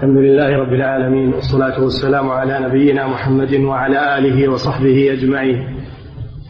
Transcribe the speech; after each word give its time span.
الحمد 0.00 0.16
لله 0.16 0.56
رب 0.56 0.72
العالمين 0.72 1.34
والصلاة 1.34 1.82
والسلام 1.82 2.30
على 2.30 2.60
نبينا 2.60 3.06
محمد 3.06 3.54
وعلى 3.54 4.18
آله 4.18 4.48
وصحبه 4.48 5.12
أجمعين. 5.12 5.76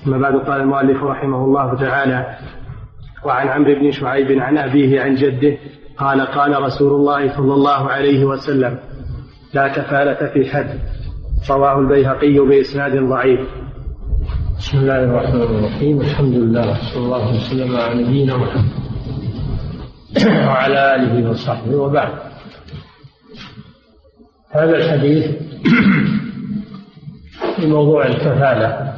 أما 0.06 0.18
بعد 0.18 0.34
قال 0.34 0.60
المؤلف 0.60 1.02
رحمه 1.02 1.44
الله 1.44 1.74
تعالى 1.74 2.36
وعن 3.24 3.48
عمرو 3.48 3.74
بن 3.74 3.90
شعيب 3.90 4.38
عن 4.38 4.58
أبيه 4.58 5.00
عن 5.00 5.14
جده 5.14 5.56
قال 5.96 6.20
قال 6.20 6.62
رسول 6.62 6.92
الله 6.92 7.36
صلى 7.36 7.54
الله 7.54 7.90
عليه 7.90 8.24
وسلم 8.24 8.78
لا 9.54 9.68
كفالة 9.68 10.32
في 10.34 10.50
حد 10.50 10.78
رواه 11.50 11.78
البيهقي 11.78 12.38
بإسناد 12.38 13.08
ضعيف. 13.08 13.40
بسم 14.58 14.78
الله 14.78 15.04
الرحمن 15.04 15.42
الرحيم 15.42 16.00
الحمد 16.00 16.34
لله 16.34 16.74
صلى 16.94 17.04
الله 17.04 17.36
وسلم 17.36 17.76
على 17.76 18.02
نبينا 18.02 18.36
محمد. 18.36 18.72
وعلى 20.48 20.94
آله 20.94 21.30
وصحبه 21.30 21.76
وبعد. 21.76 22.29
هذا 24.50 24.76
الحديث 24.76 25.26
في 27.56 27.66
موضوع 27.66 28.06
الكفالة. 28.06 28.94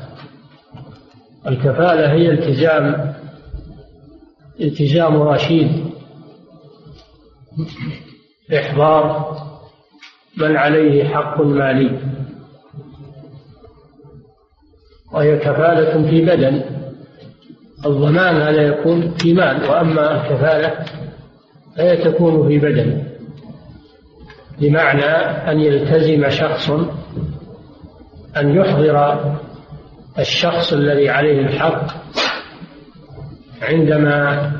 الكفالة 1.46 2.12
هي 2.12 2.30
التزام 2.30 3.14
التزام 4.60 5.22
رشيد 5.22 5.84
إحضار 8.54 9.36
من 10.36 10.56
عليه 10.56 11.04
حق 11.04 11.40
مالي. 11.40 11.98
وهي 15.12 15.38
كفالة 15.38 16.10
في 16.10 16.24
بدن. 16.24 16.62
الضمان 17.86 18.36
هذا 18.36 18.62
يكون 18.62 19.14
في 19.14 19.34
مال 19.34 19.70
وأما 19.70 20.14
الكفالة 20.14 20.84
فهي 21.76 21.96
تكون 21.96 22.48
في 22.48 22.58
بدن. 22.58 23.11
بمعنى 24.62 25.04
أن 25.50 25.60
يلتزم 25.60 26.30
شخص 26.30 26.70
أن 28.36 28.56
يحضر 28.56 29.36
الشخص 30.18 30.72
الذي 30.72 31.08
عليه 31.08 31.40
الحق 31.40 31.86
عندما 33.62 34.52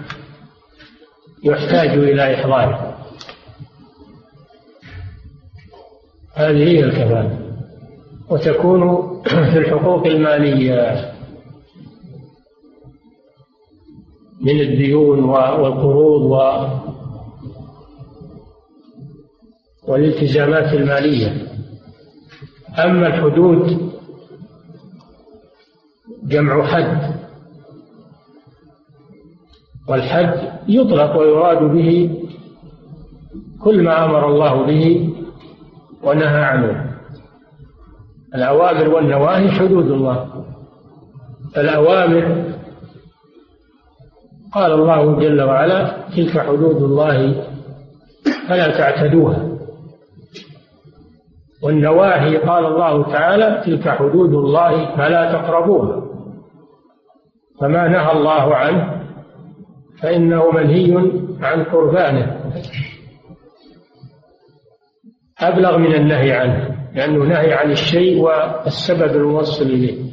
يحتاج 1.45 1.89
إلى 1.89 2.35
إحضاره. 2.35 2.97
هذه 6.35 6.69
هي 6.69 6.85
الكفالة. 6.85 7.39
وتكون 8.29 9.13
في 9.25 9.59
الحقوق 9.59 10.07
المالية 10.07 11.13
من 14.41 14.61
الديون 14.61 15.25
والقروض 15.25 16.23
والالتزامات 19.89 20.75
المالية. 20.75 21.47
أما 22.85 23.07
الحدود 23.07 23.93
جمع 26.25 26.63
حد. 26.63 27.15
والحد 29.89 30.53
يطلق 30.69 31.17
ويراد 31.17 31.63
به 31.63 32.19
كل 33.61 33.83
ما 33.83 34.05
أمر 34.05 34.29
الله 34.29 34.67
به 34.67 35.15
ونهى 36.03 36.45
عنه. 36.45 36.97
الأوامر 38.35 38.89
والنواهي 38.89 39.51
حدود 39.51 39.91
الله. 39.91 40.45
الأوامر 41.57 42.53
قال 44.53 44.73
الله 44.73 45.21
جل 45.21 45.43
وعلا 45.43 45.97
تلك 46.17 46.39
حدود 46.39 46.83
الله 46.83 47.47
فلا 48.49 48.79
تعتدوها. 48.79 49.52
والنواهي 51.63 52.37
قال 52.37 52.67
الله 52.67 53.13
تعالى 53.13 53.63
تلك 53.67 53.89
حدود 53.89 54.35
الله 54.35 54.97
فلا 54.97 55.33
تقربوها. 55.33 56.03
فما 57.61 57.89
نهى 57.89 58.13
الله 58.13 58.57
عنه 58.57 59.03
فإنه 60.03 60.51
منهي 60.51 61.11
عن 61.41 61.65
قربانه. 61.65 62.53
أبلغ 65.41 65.79
من 65.79 65.95
النهي 65.95 66.33
عنه 66.33 66.77
لأنه 66.95 67.25
نهي 67.25 67.53
عن 67.53 67.71
الشيء 67.71 68.21
والسبب 68.21 69.17
الموصل 69.17 69.65
إليه. 69.65 70.13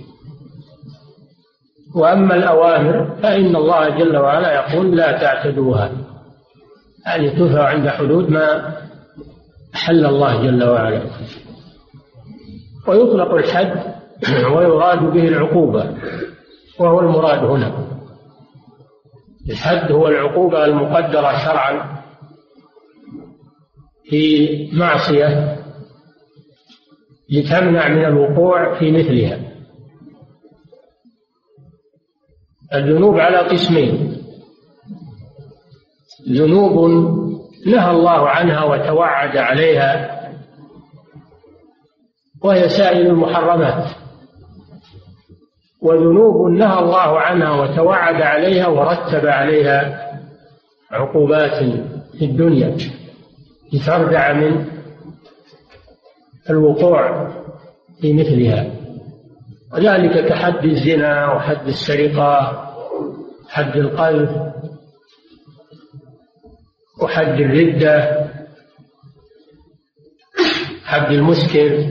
وأما 1.95 2.35
الأوامر 2.35 3.15
فإن 3.23 3.55
الله 3.55 3.89
جل 3.89 4.17
وعلا 4.17 4.53
يقول 4.53 4.97
لا 4.97 5.11
تعتدوها. 5.11 5.91
يعني 7.05 7.29
تثر 7.29 7.61
عند 7.61 7.89
حدود 7.89 8.29
ما 8.29 8.73
أحل 9.75 10.05
الله 10.05 10.43
جل 10.43 10.63
وعلا. 10.63 11.09
ويطلق 12.87 13.33
الحد 13.33 13.95
ويراد 14.55 14.99
به 14.99 15.27
العقوبة 15.27 15.97
وهو 16.79 16.99
المراد 16.99 17.43
هنا. 17.43 17.87
الحد 19.49 19.91
هو 19.91 20.07
العقوبة 20.07 20.65
المقدرة 20.65 21.37
شرعا 21.45 22.03
في 24.09 24.69
معصية 24.73 25.59
لتمنع 27.29 27.87
من 27.87 28.05
الوقوع 28.05 28.79
في 28.79 28.91
مثلها. 28.91 29.39
الذنوب 32.73 33.19
على 33.19 33.37
قسمين. 33.37 34.15
ذنوب 36.29 36.89
نهى 37.65 37.91
الله 37.91 38.29
عنها 38.29 38.63
وتوعد 38.63 39.37
عليها 39.37 40.19
وهي 42.43 42.69
سائر 42.69 43.05
المحرمات. 43.05 43.87
وذنوب 45.81 46.51
نهى 46.51 46.79
الله 46.79 47.19
عنها 47.19 47.61
وتوعد 47.61 48.21
عليها 48.21 48.67
ورتب 48.67 49.27
عليها 49.27 50.09
عقوبات 50.91 51.63
في 52.19 52.25
الدنيا 52.25 52.77
لتردع 53.73 54.33
من 54.33 54.65
الوقوع 56.49 57.27
في 58.01 58.13
مثلها. 58.13 58.71
وذلك 59.73 60.25
كحد 60.25 60.65
الزنا 60.65 61.33
وحد 61.33 61.67
السرقة 61.67 62.65
حد 63.49 63.77
القذف 63.77 64.48
وحد 67.01 67.39
الردة 67.39 68.25
حد 70.85 71.11
المسكر. 71.11 71.85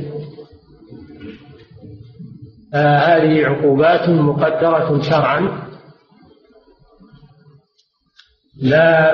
آه 2.75 2.97
هذه 2.97 3.47
عقوبات 3.47 4.09
مقدرة 4.09 5.03
شرعا. 5.03 5.63
لا 8.63 9.13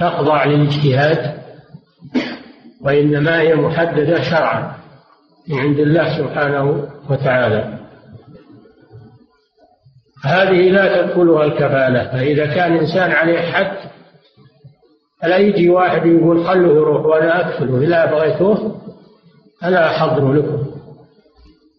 تخضع 0.00 0.44
للاجتهاد 0.44 1.40
وإنما 2.82 3.40
هي 3.40 3.54
محددة 3.54 4.22
شرعا 4.22 4.76
من 5.48 5.58
عند 5.58 5.78
الله 5.78 6.18
سبحانه 6.18 6.88
وتعالى. 7.10 7.80
هذه 10.24 10.70
لا 10.70 11.02
تدخلها 11.02 11.44
الكفالة 11.44 12.12
فإذا 12.12 12.46
كان 12.46 12.72
إنسان 12.76 13.10
عليه 13.10 13.40
حد 13.40 13.89
فلا 15.22 15.36
يجي 15.36 15.70
واحد 15.70 16.06
يقول 16.06 16.44
خلوه 16.44 16.76
يروح 16.76 17.06
وأنا 17.06 17.40
أكفله 17.40 17.78
إذا 17.78 18.04
بغيتوه 18.04 18.80
أنا 19.62 19.86
أحضر 19.86 20.32
لكم. 20.32 20.66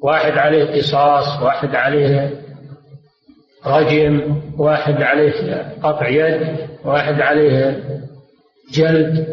واحد 0.03 0.31
عليه 0.31 0.77
قصاص 0.77 1.41
واحد 1.43 1.75
عليه 1.75 2.41
رجم 3.65 4.41
واحد 4.57 5.01
عليه 5.01 5.65
قطع 5.83 6.07
يد 6.07 6.57
واحد 6.85 7.21
عليه 7.21 7.83
جلد. 8.73 9.27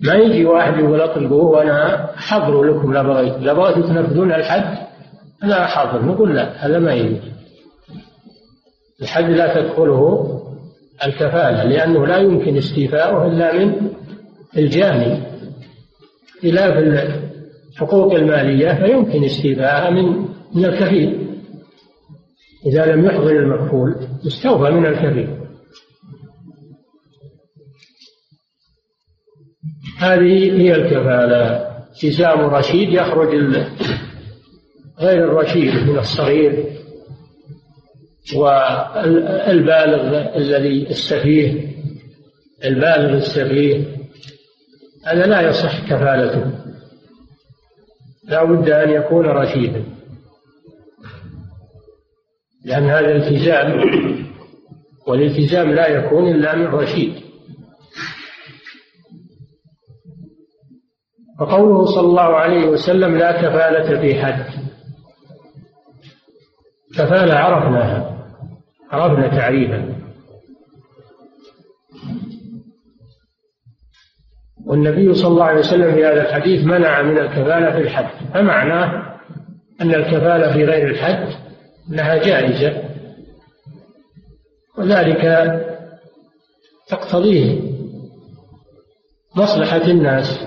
ما 0.00 0.14
يجي 0.14 0.44
واحد 0.44 0.78
يقول 0.78 1.00
أطلقوه 1.00 1.44
وأنا 1.44 2.10
احضر 2.14 2.62
لكم 2.62 2.92
لا 2.92 3.02
بغيت. 3.02 3.32
لا 3.32 3.52
بغيتوا 3.52 3.82
تنفذون 3.82 4.32
الحد 4.32 4.86
أنا 5.44 5.64
احضر 5.64 6.04
نقول 6.04 6.36
لا 6.36 6.66
هذا 6.66 6.78
ما 6.78 6.94
يجي. 6.94 7.20
الحد 9.02 9.24
لا 9.24 9.54
تدخله 9.54 10.41
الكفالة 11.06 11.64
لأنه 11.64 12.06
لا 12.06 12.16
يمكن 12.16 12.56
استيفاؤه 12.56 13.26
إلا 13.26 13.64
من 13.64 13.90
الجاني. 14.56 15.22
خلاف 16.42 16.78
الحقوق 17.72 18.14
المالية 18.14 18.74
فيمكن 18.74 19.24
استيفاءها 19.24 19.90
من 19.90 20.28
من 20.54 20.64
الكفيل. 20.64 21.28
إذا 22.66 22.86
لم 22.86 23.04
يحضر 23.04 23.30
المكفول 23.30 23.96
استوفى 24.26 24.70
من 24.70 24.86
الكفيل. 24.86 25.38
هذه 29.98 30.60
هي 30.60 30.74
الكفالة. 30.74 31.72
التزام 31.90 32.40
رشيد 32.40 32.92
يخرج 32.92 33.28
غير 35.00 35.24
الرشيد 35.24 35.88
من 35.88 35.98
الصغير. 35.98 36.81
والبالغ 38.36 40.36
الذي 40.36 40.90
السفيه 40.90 41.72
البالغ 42.64 43.16
السفيه 43.16 43.96
هذا 45.06 45.26
لا 45.26 45.40
يصح 45.40 45.90
كفالته. 45.90 46.50
لا 48.24 48.44
بد 48.44 48.70
أن 48.70 48.90
يكون 48.90 49.26
رشيدا. 49.26 49.84
لأن 52.64 52.84
هذا 52.84 53.16
التزام 53.16 53.80
والالتزام 55.06 55.72
لا 55.72 55.88
يكون 55.88 56.28
إلا 56.28 56.56
من 56.56 56.66
رشيد. 56.66 57.14
فقوله 61.40 61.86
صلى 61.86 62.06
الله 62.06 62.36
عليه 62.36 62.66
وسلم 62.66 63.16
لا 63.16 63.32
كفالة 63.32 64.00
في 64.00 64.24
حد. 64.24 64.46
كفالة 66.94 67.34
عرفناها. 67.34 68.11
عرفنا 68.92 69.28
تعريفها 69.28 70.02
والنبي 74.66 75.14
صلى 75.14 75.28
الله 75.28 75.44
عليه 75.44 75.60
وسلم 75.60 75.94
في 75.94 76.04
هذا 76.04 76.28
الحديث 76.28 76.64
منع 76.64 77.02
من 77.02 77.18
الكفالة 77.18 77.70
في 77.70 77.78
الحد. 77.78 78.26
فمعناه 78.34 79.16
أن 79.80 79.94
الكفالة 79.94 80.52
في 80.52 80.64
غير 80.64 80.88
الحد؟ 80.90 81.28
أنها 81.90 82.16
جائزة. 82.16 82.82
وذلك 84.78 85.22
تقتضيه 86.88 87.60
مصلحة 89.36 89.84
الناس. 89.90 90.46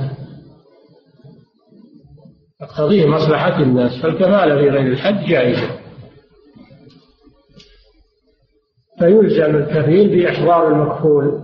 تقتضيه 2.59 3.05
مصلحة 3.05 3.61
الناس. 3.61 4.01
فالكفالة 4.01 4.55
في 4.55 4.69
غير 4.69 4.87
الحد 4.87 5.25
جائزة. 5.25 5.84
فيلزم 8.99 9.55
الكفيل 9.55 10.09
بإحضار 10.09 10.67
المكفول. 10.67 11.41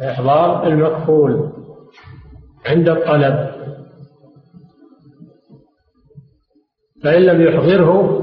إحضار 0.00 0.66
المكفول 0.66 1.52
عند 2.66 2.88
الطلب. 2.88 3.54
فإن 7.02 7.22
لم 7.22 7.42
يحضره 7.42 8.20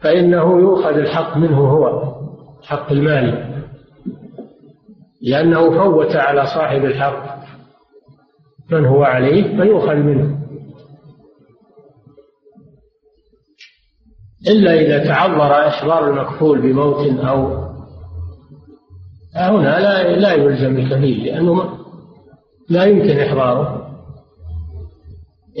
فإنه 0.00 0.60
يؤخذ 0.60 0.98
الحق 0.98 1.36
منه 1.36 1.58
هو 1.58 2.14
حق 2.62 2.92
المال 2.92 3.48
لأنه 5.22 5.70
فوت 5.70 6.16
على 6.16 6.46
صاحب 6.46 6.84
الحق. 6.84 7.38
من 8.70 8.84
هو 8.84 9.02
عليه؟ 9.04 9.56
فيؤخذ 9.56 9.94
منه. 9.94 10.37
إلا 14.46 14.74
إذا 14.74 15.04
تعذر 15.04 15.68
إحضار 15.68 16.10
المكفول 16.10 16.60
بموت 16.60 17.18
أو 17.18 17.68
هنا 19.36 19.80
لا 19.80 20.16
لا 20.16 20.32
يلزم 20.32 20.76
الكفيل 20.76 21.24
لأنه 21.24 21.78
لا 22.68 22.84
يمكن 22.84 23.20
إحضاره. 23.20 23.88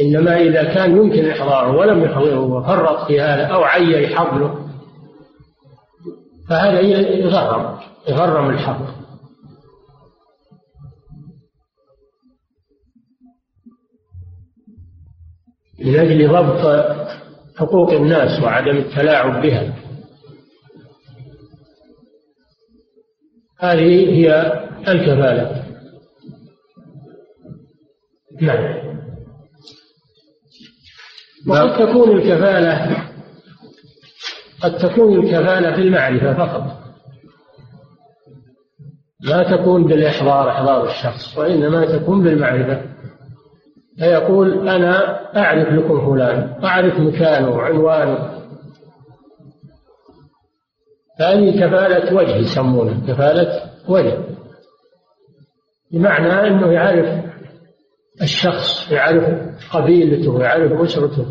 إنما 0.00 0.36
إذا 0.36 0.74
كان 0.74 0.96
يمكن 0.96 1.28
إحضاره 1.28 1.76
ولم 1.76 2.04
يحضره 2.04 2.40
وفرط 2.40 3.06
في 3.06 3.20
هذا 3.20 3.46
أو 3.46 3.62
عي 3.62 4.16
حضره 4.16 4.68
فهذا 6.48 6.80
يغرم 6.80 7.78
يغرم 8.08 8.50
الحق. 8.50 8.98
من 15.78 15.96
أجل 15.96 16.28
ضبط 16.28 16.64
حقوق 17.58 17.92
الناس 17.92 18.42
وعدم 18.42 18.76
التلاعب 18.76 19.42
بها. 19.42 19.74
هذه 23.60 24.10
هي 24.14 24.52
الكفالة. 24.88 25.64
نعم. 28.40 28.98
وقد 31.48 31.86
تكون 31.86 32.16
الكفالة 32.16 33.08
قد 34.60 34.78
تكون 34.78 35.18
الكفالة 35.18 35.76
في 35.76 35.82
المعرفة 35.82 36.34
فقط. 36.34 36.78
لا 39.20 39.56
تكون 39.56 39.86
بالإحضار 39.86 40.50
إحضار 40.50 40.90
الشخص 40.90 41.38
وإنما 41.38 41.98
تكون 41.98 42.22
بالمعرفة. 42.22 42.97
فيقول 43.98 44.68
أنا 44.68 45.18
أعرف 45.36 45.68
لكم 45.68 46.14
فلان 46.14 46.64
أعرف 46.64 47.00
مكانه 47.00 47.50
وعنوانه 47.50 48.38
هذه 51.20 51.50
كفالة 51.60 52.14
وجه 52.16 52.36
يسمونها 52.36 53.06
كفالة 53.08 53.62
وجه. 53.88 54.18
بمعنى 55.92 56.48
أنه 56.48 56.72
يعرف 56.72 57.24
الشخص 58.22 58.92
يعرف 58.92 59.24
قبيلته 59.76 60.40
يعرف 60.40 60.72
أسرته 60.72 61.26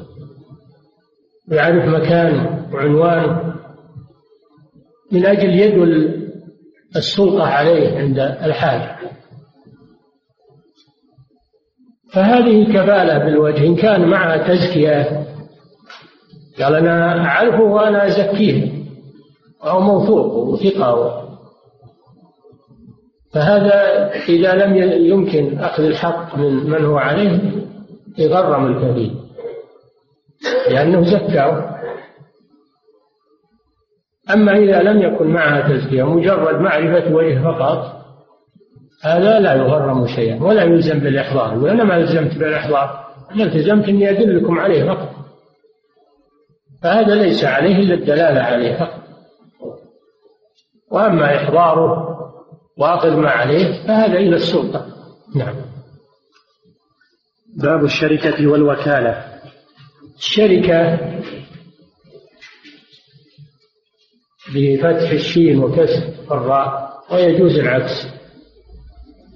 يعرف 1.51 1.85
مكانه 1.85 2.67
وعنوانه 2.73 3.53
من 5.11 5.25
أجل 5.25 5.49
يدل 5.49 6.27
السلطة 6.95 7.43
عليه 7.43 7.97
عند 7.99 8.19
الحاجة 8.19 8.97
فهذه 12.13 12.63
كفالة 12.73 13.17
بالوجه 13.17 13.67
إن 13.67 13.75
كان 13.75 14.07
معها 14.07 14.37
تزكية 14.47 15.25
قال 16.59 16.75
أنا 16.75 17.25
أعرفه 17.25 17.63
وأنا 17.63 18.07
أزكيه 18.07 18.71
أو 19.63 19.79
موثوق 19.79 20.33
وثقة. 20.33 21.23
فهذا 23.33 24.09
إذا 24.29 24.53
لم 24.53 24.75
يمكن 25.05 25.59
أخذ 25.59 25.83
الحق 25.83 26.37
من 26.37 26.69
من 26.69 26.85
هو 26.85 26.97
عليه 26.97 27.39
يغرم 28.17 28.65
الكفيل 28.65 29.15
لأنه 30.69 31.01
زكاه. 31.01 31.77
أما 34.33 34.57
إذا 34.57 34.81
لم 34.81 35.01
يكن 35.01 35.27
معها 35.27 35.69
تزكية 35.69 36.03
مجرد 36.03 36.61
معرفة 36.61 37.13
وجه 37.15 37.43
فقط 37.43 37.96
هذا 39.01 39.39
لا 39.39 39.53
يغرم 39.53 40.07
شيئا 40.07 40.43
ولا 40.43 40.63
يلزم 40.63 40.99
بالإحضار. 40.99 41.57
وأنا 41.57 41.83
ما 41.83 41.97
التزمت 41.97 42.37
بالإحضار. 42.37 43.07
أنا 43.31 43.43
التزمت 43.43 43.89
إني 43.89 44.09
أدلكم 44.09 44.59
عليه 44.59 44.83
فقط. 44.93 45.15
فهذا 46.83 47.15
ليس 47.15 47.43
عليه 47.43 47.75
إلا 47.75 47.93
الدلالة 47.93 48.41
عليه 48.41 48.79
فقط. 48.79 49.03
وأما 50.91 51.35
إحضاره 51.35 52.17
وأخذ 52.77 53.15
ما 53.15 53.29
عليه 53.29 53.87
فهذا 53.87 54.17
إلى 54.17 54.35
السلطة. 54.35 54.87
نعم. 55.35 55.55
باب 57.55 57.83
الشركة 57.83 58.47
والوكالة. 58.47 59.39
الشركة 60.17 60.99
بفتح 64.55 65.09
الشين 65.09 65.63
وكسر 65.63 66.03
الراء 66.31 66.97
ويجوز 67.11 67.59
العكس. 67.59 68.16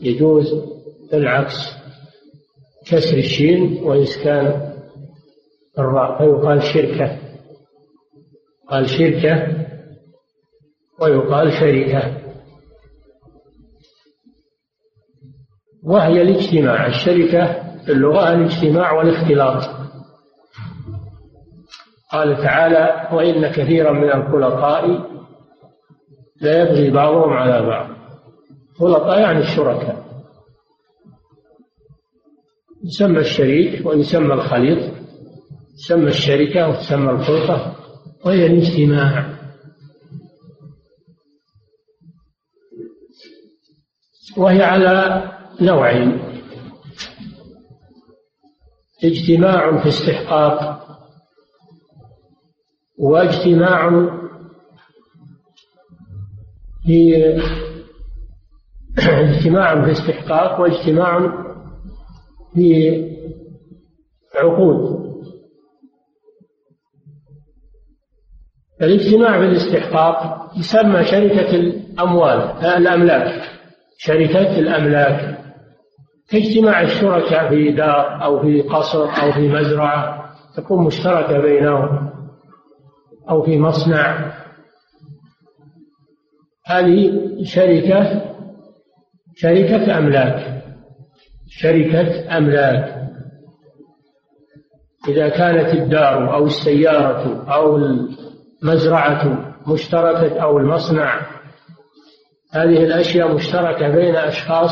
يجوز 0.01 0.53
العكس 1.13 1.55
كسر 2.87 3.17
الشين 3.17 3.83
وإسكان 3.83 4.71
الراء 5.79 6.17
فيقال 6.17 6.63
شركة 6.63 7.17
قال 8.69 8.89
شركة 8.89 9.65
ويقال 11.01 11.53
شركة 11.53 12.17
وهي 15.83 16.21
الاجتماع 16.21 16.87
الشركة 16.87 17.71
في 17.85 17.91
اللغة 17.91 18.33
الاجتماع 18.33 18.91
والاختلاط. 18.91 19.63
قال 22.11 22.37
تعالى 22.37 23.09
وإن 23.13 23.47
كثيرا 23.51 23.91
من 23.91 24.11
الخلطاء 24.11 25.11
لا 26.41 26.61
يبغي 26.61 26.91
بعضهم 26.91 27.33
على 27.33 27.65
بعض. 27.65 28.00
خلطاء 28.81 29.19
يعني 29.19 29.39
الشركاء. 29.39 30.11
يسمى 32.83 33.19
الشريك 33.19 33.85
ويسمى 33.85 34.33
الخليط 34.33 34.93
يسمى 35.73 36.09
الشركة 36.09 36.69
وتسمى 36.69 37.11
الخلطة 37.11 37.75
وهي 38.25 38.45
الاجتماع. 38.45 39.37
وهي 44.37 44.63
على 44.63 45.23
نوعين. 45.61 46.21
اجتماع 49.03 49.81
في 49.81 49.89
استحقاق 49.89 50.81
واجتماع 52.97 53.89
في 56.85 57.15
اجتماع 58.99 59.85
في 59.85 59.91
استحقاق 59.91 60.59
واجتماع 60.59 61.31
في 62.53 63.11
عقود. 64.35 65.01
الاجتماع 68.81 69.39
في 69.39 69.45
الاستحقاق 69.45 70.51
يسمى 70.57 71.03
شركة 71.03 71.55
الأموال 71.55 72.39
الأملاك. 72.77 73.49
شركة 73.97 74.59
الأملاك. 74.59 75.41
كاجتماع 76.29 76.81
الشركاء 76.81 77.49
في 77.49 77.71
دار 77.71 78.23
أو 78.23 78.41
في 78.41 78.61
قصر 78.61 79.03
أو 79.03 79.31
في 79.31 79.47
مزرعة 79.47 80.31
تكون 80.57 80.85
مشتركة 80.85 81.39
بينهم 81.39 82.09
أو 83.29 83.43
في 83.43 83.59
مصنع. 83.59 84.33
هذه 86.65 87.11
شركة 87.43 88.30
شركة 89.41 89.97
أملاك. 89.97 90.63
شركة 91.49 92.37
أملاك. 92.37 93.01
إذا 95.07 95.29
كانت 95.29 95.73
الدار 95.73 96.35
أو 96.35 96.45
السيارة 96.45 97.45
أو 97.53 97.77
المزرعة 97.77 99.53
مشتركة 99.67 100.39
أو 100.43 100.57
المصنع 100.57 101.21
هذه 102.53 102.83
الأشياء 102.83 103.33
مشتركة 103.33 103.89
بين 103.89 104.15
أشخاص 104.15 104.71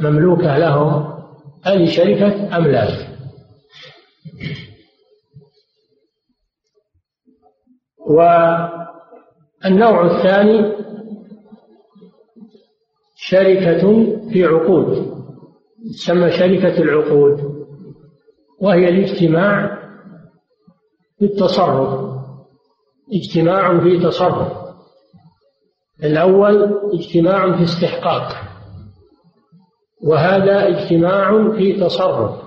مملوكة 0.00 0.58
لهم 0.58 1.18
هذه 1.64 1.86
شركة 1.86 2.56
أملاك. 2.56 3.08
والنوع 9.60 10.06
الثاني 10.06 10.78
شركة 13.20 13.80
في 14.32 14.44
عقود 14.44 15.18
تسمى 15.94 16.30
شركة 16.30 16.82
العقود 16.82 17.66
وهي 18.60 18.88
الاجتماع 18.88 19.78
في 21.18 21.24
التصرف 21.24 22.18
اجتماع 23.12 23.80
في 23.80 23.98
تصرف. 23.98 24.52
الأول 26.04 26.80
اجتماع 26.94 27.56
في 27.56 27.64
استحقاق 27.64 28.32
وهذا 30.02 30.68
اجتماع 30.68 31.52
في 31.56 31.72
تصرف 31.72 32.40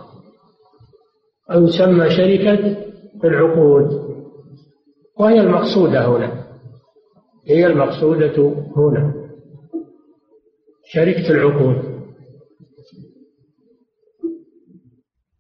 أو 1.51 1.63
يسمى 1.63 2.09
شركة 2.09 2.77
العقود. 3.23 4.11
وهي 5.19 5.39
المقصودة 5.41 6.05
هنا 6.07 6.43
هي 7.47 7.67
المقصودة 7.67 8.53
هنا. 8.77 9.20
شركة 10.93 11.29
العقود. 11.29 12.01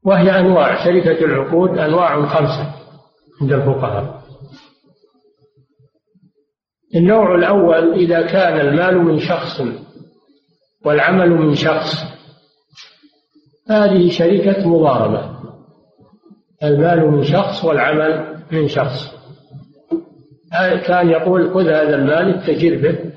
وهي 0.05 0.39
أنواع 0.39 0.85
شركة 0.85 1.25
العقود 1.25 1.77
أنواع 1.77 2.25
خمسة 2.25 2.75
عند 3.41 3.53
الفقهاء. 3.53 4.21
النوع 6.95 7.35
الأول 7.35 7.93
إذا 7.93 8.21
كان 8.21 8.59
المال 8.67 8.97
من 8.97 9.19
شخص 9.19 9.61
والعمل 10.85 11.29
من 11.29 11.55
شخص 11.55 11.95
هذه 13.69 14.09
شركة 14.09 14.69
مضاربة. 14.69 15.39
المال 16.63 17.11
من 17.11 17.23
شخص 17.23 17.65
والعمل 17.65 18.43
من 18.51 18.67
شخص. 18.67 19.21
كان 20.87 21.09
يقول 21.09 21.53
خذ 21.53 21.67
هذا 21.67 21.95
المال 21.95 22.35
اتجر 22.35 22.81
به 22.81 23.11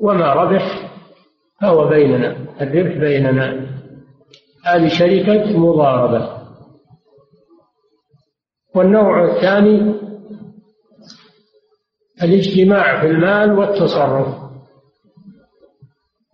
وما 0.00 0.32
ربح 0.32 0.85
فهو 1.60 1.88
بيننا 1.88 2.36
الربح 2.60 2.98
بيننا. 2.98 3.66
هذه 4.64 4.88
شركة 4.88 5.58
مضاربة. 5.58 6.36
والنوع 8.74 9.24
الثاني 9.24 9.94
الاجتماع 12.22 13.00
في 13.00 13.06
المال 13.06 13.52
والتصرف. 13.52 14.46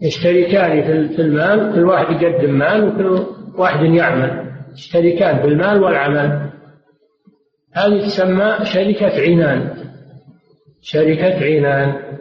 يشتركان 0.02 0.82
في 1.08 1.22
المال 1.22 1.74
كل 1.74 1.84
واحد 1.84 2.22
يقدم 2.22 2.50
مال 2.58 2.88
وكل 2.88 3.26
واحد 3.58 3.84
يعمل. 3.84 4.52
يشتركان 4.72 5.42
في 5.42 5.48
المال 5.48 5.82
والعمل. 5.82 6.50
هذه 7.72 8.00
تسمى 8.06 8.58
شركة 8.64 9.20
عنان. 9.20 9.74
شركة 10.80 11.44
عنان. 11.44 12.12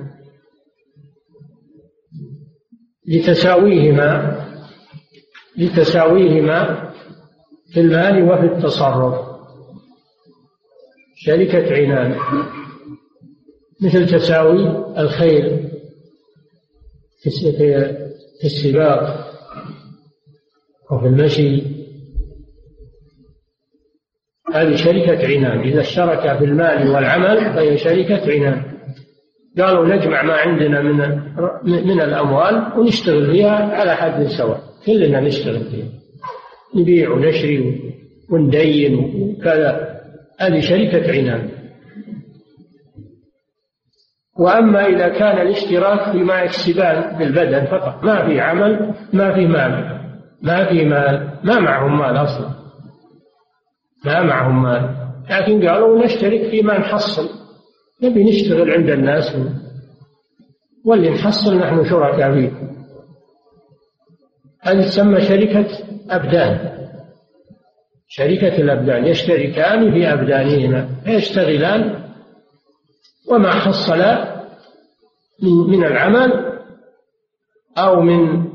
لتساويهما 3.07 4.41
لتساويهما 5.57 6.91
في 7.73 7.79
المال 7.79 8.23
وفي 8.23 8.45
التصرف. 8.45 9.31
شركة 11.15 11.73
عنان. 11.75 12.15
مثل 13.81 14.09
تساوي 14.09 14.93
الخيل 14.97 15.69
في 18.41 18.45
السباق 18.45 19.31
وفي 20.91 21.05
المشي. 21.07 21.61
هذه 24.53 24.75
شركة 24.75 25.27
عنان. 25.27 25.59
إذا 25.59 25.81
اشترك 25.81 26.37
في 26.37 26.45
المال 26.45 26.87
والعمل 26.87 27.53
فهي 27.53 27.77
شركة 27.77 28.31
عنان. 28.31 28.70
قالوا 29.59 29.95
نجمع 29.95 30.21
ما 30.21 30.33
عندنا 30.33 30.81
من 30.81 30.97
من 31.63 32.01
الأموال 32.01 32.79
ونشتغل 32.79 33.31
فيها 33.31 33.75
على 33.75 33.95
حد 33.95 34.23
سواء. 34.23 34.59
كلنا 34.85 35.19
نشتغل 35.19 35.63
فيها. 35.63 35.87
نبيع 36.75 37.09
ونشري 37.09 37.79
وندين 38.29 38.95
وكذا. 38.95 40.01
هذه 40.39 40.59
شركة 40.59 41.11
عنان. 41.11 41.49
وأما 44.39 44.85
إذا 44.85 45.07
كان 45.07 45.47
الاشتراك 45.47 46.11
فيما 46.11 46.41
يكسبان 46.41 47.17
بالبدن 47.17 47.65
فقط 47.65 48.03
ما 48.03 48.25
في 48.25 48.39
عمل 48.39 48.93
ما 49.13 49.33
في 49.33 49.45
مال 49.45 50.01
ما 50.41 50.65
في 50.65 50.85
مال 50.85 51.39
ما 51.43 51.59
معهم 51.59 51.99
مال 51.99 52.17
أصلا. 52.17 52.49
ما 54.05 54.23
معهم 54.23 54.63
مال. 54.63 54.95
لكن 55.29 55.67
قالوا 55.67 56.05
نشترك 56.05 56.49
فيما 56.49 56.79
نحصل 56.79 57.40
نبي 58.03 58.23
نشتغل 58.23 58.71
عند 58.71 58.89
الناس 58.89 59.35
واللي 60.85 61.09
نحصل 61.09 61.57
نحن 61.57 61.89
شركاء 61.89 62.31
فيه 62.31 62.51
هذه 64.61 64.81
تسمى 64.81 65.21
شركة 65.21 65.67
أبدان. 66.09 66.81
شركة 68.07 68.55
الأبدان 68.55 69.05
يشتركان 69.05 69.91
في 69.91 70.13
أبدانهما 70.13 70.89
فيشتغلان 71.05 72.03
وما 73.29 73.51
حصل 73.51 73.99
من 75.67 75.83
العمل 75.83 76.51
أو 77.77 78.01
من 78.01 78.45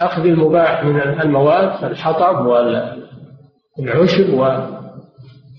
أخذ 0.00 0.24
المباح 0.24 0.84
من 0.84 1.00
المواد 1.00 1.84
الحطب 1.84 2.46
والعشب 3.78 4.34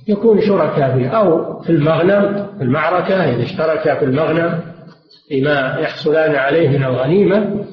ويكون 0.10 0.42
شركاء 0.42 0.98
فيه. 0.98 1.08
أو 1.08 1.60
في 1.62 1.70
المغنم 1.70 2.48
في 2.58 2.64
المعركة 2.64 3.16
إذا 3.16 3.44
اشتركا 3.44 4.00
في 4.00 4.06
المغنم 4.06 4.62
فيما 5.28 5.78
يحصلان 5.80 6.36
عليه 6.36 6.70
من 6.70 6.84
الغنيمة 6.84 7.66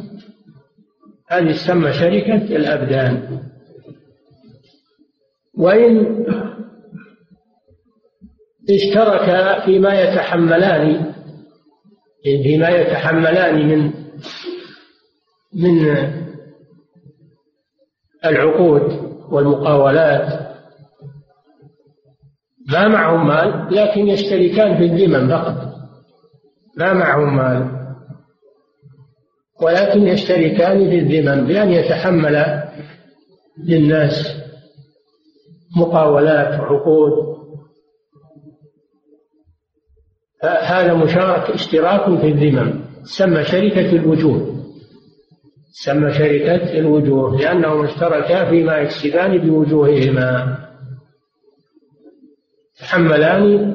هذه 1.28 1.52
تسمى 1.52 1.92
شركة 1.92 2.56
الأبدان. 2.56 3.40
وإن 5.58 6.24
اشتركا 8.70 9.60
فيما 9.64 10.00
يتحملان 10.00 11.12
فيما 12.22 12.68
يتحملان 12.68 13.68
من 13.68 13.92
من 15.54 15.96
العقود 18.24 19.10
والمقاولات 19.30 20.49
ما 22.68 22.88
معهم 22.88 23.26
مال 23.26 23.74
لكن 23.74 24.08
يشتركان 24.08 24.76
في 24.78 24.84
الذمم 24.84 25.28
فقط. 25.28 25.74
ما 26.76 26.92
معهم 26.92 27.36
مال. 27.36 27.80
ولكن 29.62 30.06
يشتركان 30.06 30.90
في 30.90 30.98
الذمم 30.98 31.46
بأن 31.46 31.70
يتحمل 31.70 32.62
للناس 33.64 34.40
مقاولات 35.76 36.60
وعقود. 36.60 37.12
هذا 40.42 40.94
مشارك 40.94 41.50
اشتراك 41.50 42.20
في 42.20 42.26
الذمم 42.28 42.84
سمى 43.02 43.44
شركة 43.44 43.90
الوجوه. 43.90 44.64
سمى 45.84 46.12
شركة 46.12 46.78
الوجوه 46.78 47.36
لأنهم 47.36 47.84
اشتركا 47.84 48.50
فيما 48.50 48.76
يكسبان 48.76 49.38
بوجوههما. 49.38 50.58
يتحملان 52.80 53.74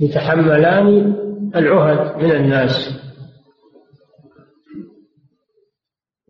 يتحملان 0.00 1.14
العهد 1.56 2.22
من 2.22 2.30
الناس. 2.30 2.90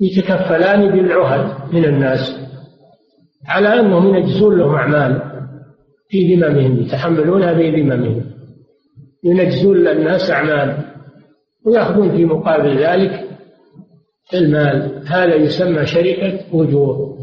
يتكفلان 0.01 0.91
بالعهد 0.91 1.75
من 1.75 1.85
الناس. 1.85 2.41
على 3.47 3.81
أنهم 3.81 4.17
ينجزون 4.17 4.59
لهم 4.59 4.75
أعمال 4.75 5.23
في 6.09 6.35
ذممهم 6.35 6.81
يتحملونها 6.81 7.55
في 7.55 7.71
ذممهم. 7.71 8.25
ينجزون 9.25 9.77
للناس 9.77 10.31
أعمال 10.31 10.77
ويأخذون 11.67 12.17
في 12.17 12.25
مقابل 12.25 12.79
ذلك 12.79 13.29
المال. 14.35 15.03
هذا 15.07 15.35
يسمى 15.35 15.87
شركة 15.87 16.55
وجوه 16.57 17.21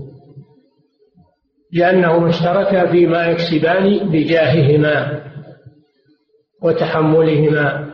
لأنهما 1.73 2.29
اشتركا 2.29 2.91
فيما 2.91 3.25
يكسبان 3.25 4.09
بجاههما 4.09 5.21
وتحملهما. 6.63 7.87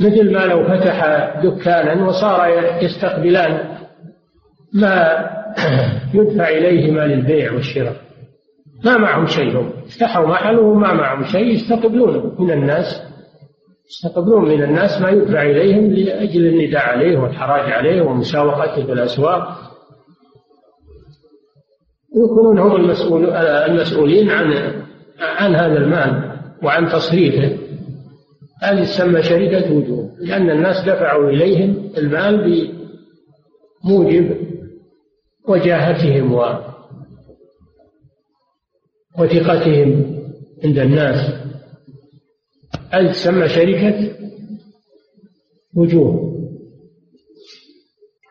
مثل 0.00 0.32
ما 0.32 0.38
لو 0.38 0.64
فتح 0.64 1.04
دكانا 1.42 2.06
وصار 2.06 2.48
يستقبلان 2.82 3.78
ما 4.74 5.26
يدفع 6.14 6.48
إليهما 6.48 7.00
للبيع 7.00 7.52
والشراء. 7.52 7.96
ما 8.84 8.96
معهم 8.96 9.26
شيء 9.26 9.58
هم. 9.58 9.72
افتحوا 9.86 10.26
محل 10.26 10.58
وما 10.58 10.92
معهم 10.92 11.24
شيء 11.24 11.54
يستقبلون 11.54 12.36
من 12.38 12.50
الناس. 12.50 13.02
يستقبلون 13.90 14.48
من 14.48 14.62
الناس 14.62 15.02
ما 15.02 15.10
يدفع 15.10 15.42
إليهم 15.42 15.92
لأجل 15.92 16.46
النداء 16.46 16.82
عليه 16.82 17.18
والحراج 17.18 17.72
عليه 17.72 18.02
ومساوقته 18.02 18.86
في 18.86 18.92
الأسواق. 18.92 19.65
يكونون 22.16 22.58
هم 22.58 22.76
المسؤول 22.76 23.30
المسؤولين 23.34 24.30
عن 24.30 24.52
عن 25.18 25.54
هذا 25.54 25.78
المال 25.78 26.38
وعن 26.62 26.88
تصريفه. 26.88 27.58
هذه 28.62 28.82
تسمى 28.82 29.22
شركة 29.22 29.72
وجوه 29.72 30.10
لأن 30.18 30.50
الناس 30.50 30.82
دفعوا 30.82 31.30
إليهم 31.30 31.90
المال 31.98 32.70
بموجب 33.84 34.36
وجاهتهم 35.48 36.32
و 36.32 36.44
وثقتهم 39.18 40.16
عند 40.64 40.78
الناس. 40.78 41.32
هذه 42.90 43.10
تسمى 43.10 43.48
شركة 43.48 44.16
وجوه. 45.74 46.36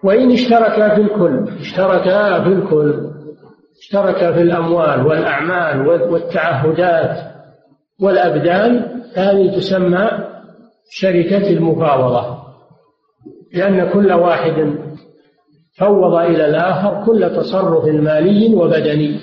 وإن 0.03 0.31
اشتركا 0.31 0.95
في 0.95 1.01
الكل 1.01 1.49
اشتركا 1.59 2.43
في 2.43 2.49
الكل 2.49 3.14
اشتركا 3.85 4.31
في 4.31 4.41
الأموال 4.41 5.07
والأعمال 5.07 5.87
والتعهدات 5.87 7.17
والأبدان 8.01 9.01
هذه 9.15 9.55
تسمى 9.55 10.09
شركة 10.89 11.49
المفاوضة 11.49 12.37
لأن 13.53 13.89
كل 13.89 14.13
واحد 14.13 14.75
فوض 15.77 16.15
إلى 16.15 16.45
الآخر 16.45 17.05
كل 17.05 17.35
تصرف 17.35 17.85
مالي 17.85 18.55
وبدني. 18.55 19.19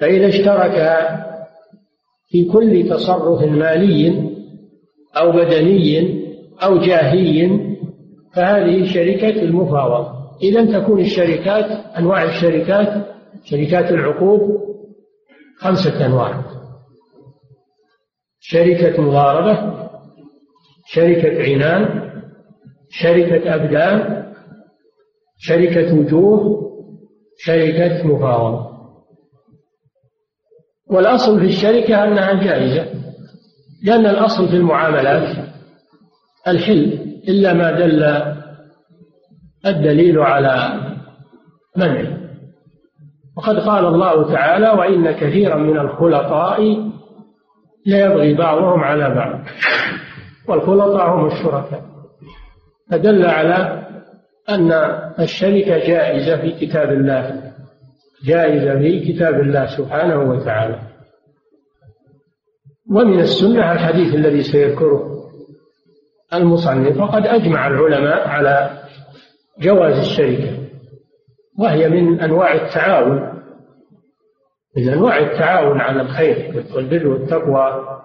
فإذا 0.00 0.28
اشترك 0.28 1.08
في 2.28 2.44
كل 2.44 2.88
تصرف 2.90 3.42
مالي 3.42 4.28
أو 5.16 5.32
بدني 5.32 6.22
أو 6.64 6.78
جاهي 6.78 7.58
فهذه 8.34 8.84
شركة 8.84 9.42
المفاوضة. 9.42 10.21
إذا 10.42 10.80
تكون 10.80 11.00
الشركات 11.00 11.64
أنواع 11.98 12.24
الشركات 12.24 13.06
شركات 13.44 13.92
العقود 13.92 14.40
خمسة 15.58 16.06
أنواع. 16.06 16.44
شركة 18.40 19.02
مضاربة 19.02 19.88
شركة 20.86 21.42
عنان 21.42 22.10
شركة 22.90 23.54
أبدان 23.54 24.22
شركة 25.38 25.94
وجوه 25.94 26.62
شركة 27.38 28.06
مفاوضة. 28.06 28.72
والأصل 30.90 31.40
في 31.40 31.46
الشركة 31.46 32.04
أنها 32.04 32.44
جائزة 32.44 32.86
لأن 33.82 34.06
الأصل 34.06 34.48
في 34.48 34.56
المعاملات 34.56 35.36
الحل 36.48 36.92
إلا 37.28 37.52
ما 37.52 37.70
دل 37.70 38.31
الدليل 39.66 40.18
على 40.18 40.80
منعه 41.76 42.22
وقد 43.36 43.58
قال 43.58 43.86
الله 43.86 44.32
تعالى 44.32 44.70
وإن 44.70 45.12
كثيرا 45.12 45.56
من 45.56 45.78
الخلطاء 45.78 46.90
ليبغي 47.86 48.34
بعضهم 48.34 48.80
على 48.80 49.14
بعض. 49.14 49.40
والخلطاء 50.48 51.10
هم 51.10 51.26
الشركاء. 51.26 51.82
فدل 52.90 53.26
على 53.26 53.86
أن 54.48 54.72
الشركة 55.20 55.78
جائزة 55.78 56.36
في 56.36 56.66
كتاب 56.66 56.92
الله 56.92 57.52
جائزة 58.24 58.78
في 58.78 59.12
كتاب 59.12 59.40
الله 59.40 59.66
سبحانه 59.66 60.20
وتعالى. 60.20 60.78
ومن 62.90 63.20
السنة 63.20 63.72
الحديث 63.72 64.14
الذي 64.14 64.42
سيذكره 64.42 65.12
المصنف 66.34 66.96
وقد 67.00 67.26
أجمع 67.26 67.66
العلماء 67.66 68.28
على 68.28 68.81
جواز 69.58 69.98
الشركة 69.98 70.58
وهي 71.58 71.88
من 71.88 72.20
أنواع 72.20 72.54
التعاون 72.54 73.32
من 74.76 74.88
أنواع 74.88 75.18
التعاون 75.18 75.80
على 75.80 76.00
الخير 76.00 76.66
والبر 76.74 77.08
والتقوى. 77.08 77.98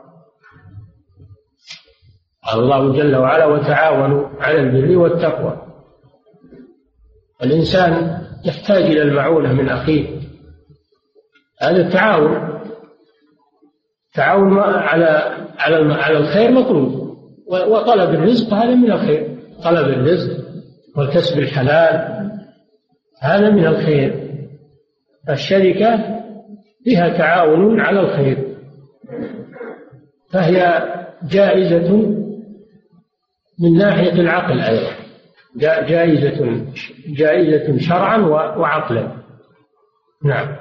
قال 2.44 2.60
الله 2.60 2.94
جل 2.94 3.16
وعلا 3.16 3.46
وتعاونوا 3.46 4.28
على 4.40 4.60
البر 4.60 4.98
والتقوى 4.98 5.62
الإنسان 7.44 8.22
يحتاج 8.46 8.84
إلى 8.84 9.02
المعونة 9.02 9.54
من 9.54 9.70
أخيه. 9.70 10.20
هذا 11.62 11.88
التعاون 11.88 12.62
تعاون 14.14 14.60
على 14.60 15.06
على 15.58 15.94
على 15.94 16.18
الخير 16.18 16.52
مطلوب 16.52 17.18
وطلب 17.48 18.10
الرزق 18.10 18.54
هذا 18.54 18.76
من 18.76 18.92
الخير 18.92 19.40
طلب 19.64 19.88
الرزق. 19.88 20.47
والكسب 20.98 21.40
الحلال 21.40 22.18
هذا 23.22 23.50
من 23.50 23.68
الخير. 23.68 24.28
الشركة 25.30 26.20
فيها 26.84 27.18
تعاون 27.18 27.82
على 27.82 28.00
الخير. 28.00 28.58
فهي 30.34 30.84
جائزة 31.32 31.92
من 33.60 33.78
ناحية 33.78 34.14
العقل 34.14 34.60
أيضا. 34.60 34.92
جائزة 35.88 36.66
جائزة 37.08 37.78
شرعا 37.78 38.18
وعقلا. 38.58 39.12
نعم. 40.26 40.56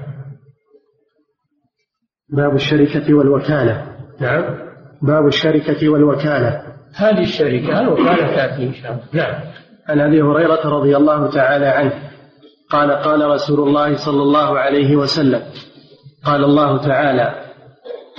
باب 2.29 2.55
الشركة 2.55 3.15
والوكالة. 3.15 3.97
نعم. 4.21 4.59
باب 5.03 5.27
الشركة 5.27 5.89
والوكالة. 5.89 6.63
هذه 6.95 7.23
الشركة 7.23 7.81
الوكالة 7.81 8.37
تأتي 8.37 8.67
إن 8.67 8.73
شاء 8.75 8.93
الله. 8.93 9.05
نعم. 9.13 9.41
عن 9.89 10.01
أبي 10.01 10.23
هريرة 10.23 10.69
رضي 10.69 10.97
الله 10.97 11.31
تعالى 11.31 11.67
عنه 11.67 11.93
قال 12.71 12.91
قال 12.91 13.31
رسول 13.31 13.69
الله 13.69 13.97
صلى 13.97 14.23
الله 14.23 14.59
عليه 14.59 14.97
وسلم 14.97 15.43
قال 16.25 16.45
الله 16.45 16.79
تعالى 16.79 17.35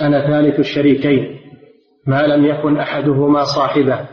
أنا 0.00 0.26
ثالث 0.26 0.58
الشريكين 0.58 1.38
ما 2.06 2.22
لم 2.26 2.44
يكن 2.44 2.78
أحدهما 2.78 3.44
صاحبه 3.44 4.08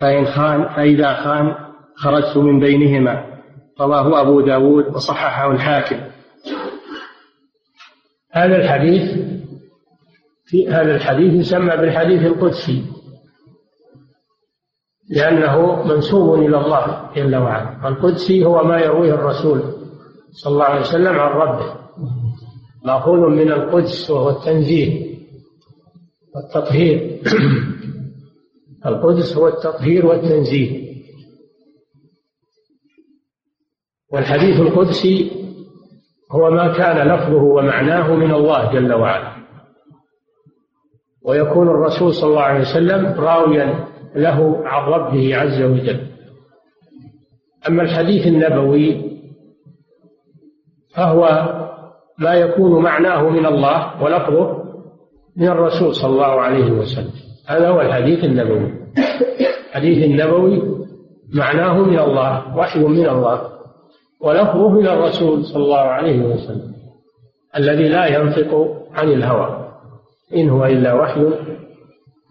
فإن 0.00 0.26
خان 0.26 0.68
فإذا 0.68 1.14
خان 1.14 1.54
خرجت 1.96 2.36
من 2.36 2.60
بينهما 2.60 3.24
رواه 3.80 4.20
أبو 4.20 4.40
داود 4.40 4.86
وصححه 4.86 5.50
الحاكم. 5.50 5.96
هذا 8.32 8.56
الحديث 8.56 9.18
في 10.46 10.68
هذا 10.68 10.94
الحديث 10.94 11.34
يسمى 11.34 11.76
بالحديث 11.76 12.22
القدسي. 12.22 12.97
لأنه 15.08 15.84
منسوب 15.84 16.34
إلى 16.34 16.58
الله 16.58 17.10
جل 17.16 17.36
وعلا. 17.36 17.88
القدسي 17.88 18.44
هو 18.44 18.64
ما 18.64 18.80
يرويه 18.80 19.14
الرسول 19.14 19.62
صلى 20.30 20.52
الله 20.52 20.64
عليه 20.64 20.80
وسلم 20.80 21.18
عن 21.18 21.30
ربه. 21.30 21.74
مأخوذ 22.84 23.20
من 23.20 23.52
القدس 23.52 24.10
وهو 24.10 24.30
التنزيه 24.30 25.18
والتطهير. 26.34 27.20
القدس 28.86 29.36
هو 29.36 29.48
التطهير 29.48 30.06
والتنزيه. 30.06 30.88
والحديث 34.12 34.60
القدسي 34.60 35.30
هو 36.32 36.50
ما 36.50 36.76
كان 36.76 37.08
لفظه 37.08 37.42
ومعناه 37.42 38.14
من 38.14 38.34
الله 38.34 38.72
جل 38.72 38.92
وعلا. 38.92 39.38
ويكون 41.22 41.68
الرسول 41.68 42.14
صلى 42.14 42.30
الله 42.30 42.42
عليه 42.42 42.60
وسلم 42.60 43.06
راويا 43.06 43.87
له 44.14 44.62
عن 44.64 44.88
ربه 44.88 45.36
عز 45.36 45.62
وجل. 45.62 46.00
أما 47.68 47.82
الحديث 47.82 48.26
النبوي 48.26 49.18
فهو 50.94 51.28
ما 52.18 52.34
يكون 52.34 52.82
معناه 52.82 53.28
من 53.28 53.46
الله 53.46 54.02
ولفظه 54.02 54.64
من 55.36 55.48
الرسول 55.48 55.94
صلى 55.94 56.10
الله 56.10 56.40
عليه 56.40 56.72
وسلم. 56.72 57.12
هذا 57.46 57.68
هو 57.68 57.80
الحديث 57.80 58.24
النبوي. 58.24 58.72
الحديث 59.68 60.04
النبوي 60.04 60.62
معناه 61.34 61.82
من 61.82 61.98
الله 61.98 62.56
وحي 62.56 62.84
من 62.84 63.08
الله 63.08 63.48
ولفظه 64.20 64.68
من 64.68 64.86
الرسول 64.86 65.44
صلى 65.44 65.62
الله 65.64 65.78
عليه 65.78 66.22
وسلم. 66.22 66.74
الذي 67.56 67.88
لا 67.88 68.06
ينطق 68.06 68.76
عن 68.92 69.08
الهوى 69.08 69.68
إن 70.34 70.48
هو 70.48 70.64
إلا 70.64 70.94
وحي 70.94 71.20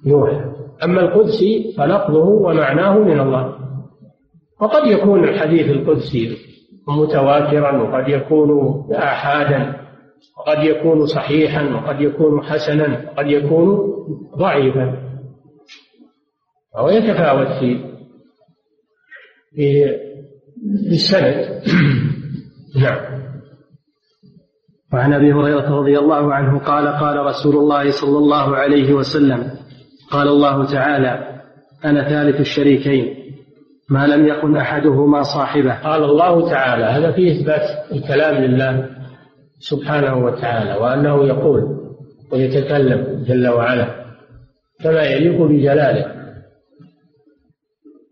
يوحى 0.06 0.42
أما 0.84 1.02
القدسي 1.02 1.74
فلفظه 1.78 2.26
ومعناه 2.26 3.00
من 3.00 3.20
الله. 3.20 3.58
وقد 4.62 4.88
يكون 4.88 5.24
الحديث 5.24 5.70
القدسي 5.70 6.38
متواترا 6.88 7.82
وقد 7.82 8.10
يكون 8.10 8.82
آحادا 8.94 9.74
وقد 10.38 10.64
يكون 10.64 11.06
صحيحا 11.06 11.64
وقد 11.64 12.02
يكون 12.02 12.44
حسنا 12.44 13.12
وقد 13.12 13.28
يكون 13.28 13.94
ضعيفا. 14.38 14.98
فهو 16.74 16.90
يتفاوت 16.90 17.48
في 17.48 17.88
في 19.56 20.92
السند. 20.92 21.64
نعم. 22.82 23.18
وعن 24.94 25.14
أبي 25.14 25.34
هريرة 25.34 25.80
رضي 25.80 26.00
الله 26.00 26.34
عنه 26.34 26.60
قال 26.60 26.88
قال 26.88 27.26
رسول 27.26 27.56
الله 27.56 27.92
صلى 27.92 28.18
الله 28.18 28.56
عليه 28.56 28.94
وسلم 28.94 29.67
قال 30.12 30.28
الله 30.28 30.66
تعالى 30.72 31.42
أنا 31.86 32.10
ثالث 32.10 32.40
الشريكين 32.40 33.16
ما 33.90 34.08
لم 34.08 34.28
يكن 34.28 34.58
أحدهما 34.58 35.24
صاحبه. 35.24 35.74
قال 35.74 36.04
الله 36.04 36.50
تعالى 36.50 36.84
هذا 36.84 37.12
فيه 37.12 37.42
إثبات 37.42 37.92
الكلام 37.92 38.36
لله 38.36 38.90
سبحانه 39.60 40.18
وتعالى 40.26 40.74
وأنه 40.74 41.26
يقول 41.26 41.64
ويتكلم 42.32 43.24
جل 43.28 43.48
وعلا 43.48 43.88
كما 44.84 45.02
يليق 45.04 45.42
بجلاله. 45.42 46.06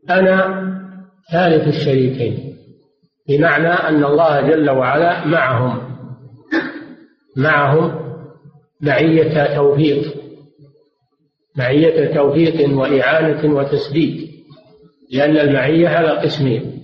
أنا 0.10 0.66
ثالث 1.32 1.68
الشريكين 1.68 2.56
بمعنى 3.30 3.68
أن 3.68 4.04
الله 4.04 4.42
جل 4.42 4.70
وعلا 4.70 5.28
معهم 5.28 5.82
معهم 7.38 8.00
معية 8.82 9.56
توفيق. 9.56 10.25
معية 11.58 12.16
توفيق 12.16 12.78
وإعانة 12.78 13.56
وتسديد. 13.56 14.30
لأن 15.12 15.38
المعية 15.38 15.88
على 15.88 16.08
قسمين 16.08 16.82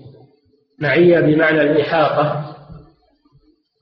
معية 0.79 1.19
بمعنى 1.19 1.62
الإحاطة 1.62 2.55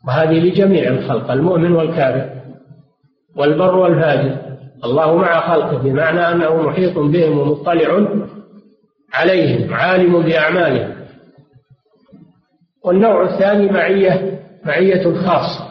وهذه 0.08 0.40
لجميع 0.40 0.88
الخلق 0.88 1.32
المؤمن 1.32 1.72
والكافر 1.72 2.30
والبر 3.36 3.76
والفاجر. 3.76 4.50
الله 4.84 5.16
مع 5.16 5.54
خلقه 5.54 5.78
بمعنى 5.78 6.20
أنه 6.20 6.62
محيط 6.62 6.98
بهم 6.98 7.38
ومطلع 7.38 8.08
عليهم 9.14 9.74
عالم 9.74 10.22
بأعمالهم. 10.22 10.96
والنوع 12.86 13.34
الثاني 13.34 13.72
معية 13.72 14.40
معية 14.66 15.14
خاصة 15.14 15.70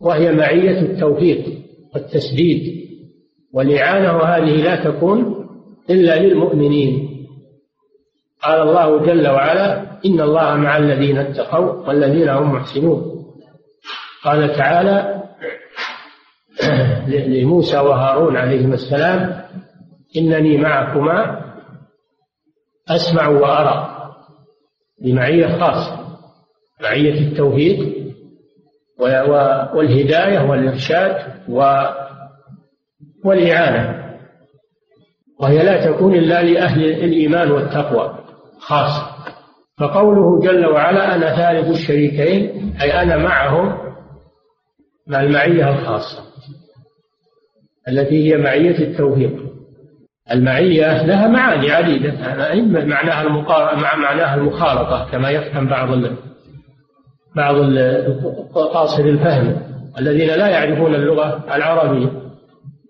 وهي 0.00 0.32
معية 0.32 0.80
التوفيق 0.80 1.44
والتسديد. 1.94 2.79
والإعانة 3.52 4.16
وهذه 4.16 4.62
لا 4.62 4.84
تكون 4.84 5.46
إلا 5.90 6.18
للمؤمنين. 6.18 7.10
قال 8.42 8.60
الله 8.60 9.06
جل 9.06 9.28
وعلا 9.28 9.82
إن 10.06 10.20
الله 10.20 10.54
مع 10.54 10.76
الذين 10.76 11.18
اتقوا 11.18 11.88
والذين 11.88 12.28
هم 12.28 12.52
محسنون. 12.52 13.24
قال 14.24 14.56
تعالى 14.56 15.22
لموسى 17.26 17.78
وهارون 17.78 18.36
عليهما 18.36 18.74
السلام 18.74 19.44
إنني 20.16 20.56
معكما 20.56 21.40
أسمع 22.90 23.28
وأرى 23.28 23.96
بمعية 25.02 25.58
خاصة 25.58 26.00
معية 26.82 27.28
التوفيق 27.28 28.00
والهداية 29.74 30.50
والإرشاد 30.50 31.16
والإعانة. 33.24 34.00
وهي 35.40 35.58
لا 35.62 35.86
تكون 35.86 36.14
إلا 36.14 36.42
لأهل 36.42 36.84
الإيمان 36.84 37.50
والتقوى 37.50 38.18
خاصة. 38.58 39.06
فقوله 39.78 40.40
جل 40.40 40.66
وعلا 40.66 41.14
أنا 41.14 41.36
ثالث 41.36 41.70
الشريكين 41.70 42.74
أي 42.82 43.02
أنا 43.02 43.16
معهم 43.16 43.78
مع 45.06 45.22
المعية 45.22 45.68
الخاصة 45.68 46.22
التي 47.88 48.32
هي 48.32 48.36
معية 48.36 48.78
التوفيق. 48.78 49.50
المعية 50.32 51.06
لها 51.06 51.28
معاني 51.28 51.70
عديدة 51.70 52.12
معناها 52.84 53.28
مع 53.76 53.96
معناها 53.96 54.34
المخالطة 54.34 55.10
كما 55.10 55.30
يفهم 55.30 55.68
بعض 55.68 55.88
بعض 57.36 57.54
قاصر 58.54 59.02
الفهم 59.02 59.56
الذين 59.98 60.28
لا 60.28 60.48
يعرفون 60.48 60.94
اللغة 60.94 61.54
العربية. 61.54 62.19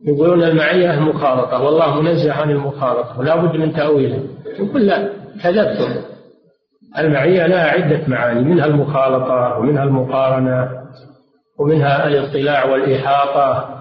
يقولون 0.05 0.43
المعية 0.43 1.01
مخالطة 1.01 1.63
والله 1.63 2.01
منزه 2.01 2.33
عن 2.33 2.51
المخالطة 2.51 3.19
ولا 3.19 3.37
بد 3.37 3.57
من 3.57 3.73
تأويله. 3.73 4.25
يقول 4.59 4.87
لا 4.87 5.09
كذبتم 5.43 6.01
المعية 6.99 7.47
لها 7.47 7.67
عدة 7.67 8.01
معاني 8.09 8.41
منها 8.41 8.67
المخالطة 8.67 9.59
ومنها 9.59 9.85
المقارنة 9.85 10.69
ومنها 11.59 12.07
الاطلاع 12.07 12.65
والإحاطة. 12.65 13.77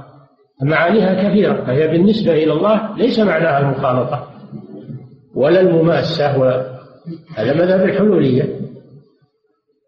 معانيها 0.61 1.29
كثيرة 1.29 1.63
فهي 1.63 1.87
بالنسبة 1.87 2.33
إلى 2.33 2.53
الله 2.53 2.97
ليس 2.97 3.19
معناها 3.19 3.59
المخالطة 3.59 4.27
ولا 5.35 5.59
المماسة 5.59 6.27
هذا 7.35 7.53
مذهب 7.53 7.81
الحلولية. 7.89 8.59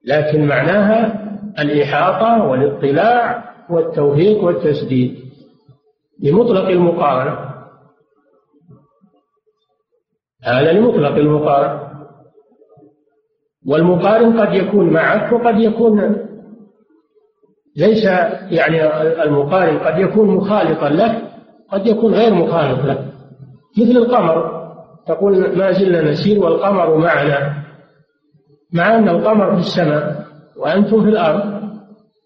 لكن 0.05 0.47
معناها 0.47 1.21
الإحاطة 1.59 2.43
والاطلاع 2.43 3.43
والتوفيق 3.69 4.43
والتسديد. 4.43 5.30
لمطلق 6.21 6.67
المقارنة. 6.67 7.51
هذا 10.43 10.73
لمطلق 10.73 11.15
المقارنة. 11.15 11.91
والمقارن 13.67 14.39
قد 14.39 14.53
يكون 14.53 14.93
معك 14.93 15.33
وقد 15.33 15.59
يكون 15.59 16.17
ليس 17.77 18.03
يعني 18.51 18.83
المقارن 19.23 19.79
قد 19.79 19.99
يكون 19.99 20.35
مخالطا 20.35 20.89
لك 20.89 21.31
قد 21.71 21.87
يكون 21.87 22.13
غير 22.13 22.33
مخالط 22.33 22.85
لك. 22.85 23.05
مثل 23.77 23.97
القمر. 23.97 24.61
تقول 25.07 25.57
ما 25.57 25.71
زلنا 25.71 26.11
نسير 26.11 26.39
والقمر 26.39 26.97
معنا. 26.97 27.63
مع 28.73 28.95
أن 28.95 29.09
القمر 29.09 29.55
في 29.55 29.59
السماء 29.59 30.25
وأنتم 30.57 31.03
في 31.03 31.09
الأرض 31.09 31.61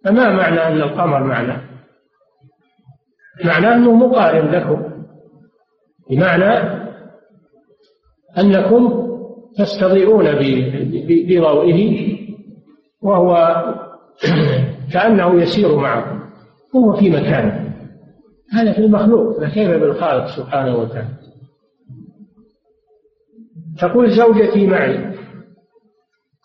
فما 0.05 0.29
معنى 0.29 0.67
أن 0.67 0.81
القمر 0.81 1.23
معنا؟ 1.23 1.61
معناه 3.43 3.75
أنه 3.75 3.95
مقارن 3.95 4.51
لكم. 4.51 4.83
بمعنى 6.09 6.81
أنكم 8.37 9.05
تستضيئون 9.57 10.25
بضوئه 11.07 12.15
وهو 13.01 13.63
كأنه 14.93 15.41
يسير 15.41 15.75
معكم. 15.75 16.19
وهو 16.73 16.93
في 16.93 17.09
مكانه 17.09 17.75
هذا 18.53 18.71
في 18.73 18.79
المخلوق. 18.79 19.39
فكيف 19.39 19.69
بالخالق 19.69 20.25
سبحانه 20.37 20.77
وتعالى؟ 20.77 21.15
تقول 23.79 24.11
زوجتي 24.11 24.67
معي. 24.67 25.15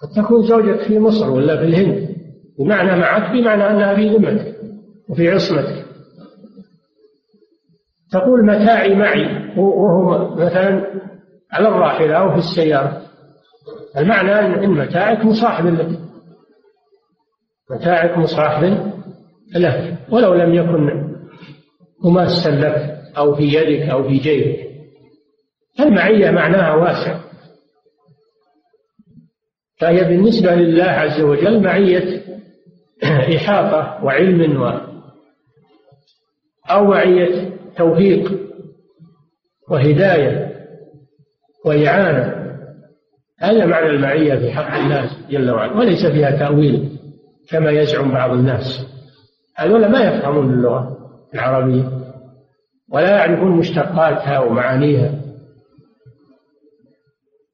قد 0.03 0.09
تكون 0.17 0.43
زوجك 0.43 0.81
في 0.81 0.99
مصر 0.99 1.31
ولا 1.31 1.57
في 1.57 1.65
الهند. 1.65 2.17
بمعنى 2.59 3.01
معك 3.01 3.33
بمعنى 3.33 3.71
أنها 3.71 3.95
في 3.95 4.09
ذمتك 4.09 4.57
وفي 5.09 5.31
عصمتك. 5.31 5.80
تقول 8.13 8.47
متاعي 8.47 8.95
معي 8.95 9.55
وهو 9.59 10.35
مثلا 10.35 11.01
على 11.53 11.69
الراحلة 11.69 12.15
أو 12.17 12.31
في 12.31 12.39
السيارة. 12.39 13.03
المعنى 13.97 14.33
أن 14.65 14.71
متاعك 14.71 15.25
مصاحب 15.25 15.67
لك. 15.67 15.99
متاعك 17.71 18.19
مصاحب 18.19 18.93
له 19.55 19.99
ولو 20.11 20.35
لم 20.35 20.55
يكن 20.55 21.11
مماسا 22.05 22.51
لك 22.51 23.01
أو 23.19 23.35
في 23.35 23.43
يدك 23.43 23.89
أو 23.89 24.09
في 24.09 24.19
جيبك. 24.19 24.71
المعية 25.81 26.31
معناها 26.31 26.75
واسع. 26.75 27.21
فهي 29.79 30.05
بالنسبة 30.05 30.55
لله 30.55 30.85
عز 30.85 31.21
وجل 31.21 31.63
معية 31.63 32.23
إحاطة 33.37 34.05
وعلم 34.05 34.63
و 34.63 34.81
أو 36.71 36.85
معية 36.85 37.50
توفيق 37.77 38.33
وهداية 39.69 40.51
وإعانة. 41.65 42.41
هذا 43.41 43.67
معنى 43.67 43.87
المعية 43.87 44.35
في 44.35 44.51
حق 44.51 44.77
الله 44.77 45.11
جل 45.31 45.51
وعلا 45.51 45.77
وليس 45.77 46.07
فيها 46.07 46.31
تأويل 46.31 46.89
كما 47.51 47.71
يزعم 47.71 48.13
بعض 48.13 48.31
الناس. 48.31 48.87
هذولا 49.57 49.89
ما 49.89 50.01
يفهمون 50.01 50.53
اللغة 50.55 50.97
العربية 51.35 52.01
ولا 52.93 53.11
يعرفون 53.11 53.51
مشتقاتها 53.51 54.39
ومعانيها. 54.39 55.21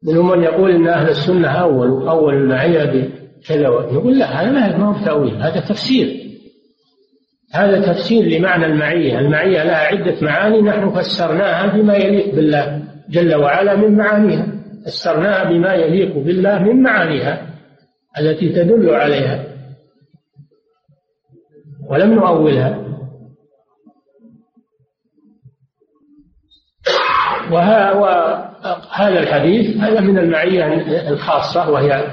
منهم 0.04 0.30
من 0.30 0.42
يقول 0.42 0.70
إن 0.70 0.88
أهل 0.88 1.08
السنة 1.08 1.48
أول 1.48 2.08
أول 2.08 2.34
المعية 2.34 2.84
بكذا 2.84 3.68
يقول 3.68 4.18
لا 4.18 4.26
هذا 4.26 4.78
ما 4.78 4.84
هو 4.84 5.04
تأويل 5.04 5.42
هذا 5.42 5.60
تفسير. 5.60 6.25
هذا 7.52 7.92
تفسير 7.92 8.24
لمعنى 8.24 8.66
المعية. 8.66 9.18
المعية 9.18 9.64
لها 9.64 9.76
عدة 9.76 10.16
معاني 10.22 10.62
نحن 10.62 10.90
فسرناها 10.90 11.66
بما 11.66 11.94
يليق 11.94 12.34
بالله 12.34 12.82
جل 13.08 13.34
وعلا 13.34 13.76
من 13.76 13.96
معانيها. 13.96 14.46
فسرناها 14.86 15.44
بما 15.44 15.74
يليق 15.74 16.18
بالله 16.18 16.58
من 16.58 16.82
معانيها 16.82 17.46
التي 18.20 18.48
تدل 18.48 18.90
عليها. 18.90 19.44
ولم 21.90 22.14
نؤولها. 22.14 22.86
وهذا 27.50 29.18
الحديث 29.18 29.76
هذا 29.76 30.00
من 30.00 30.18
المعية 30.18 30.74
الخاصة 31.08 31.70
وهي 31.70 32.06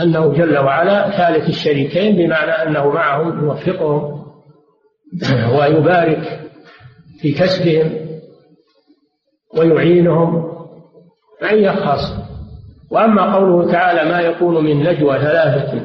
أنه 0.00 0.32
جل 0.32 0.58
وعلا 0.58 1.10
ثالث 1.10 1.48
الشريكين 1.48 2.16
بمعنى 2.16 2.50
أنه 2.50 2.90
معهم 2.90 3.44
يوفقهم 3.44 4.19
ويبارك 5.58 6.40
في 7.20 7.32
كسبهم 7.32 7.92
ويعينهم 9.58 10.50
معية 11.42 11.70
خاصة 11.70 12.24
وأما 12.90 13.34
قوله 13.34 13.72
تعالى 13.72 14.10
ما 14.10 14.20
يكون 14.20 14.64
من 14.64 14.82
نجوى 14.82 15.18
ثلاثة 15.18 15.80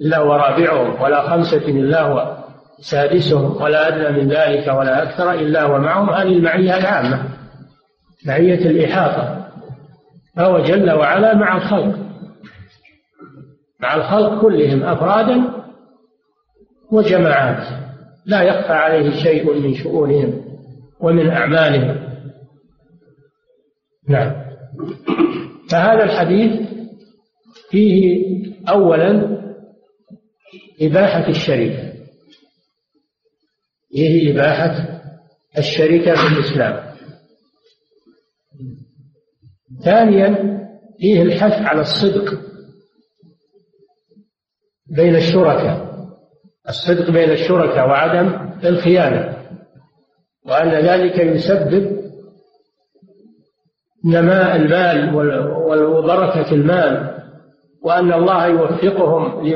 إلا 0.00 0.18
ورابعهم 0.18 1.02
ولا 1.02 1.30
خمسة 1.30 1.68
إلا 1.68 2.02
هو 2.02 2.36
سادسهم 2.80 3.62
ولا 3.62 3.88
أدنى 3.88 4.22
من 4.22 4.28
ذلك 4.28 4.68
ولا 4.68 5.02
أكثر 5.02 5.32
إلا 5.32 5.62
هو 5.62 5.78
معهم 5.78 6.10
هذه 6.10 6.32
المعية 6.32 6.78
العامة 6.78 7.22
معية 8.26 8.70
الإحاطة 8.70 9.46
فهو 10.36 10.58
جل 10.58 10.90
وعلا 10.90 11.34
مع 11.34 11.56
الخلق 11.56 11.98
مع 13.80 13.94
الخلق 13.94 14.40
كلهم 14.40 14.82
أفرادا 14.82 15.42
وجماعات. 16.92 17.66
لا 18.26 18.42
يخفى 18.42 18.72
عليه 18.72 19.22
شيء 19.22 19.52
من 19.52 19.74
شؤونهم 19.74 20.58
ومن 21.00 21.30
أعمالهم. 21.30 22.12
نعم. 24.08 24.42
فهذا 25.70 26.04
الحديث 26.04 26.68
فيه 27.70 28.22
أولا 28.68 29.42
إباحة 30.80 31.28
الشركة 31.28 31.92
فيه 33.90 34.32
إباحة 34.32 35.02
الشركة 35.58 36.14
في 36.14 36.38
الإسلام. 36.38 36.92
ثانيا 39.84 40.52
فيه 40.98 41.22
الحث 41.22 41.52
على 41.52 41.80
الصدق 41.80 42.40
بين 44.86 45.16
الشركاء. 45.16 45.91
الصدق 46.68 47.10
بين 47.10 47.30
الشركاء 47.30 47.88
وعدم 47.88 48.50
الخيانة 48.64 49.36
وأن 50.46 50.70
ذلك 50.70 51.18
يسبب 51.18 52.02
نماء 54.04 54.56
المال 54.56 55.14
وبركة 55.84 56.52
المال 56.52 57.18
وأن 57.82 58.12
الله 58.12 58.46
يوفقهم 58.46 59.46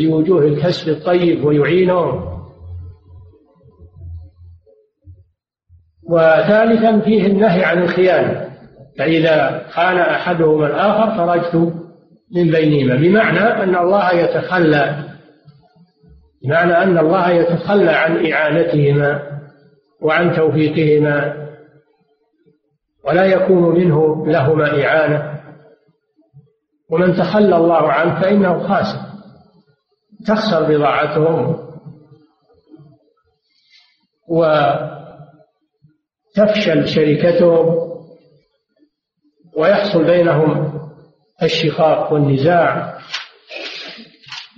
لوجوه 0.00 0.42
الكسب 0.42 0.88
الطيب 0.88 1.44
ويعينهم. 1.44 2.34
وثالثا 6.08 7.00
فيه 7.00 7.26
النهي 7.26 7.64
عن 7.64 7.82
الخيانة 7.82 8.50
فإذا 8.98 9.66
خان 9.70 9.98
أحدهما 9.98 10.66
الآخر 10.66 11.16
خرجت 11.16 11.54
من 12.34 12.50
بينهما 12.50 12.96
بمعنى 12.96 13.38
أن 13.38 13.76
الله 13.76 14.12
يتخلى 14.12 15.13
بمعنى 16.44 16.72
أن 16.72 16.98
الله 16.98 17.30
يتخلى 17.30 17.90
عن 17.90 18.32
إعانتهما 18.32 19.40
وعن 20.02 20.36
توفيقهما 20.36 21.44
ولا 23.04 23.24
يكون 23.24 23.74
منه 23.74 24.26
لهما 24.26 24.84
إعانة. 24.84 25.40
ومن 26.90 27.14
تخلى 27.14 27.56
الله 27.56 27.92
عنه 27.92 28.20
فإنه 28.20 28.68
خاسر 28.68 28.98
تخسر 30.26 30.62
بضاعتهم 30.68 31.64
وتفشل 36.36 36.88
شركتهم 36.88 37.84
ويحصل 39.56 40.04
بينهم 40.04 40.80
الشقاق 41.42 42.12
والنزاع. 42.12 42.98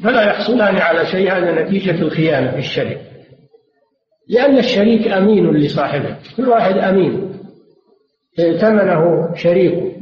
فلا 0.04 0.22
يحصلان 0.22 0.76
على 0.76 1.06
شيء 1.06 1.32
هذا 1.32 1.62
نتيجة 1.62 2.02
الخيانة 2.02 2.50
في 2.50 2.58
الشريك. 2.58 2.98
لأن 4.28 4.58
الشريك 4.58 5.08
أمين 5.08 5.50
لصاحبه 5.50 6.16
كل 6.36 6.48
واحد 6.48 6.78
أمين. 6.78 7.38
ائتمنه 8.38 9.34
شريكه 9.34 9.92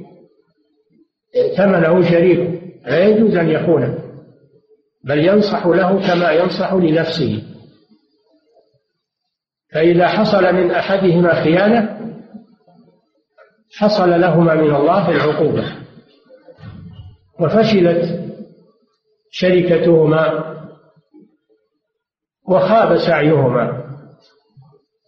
ائتمنه 1.36 2.10
شريكه. 2.10 2.60
لا 2.86 3.04
يجوز 3.04 3.36
أن 3.36 3.48
يخونه 3.48 3.98
بل 5.04 5.18
ينصح 5.18 5.66
له 5.66 6.00
كما 6.00 6.30
ينصح 6.30 6.72
لنفسه. 6.72 7.42
فإذا 9.72 10.08
حصل 10.08 10.54
من 10.54 10.70
أحدهما 10.70 11.34
خيانة 11.34 12.00
حصل 13.76 14.20
لهما 14.20 14.54
من 14.54 14.74
الله 14.74 15.10
العقوبة. 15.10 15.64
وفشلت 17.40 18.24
شركتهما 19.36 20.54
وخاب 22.48 22.96
سعيهما 22.96 23.84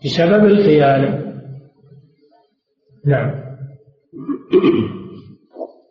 بسبب 0.04 0.44
الخيانة. 0.44 1.42
نعم. 3.06 3.46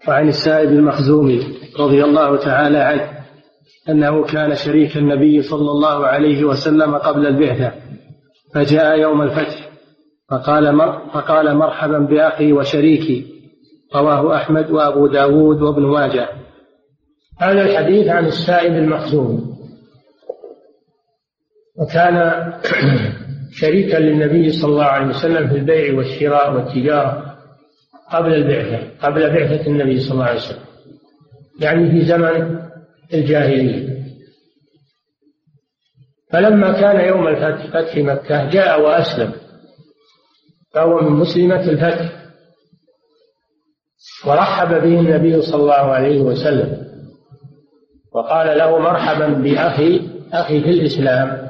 وعن 0.07 0.27
السائب 0.27 0.69
المخزومي 0.69 1.39
رضي 1.79 2.03
الله 2.03 2.37
تعالى 2.37 2.77
عنه 2.77 3.09
أنه 3.89 4.23
كان 4.23 4.55
شريك 4.55 4.97
النبي 4.97 5.41
صلى 5.41 5.71
الله 5.71 6.07
عليه 6.07 6.43
وسلم 6.43 6.95
قبل 6.95 7.27
البعثة 7.27 7.71
فجاء 8.53 8.99
يوم 8.99 9.21
الفتح 9.21 9.69
فقال 10.29 10.77
فقال 11.13 11.57
مرحبا 11.57 11.99
بأخي 11.99 12.53
وشريكي 12.53 13.25
رواه 13.95 14.35
أحمد 14.35 14.71
وأبو 14.71 15.07
داود 15.07 15.61
وابن 15.61 15.85
ماجه. 15.85 16.44
هذا 17.39 17.61
الحديث 17.61 18.07
عن 18.07 18.25
السائب 18.25 18.73
المخزوم 18.73 19.55
وكان 21.75 22.53
شريكا 23.61 23.97
للنبي 23.97 24.51
صلى 24.51 24.71
الله 24.71 24.85
عليه 24.85 25.07
وسلم 25.07 25.47
في 25.47 25.55
البيع 25.55 25.97
والشراء 25.97 26.53
والتجارة 26.53 27.35
قبل 28.11 28.33
البعثة 28.33 29.07
قبل 29.07 29.29
بعثة 29.29 29.67
النبي 29.67 29.99
صلى 29.99 30.11
الله 30.11 30.25
عليه 30.25 30.39
وسلم. 30.39 30.65
يعني 31.59 31.91
في 31.91 32.05
زمن 32.05 32.59
الجاهلية. 33.13 33.95
فلما 36.31 36.71
كان 36.81 37.07
يوم 37.07 37.27
الفتح 37.27 37.67
فتح 37.67 37.97
مكة 37.97 38.49
جاء 38.49 38.81
وأسلم. 38.81 39.33
فهو 40.73 41.01
من 41.01 41.11
مسلمة 41.11 41.69
الفتح. 41.69 42.11
ورحب 44.25 44.69
به 44.69 44.99
النبي 44.99 45.41
صلى 45.41 45.61
الله 45.61 45.73
عليه 45.73 46.21
وسلم. 46.21 46.84
وقال 48.15 48.57
له 48.57 48.79
مرحبا 48.79 49.27
بأخي 49.27 50.01
أخي 50.33 50.61
في 50.61 50.69
الإسلام 50.69 51.49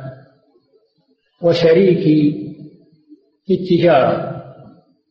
وشريكي 1.42 2.46
في 3.46 3.54
التجارة. 3.54 4.42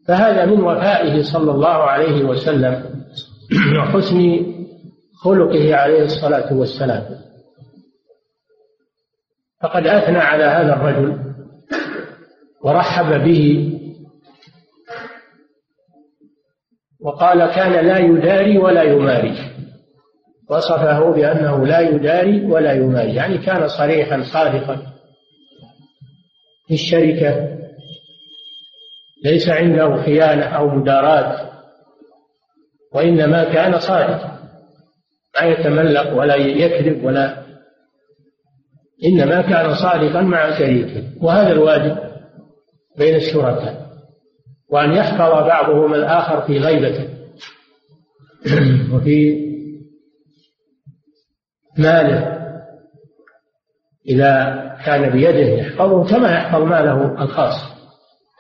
فهذا 0.07 0.45
من 0.47 0.61
وفائه 0.61 1.23
صلى 1.23 1.51
الله 1.51 1.69
عليه 1.69 2.25
وسلم 2.25 3.05
وحسن 3.79 4.47
خلقه 5.23 5.77
عليه 5.77 6.05
الصلاة 6.05 6.55
والسلام. 6.55 7.03
فقد 9.63 9.87
أثنى 9.87 10.19
على 10.19 10.45
هذا 10.45 10.73
الرجل 10.77 11.19
ورحب 12.63 13.25
به 13.25 13.71
وقال 17.01 17.47
كان 17.55 17.87
لا 17.87 17.99
يداري 17.99 18.59
ولا 18.59 18.83
يماري. 18.83 19.64
وصفه 20.51 21.13
بأنه 21.13 21.67
لا 21.67 21.81
يداري 21.81 22.45
ولا 22.45 22.73
يماري 22.73 23.15
يعني 23.15 23.39
كان 23.39 23.69
صريحا 23.69 24.23
صادقا 24.23 24.77
في 26.69 26.75
الشركة 26.75 27.59
ليس 29.25 29.49
عنده 29.49 30.03
خيانة 30.03 30.45
أو 30.45 30.69
مداراة 30.69 31.51
وإنما 32.93 33.45
كان 33.45 33.79
صادقا 33.79 34.35
لا 35.35 35.45
يتملق 35.45 36.13
ولا 36.13 36.35
يكذب 36.35 37.05
ولا 37.05 37.45
إنما 39.05 39.43
كان 39.43 39.75
صادقا 39.75 40.23
مع 40.23 40.59
شريكه 40.59 41.03
وهذا 41.21 41.53
الواجب 41.53 41.97
بين 42.99 43.15
الشركاء 43.15 43.85
وأن 44.69 44.93
يحفظ 44.93 45.47
بعضهم 45.47 45.95
الآخر 45.95 46.41
في 46.41 46.59
غيبته. 46.59 47.09
وفي 48.95 49.54
ماله 51.79 52.35
إذا 54.09 54.65
كان 54.87 55.11
بيده 55.11 55.63
يحفظه 55.63 56.05
كما 56.05 56.33
يحفظ 56.33 56.63
ماله 56.63 57.23
الخاص. 57.23 57.55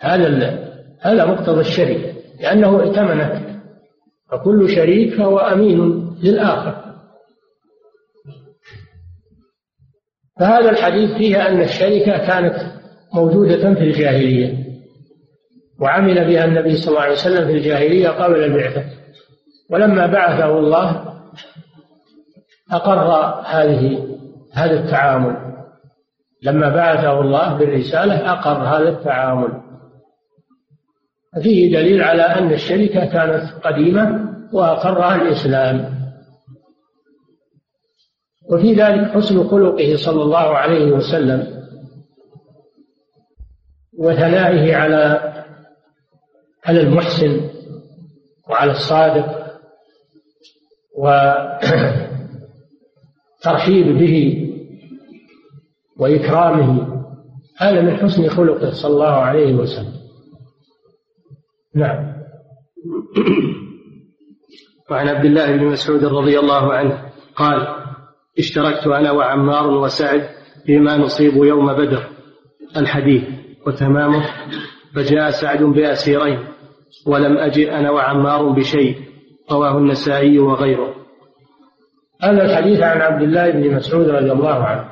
هذا 0.00 0.58
هذا 1.00 1.24
مقتضى 1.24 1.60
الشريك 1.60 2.14
لأنه 2.40 2.82
ائتمنك 2.82 3.60
فكل 4.30 4.68
شريك 4.68 5.14
فهو 5.14 5.38
أمين 5.38 6.10
للآخر. 6.22 6.84
فهذا 10.40 10.70
الحديث 10.70 11.10
فيه 11.10 11.48
أن 11.48 11.60
الشركة 11.60 12.26
كانت 12.26 12.56
موجودة 13.14 13.74
في 13.74 13.80
الجاهلية 13.80 14.64
وعمل 15.80 16.14
بها 16.14 16.44
النبي 16.44 16.76
صلى 16.76 16.88
الله 16.88 17.00
عليه 17.00 17.12
وسلم 17.12 17.46
في 17.46 17.52
الجاهلية 17.52 18.08
قبل 18.08 18.44
البعثة. 18.44 18.84
ولما 19.70 20.06
بعثه 20.06 20.58
الله 20.58 21.14
أقر 22.76 23.14
هذه 23.46 24.08
هذا 24.52 24.80
التعامل. 24.80 25.36
لما 26.42 26.68
بعثه 26.68 27.20
الله 27.20 27.54
بالرسالة 27.54 28.32
أقر 28.32 28.62
هذا 28.62 28.88
التعامل. 28.88 29.60
فيه 31.42 31.76
دليل 31.76 32.02
على 32.02 32.22
أن 32.22 32.52
الشركة 32.52 33.04
كانت 33.04 33.66
قديمة 33.66 34.28
وأقرها 34.52 35.14
الإسلام. 35.14 35.94
وفي 38.50 38.74
ذلك 38.74 39.10
حسن 39.10 39.48
خلقه 39.48 39.96
صلى 39.96 40.22
الله 40.22 40.56
عليه 40.56 40.92
وسلم 40.92 41.64
وثنائه 43.98 44.76
على 44.76 45.32
على 46.64 46.80
المحسن 46.80 47.50
وعلى 48.50 48.70
الصادق 48.70 49.44
وترحيب 53.44 53.98
به 53.98 54.48
وإكرامه 55.96 56.94
هذا 57.58 57.80
من 57.80 57.96
حسن 57.96 58.28
خلقه 58.28 58.70
صلى 58.70 58.92
الله 58.92 59.06
عليه 59.06 59.54
وسلم. 59.54 59.92
نعم. 61.74 62.14
وعن 64.90 65.08
عبد 65.08 65.24
الله 65.24 65.56
بن 65.56 65.64
مسعود 65.64 66.04
رضي 66.04 66.38
الله 66.38 66.72
عنه 66.72 67.12
قال 67.36 67.66
اشتركت 68.38 68.86
أنا 68.86 69.12
وعمار 69.12 69.70
وسعد 69.70 70.28
فيما 70.66 70.96
نصيب 70.96 71.36
يوم 71.36 71.72
بدر 71.72 72.08
الحديث 72.76 73.24
وتمامه 73.66 74.24
فجاء 74.94 75.30
سعد 75.30 75.62
بأسيرين 75.62 76.38
ولم 77.06 77.38
أجئ 77.38 77.70
أنا 77.78 77.90
وعمار 77.90 78.48
بشيء 78.48 78.96
رواه 79.52 79.78
النسائي 79.78 80.38
وغيره. 80.38 81.03
هذا 82.24 82.42
الحديث 82.42 82.80
عن 82.80 83.00
عبد 83.00 83.22
الله 83.22 83.50
بن 83.50 83.74
مسعود 83.74 84.08
رضي 84.08 84.32
الله 84.32 84.64
عنه 84.64 84.84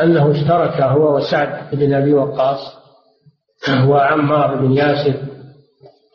أنه 0.00 0.30
اشترك 0.30 0.82
هو 0.82 1.16
وسعد 1.16 1.76
بن 1.76 1.94
أبي 1.94 2.12
وقاص 2.12 2.76
وعمار 3.86 4.56
بن 4.56 4.72
ياسر 4.72 5.14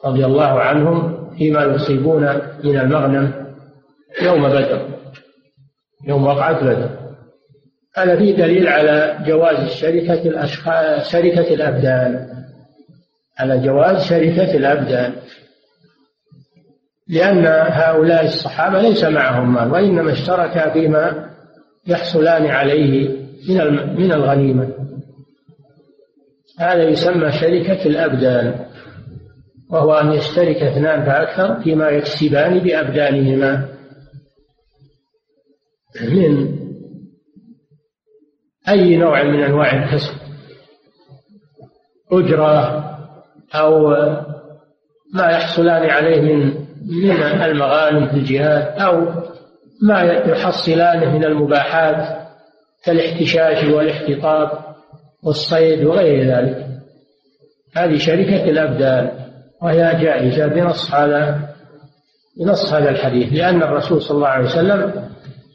رضي 0.05 0.25
الله 0.25 0.59
عنهم 0.59 1.29
فيما 1.37 1.63
يصيبون 1.63 2.21
من 2.63 2.79
المغنم 2.79 3.33
يوم 4.21 4.49
بدر 4.49 4.87
يوم 6.07 6.23
وقعة 6.23 6.63
بدر. 6.63 6.89
هذا 7.95 8.15
فيه 8.15 8.35
دليل 8.35 8.67
على 8.67 9.17
جواز 9.25 9.57
الشركة 9.57 10.21
الأشخاص 10.29 11.11
شركة 11.11 11.53
الأبدان 11.53 12.27
على 13.39 13.59
جواز 13.59 14.09
شركة 14.09 14.57
الأبدان. 14.57 15.13
لأن 17.11 17.45
هؤلاء 17.71 18.25
الصحابة 18.25 18.81
ليس 18.81 19.03
معهم 19.03 19.53
مال 19.53 19.71
وإنما 19.71 20.11
اشتركا 20.11 20.73
فيما 20.73 21.29
يحصلان 21.87 22.45
عليه 22.45 23.09
من 23.49 23.57
من 23.95 24.11
الغنيمة. 24.11 24.69
هذا 26.59 26.83
يسمى 26.83 27.31
شركة 27.31 27.85
الأبدان 27.85 28.65
وهو 29.69 29.93
أن 29.93 30.11
يشترك 30.11 30.55
اثنان 30.55 31.05
فأكثر 31.05 31.63
فيما 31.63 31.89
يكسبان 31.89 32.59
بأبدانهما. 32.59 33.67
من 36.01 36.59
أي 38.69 38.97
نوع 38.97 39.23
من 39.23 39.43
أنواع 39.43 39.83
الكسب؟ 39.83 40.13
أجرة 42.11 42.85
أو 43.55 43.89
ما 45.13 45.29
يحصلان 45.29 45.89
عليه 45.89 46.21
من 46.21 46.60
من 46.85 47.11
المغانم 47.43 48.07
في 48.07 48.13
الجهاد 48.13 48.79
أو 48.81 49.05
ما 49.81 50.01
يحصلانه 50.01 51.17
من 51.17 51.25
المباحات 51.25 52.27
كالاحتشاش 52.83 53.63
والاحتطاب 53.63 54.51
والصيد 55.23 55.85
وغير 55.85 56.35
ذلك. 56.35 56.67
هذه 57.75 57.97
شركة 57.97 58.43
الأبدان 58.43 59.11
وهي 59.61 59.97
جائزة 60.01 60.47
بنص 60.47 60.93
هذا 60.93 61.39
بنص 62.39 62.73
هذا 62.73 62.89
الحديث 62.89 63.33
لأن 63.33 63.63
الرسول 63.63 64.01
صلى 64.01 64.15
الله 64.15 64.27
عليه 64.27 64.45
وسلم 64.45 65.09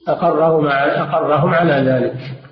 أقرهم 0.09 0.67
أقرهم 0.67 1.55
على 1.55 1.91
ذلك. 1.91 2.46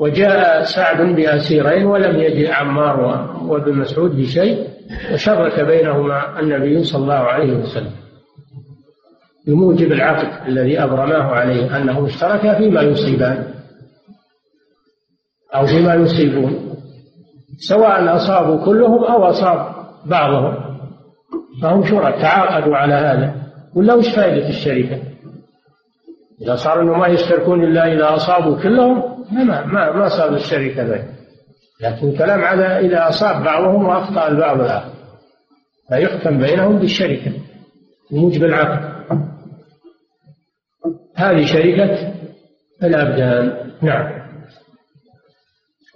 وجاء 0.00 0.64
سعد 0.64 1.14
بأسيرين 1.16 1.86
ولم 1.86 2.20
يجد 2.20 2.50
عمار 2.50 3.00
وابن 3.46 3.78
مسعود 3.78 4.16
بشيء 4.16 4.68
وشرك 5.12 5.60
بينهما 5.60 6.40
النبي 6.40 6.84
صلى 6.84 7.02
الله 7.02 7.14
عليه 7.14 7.52
وسلم. 7.52 7.92
بموجب 9.46 9.92
العقد 9.92 10.48
الذي 10.48 10.82
أبرماه 10.82 11.22
عليه 11.22 11.76
أنه 11.76 12.06
اشتركا 12.06 12.58
فيما 12.58 12.82
يصيبان 12.82 13.44
أو 15.54 15.66
فيما 15.66 15.94
يصيبون 15.94 16.76
سواء 17.58 18.16
أصابوا 18.16 18.64
كلهم 18.64 19.04
أو 19.04 19.24
أصاب 19.24 19.74
بعضهم. 20.06 20.54
فهم 21.62 21.84
شرك 21.84 22.14
تعاقدوا 22.14 22.76
على 22.76 22.94
هذا. 22.94 23.34
ولا 23.74 23.94
وش 23.94 24.14
فائدة 24.14 24.48
الشركة؟ 24.48 24.98
إذا 26.42 26.54
صار 26.54 26.82
أنهم 26.82 27.00
ما 27.00 27.06
يشتركون 27.06 27.64
إلا 27.64 27.92
إذا 27.92 28.14
أصابوا 28.14 28.62
كلهم 28.62 29.19
ما 29.32 29.66
ما 29.66 29.92
ما 29.92 30.08
صار 30.08 30.34
الشركة 30.34 30.82
ذلك 30.82 31.20
لكن 31.80 32.08
الكلام 32.08 32.40
على 32.40 32.78
إذا 32.78 33.08
أصاب 33.08 33.44
بعضهم 33.44 33.86
وأخطأ 33.86 34.28
البعض 34.28 34.60
الآخر. 34.60 34.92
فيحكم 35.88 36.38
بينهم 36.38 36.78
بالشركة 36.78 37.32
بموجب 38.10 38.44
العقد. 38.44 38.90
هذه 41.16 41.46
شركة 41.46 42.12
الأبدان. 42.82 43.70
نعم. 43.82 44.20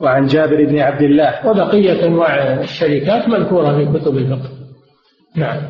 وعن 0.01 0.27
جابر 0.27 0.65
بن 0.65 0.79
عبد 0.79 1.03
الله. 1.03 1.47
وبقية 1.47 2.07
أنواع 2.07 2.61
الشركات 2.61 3.29
مذكورة 3.29 3.77
في 3.77 3.99
كتب 3.99 4.17
الفقه. 4.17 4.51
نعم. 5.37 5.63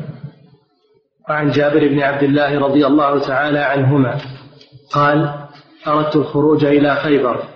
وعن 1.29 1.49
جابر 1.49 1.87
بن 1.87 1.99
عبد 1.99 2.23
الله 2.23 2.59
رضي 2.59 2.85
الله 2.85 3.27
تعالى 3.27 3.59
عنهما 3.59 4.17
قال 4.93 5.33
أردت 5.87 6.15
الخروج 6.15 6.65
إلى 6.65 6.95
خيبر. 6.95 7.54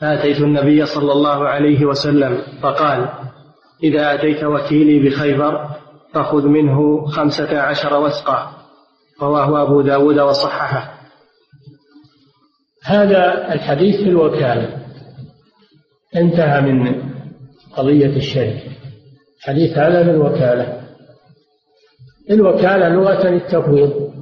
فأتيت 0.00 0.40
النبي 0.40 0.86
صلى 0.86 1.12
الله 1.12 1.48
عليه 1.48 1.84
وسلم 1.84 2.42
فقال 2.62 3.08
إذا 3.82 4.14
أتيت 4.14 4.44
وكيلي 4.44 5.08
بخيبر 5.08 5.68
فخذ 6.12 6.46
منه 6.46 7.06
خمسة 7.06 7.60
عشر 7.60 8.00
وسقا 8.00 8.50
رواه 9.22 9.62
أبو 9.62 9.80
داود 9.80 10.18
وصححه. 10.18 10.94
هذا 12.84 13.52
الحديث 13.54 13.96
في 13.96 14.08
الوكالة. 14.08 14.84
انتهى 16.16 16.60
من 16.60 17.02
قضية 17.76 18.16
الشركة 18.16 18.70
حديث 19.40 19.78
هذا 19.78 20.02
للوكالة 20.02 20.80
الوكالة. 22.30 22.88
لغة 22.88 23.28
التفويض 23.28 24.14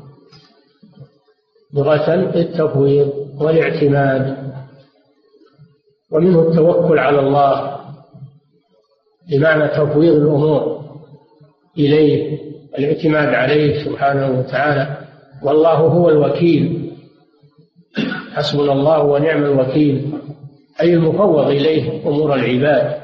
لغة 1.75 2.15
التفويض 2.15 3.13
والاعتماد. 3.41 4.42
ومنه 6.13 6.41
التوكل 6.49 6.99
على 6.99 7.21
الله 7.21 7.77
بمعنى 9.31 9.69
تفويض 9.69 10.15
الأمور 10.15 10.83
إليه 11.79 12.39
الاعتماد 12.79 13.35
عليه 13.35 13.85
سبحانه 13.85 14.39
وتعالى. 14.39 14.97
والله 15.43 15.75
هو 15.75 16.09
الوكيل. 16.09 16.93
حسبنا 18.33 18.73
الله 18.73 19.03
ونعم 19.03 19.45
الوكيل. 19.45 20.13
أي 20.81 20.95
المفوض 20.95 21.47
إليه 21.47 22.09
أمور 22.09 22.35
العباد. 22.35 23.03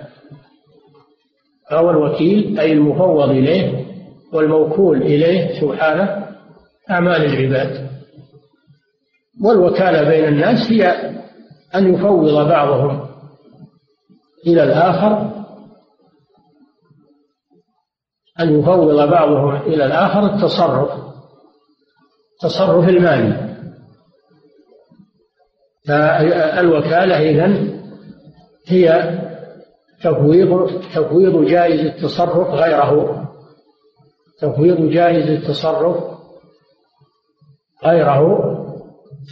فهو 1.70 1.90
الوكيل 1.90 2.60
أي 2.60 2.72
المفوض 2.72 3.30
إليه 3.30 3.84
والموكول 4.32 5.02
إليه 5.02 5.60
سبحانه 5.60 6.26
أعمال 6.90 7.24
العباد. 7.24 7.88
والوكالة 9.44 10.08
بين 10.08 10.24
الناس 10.24 10.72
هي 10.72 11.10
أن 11.74 11.94
يفوض 11.94 12.48
بعضهم 12.48 13.08
إلى 14.46 14.62
الآخر 14.62 15.38
أن 18.40 18.60
يفوض 18.60 19.08
بعضهم 19.08 19.56
إلى 19.56 19.86
الآخر 19.86 20.34
التصرف 20.34 20.90
التصرف 22.32 22.88
المالي. 22.88 23.48
فالوكالة 25.88 27.30
إذن 27.30 27.80
هي 28.66 29.18
تفويض 30.02 30.70
تفويض 30.94 31.44
جائز 31.44 31.80
التصرف 31.80 32.48
غيره 32.48 33.24
تفويض 34.40 34.90
جائز 34.90 35.30
التصرف 35.30 35.96
غيره 37.84 38.48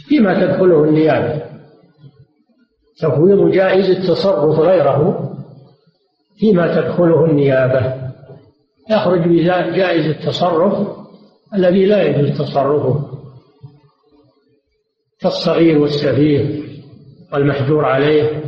فيما 0.07 0.45
تدخله 0.45 0.83
النيابة. 0.83 1.46
تفويض 2.99 3.51
جائز 3.51 3.89
التصرف 3.89 4.59
غيره 4.59 5.29
فيما 6.39 6.81
تدخله 6.81 7.25
النيابة. 7.25 7.93
يخرج 8.89 9.19
بجائز 9.27 10.05
التصرف 10.05 10.87
الذي 11.53 11.85
لا 11.85 12.03
يجوز 12.03 12.37
تصرفه 12.37 13.17
كالصغير 15.19 15.77
والسفيه 15.77 16.63
والمحجور 17.33 17.85
عليه. 17.85 18.43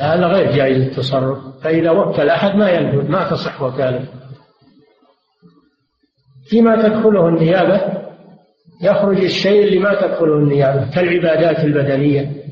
هذا 0.00 0.26
غير 0.26 0.52
جائز 0.52 0.82
التصرف 0.82 1.38
فإذا 1.62 1.90
وكل 1.90 2.28
أحد 2.28 2.56
ما 2.56 2.70
ينفذ 2.70 3.10
ما 3.10 3.30
تصح 3.30 3.62
وكالته 3.62 4.08
فيما 6.44 6.88
تدخله 6.88 7.28
النيابة 7.28 7.80
يخرج 8.82 9.24
الشيء 9.24 9.64
اللي 9.64 9.78
ما 9.78 9.94
تدخله 9.94 10.36
النيابة 10.36 10.90
كالعبادات 10.90 11.64
البدنية. 11.64 12.43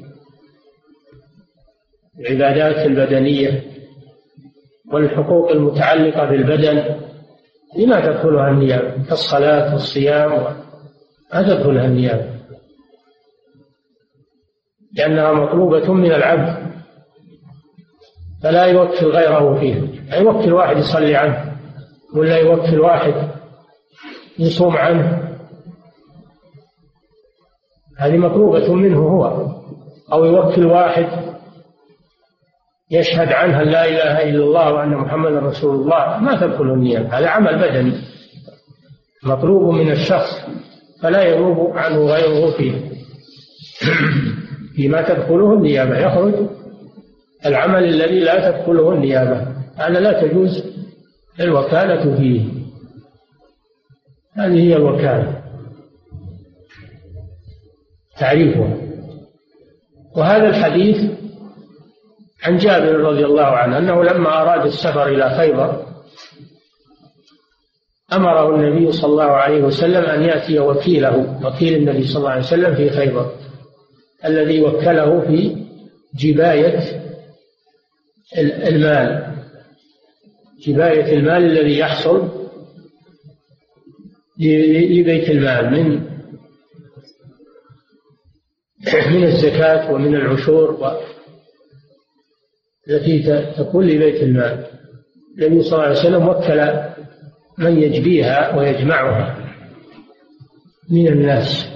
العبادات 2.20 2.86
البدنية 2.86 3.62
والحقوق 4.92 5.50
المتعلقة 5.50 6.24
بالبدن 6.24 7.00
لما 7.76 8.00
تدخلها 8.00 8.50
النيابة؟ 8.50 9.04
كالصلاة 9.08 9.72
والصيام 9.72 10.30
ما 11.34 11.42
تدخلها 11.42 11.84
النيابة. 11.84 12.32
لأنها 14.96 15.32
مطلوبة 15.32 15.92
من 15.92 16.12
العبد 16.12 16.72
فلا 18.42 18.64
يوكل 18.64 19.06
غيره 19.06 19.60
فيها. 19.60 19.80
لا 20.10 20.16
يوكل 20.16 20.52
واحد 20.52 20.76
يصلي 20.76 21.16
عنه 21.16 21.56
ولا 22.16 22.36
يوكل 22.36 22.80
واحد 22.80 23.14
يصوم 24.38 24.76
عنه. 24.76 25.22
هذه 27.98 28.16
مطلوبة 28.16 28.74
منه 28.74 28.98
هو 28.98 29.52
أو 30.12 30.24
يوكل 30.24 30.66
واحد 30.66 31.31
يشهد 32.92 33.32
عنها 33.32 33.64
لا 33.64 33.84
إله 33.84 34.30
إلا 34.30 34.44
الله 34.44 34.72
وأن 34.72 34.88
محمدا 34.88 35.38
رسول 35.38 35.74
الله 35.74 36.18
ما 36.18 36.40
تدخل 36.40 36.64
النيابة 36.64 37.18
هذا 37.18 37.28
عمل 37.28 37.58
بدني. 37.58 37.92
مطلوب 39.24 39.74
من 39.74 39.92
الشخص 39.92 40.30
فلا 41.02 41.22
ينوب 41.22 41.78
عنه 41.78 41.98
غيره 41.98 42.50
فيه. 42.56 42.72
فيما 44.76 45.02
تدخله 45.02 45.52
النيابة 45.52 45.98
يخرج. 45.98 46.34
العمل 47.46 47.84
الذي 47.84 48.20
لا 48.20 48.50
تدخله 48.50 48.92
النيابة 48.92 49.46
هذا 49.76 50.00
لا 50.00 50.22
تجوز 50.22 50.64
الوكالة 51.40 52.16
فيه. 52.16 52.44
هذه 54.36 54.68
هي 54.68 54.76
الوكالة. 54.76 55.42
تعريفها. 58.18 58.76
وهذا 60.16 60.48
الحديث 60.48 61.12
عن 62.42 62.56
جابر 62.56 62.94
رضي 62.94 63.24
الله 63.24 63.44
عنه 63.46 63.78
أنه 63.78 64.04
لما 64.04 64.42
أراد 64.42 64.66
السفر 64.66 65.08
إلى 65.08 65.36
خيبر 65.36 65.86
أمره 68.12 68.54
النبي 68.54 68.92
صلى 68.92 69.10
الله 69.10 69.24
عليه 69.24 69.62
وسلم 69.62 70.04
أن 70.04 70.22
يأتي 70.22 70.58
وكيله 70.58 71.40
وكيل 71.44 71.74
النبي 71.74 72.06
صلى 72.06 72.16
الله 72.16 72.30
عليه 72.30 72.42
وسلم 72.42 72.74
في 72.74 72.90
خيبر 72.90 73.32
الذي 74.24 74.62
وكله 74.62 75.20
في 75.20 75.66
جباية 76.14 77.02
المال. 78.38 79.32
جباية 80.66 81.14
المال 81.14 81.44
الذي 81.44 81.78
يحصل 81.78 82.28
لبيت 84.38 85.30
المال 85.30 85.70
من 85.70 86.12
من 89.14 89.24
الزكاة 89.24 89.92
ومن 89.92 90.14
العشور 90.14 90.96
التي 92.90 93.42
تكون 93.58 93.86
لبيت 93.86 94.22
المال. 94.22 94.66
النبي 95.38 95.62
صلى 95.62 95.72
الله 95.72 95.82
عليه 95.82 96.00
وسلم 96.00 96.28
وكل 96.28 96.72
من 97.58 97.82
يجبيها 97.82 98.56
ويجمعها 98.56 99.36
من 100.90 101.08
الناس. 101.08 101.68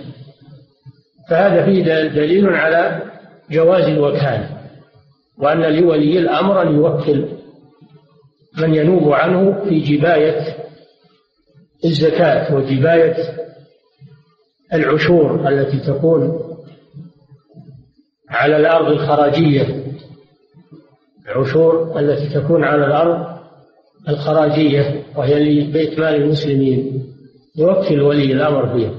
فهذا 1.31 1.65
فيه 1.65 1.83
دليل 2.09 2.49
على 2.49 3.03
جواز 3.51 3.85
الوكالة 3.85 4.57
وأن 5.39 5.61
لولي 5.61 6.19
الأمر 6.19 6.63
أن 6.63 6.75
يوكل 6.75 7.29
من 8.59 8.75
ينوب 8.75 9.13
عنه 9.13 9.65
في 9.65 9.81
جباية 9.81 10.57
الزكاة 11.85 12.55
وجباية 12.55 13.17
العشور 14.75 15.49
التي 15.49 15.79
تكون 15.79 16.43
على 18.31 18.57
الأرض 18.57 18.87
الخراجية. 18.89 19.86
العشور 21.29 22.01
التي 22.01 22.41
تكون 22.41 22.65
على 22.65 22.87
الأرض 22.87 23.37
الخراجية 24.09 25.03
وهي 25.17 25.61
لبيت 25.61 25.99
مال 25.99 26.15
المسلمين. 26.15 27.07
يوكل 27.57 28.01
ولي 28.01 28.33
الأمر 28.33 28.77
فيها. 28.77 28.95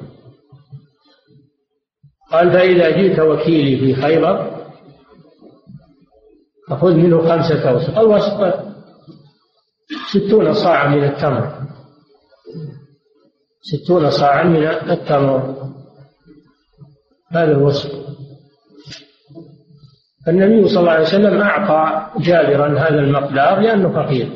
قال 2.31 2.51
فإذا 2.51 2.89
جئت 2.89 3.19
وكيلي 3.19 3.77
في 3.77 4.01
خيبر 4.01 4.57
فخذ 6.69 6.93
منه 6.93 7.17
خمسة 7.29 7.69
أوسق 7.69 7.99
الوسط 7.99 8.67
ستون 10.09 10.53
صاعا 10.53 10.87
من 10.87 11.03
التمر. 11.03 11.61
ستون 13.61 14.09
صاعا 14.09 14.43
من 14.43 14.67
التمر. 14.67 15.71
هذا 17.31 17.51
الوسط. 17.51 18.06
النبي 20.27 20.67
صلى 20.67 20.79
الله 20.79 20.91
عليه 20.91 21.03
وسلم 21.03 21.41
أعطى 21.41 22.07
جابرا 22.19 22.79
هذا 22.79 22.99
المقدار 22.99 23.59
لأنه 23.59 23.89
فقير. 23.89 24.29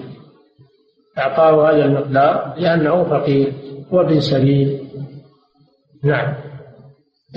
أعطاه 1.17 1.69
هذا 1.69 1.85
المقدار 1.85 2.53
لأنه 2.57 3.03
فقير 3.03 3.53
وابن 3.91 4.19
سبيل. 4.19 4.79
نعم. 6.03 6.33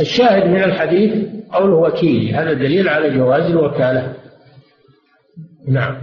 الشاهد 0.01 0.47
من 0.47 0.63
الحديث 0.63 1.27
قوله 1.53 1.75
وكيلي 1.75 2.35
هذا 2.35 2.53
دليل 2.53 2.89
على 2.89 3.17
جواز 3.17 3.51
الوكالة. 3.51 4.15
نعم. 5.69 5.97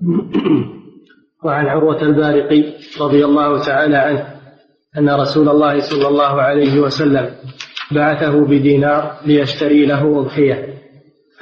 وعن 1.44 1.66
عروة 1.66 2.02
البارقي 2.02 2.64
رضي 3.00 3.24
الله 3.24 3.64
تعالى 3.64 3.96
عنه 3.96 4.26
أن 4.98 5.10
رسول 5.10 5.48
الله 5.48 5.80
صلى 5.80 6.08
الله 6.08 6.42
عليه 6.42 6.80
وسلم 6.80 7.30
بعثه 7.92 8.44
بدينار 8.44 9.16
ليشتري 9.26 9.86
له 9.86 10.20
أضحية. 10.20 10.79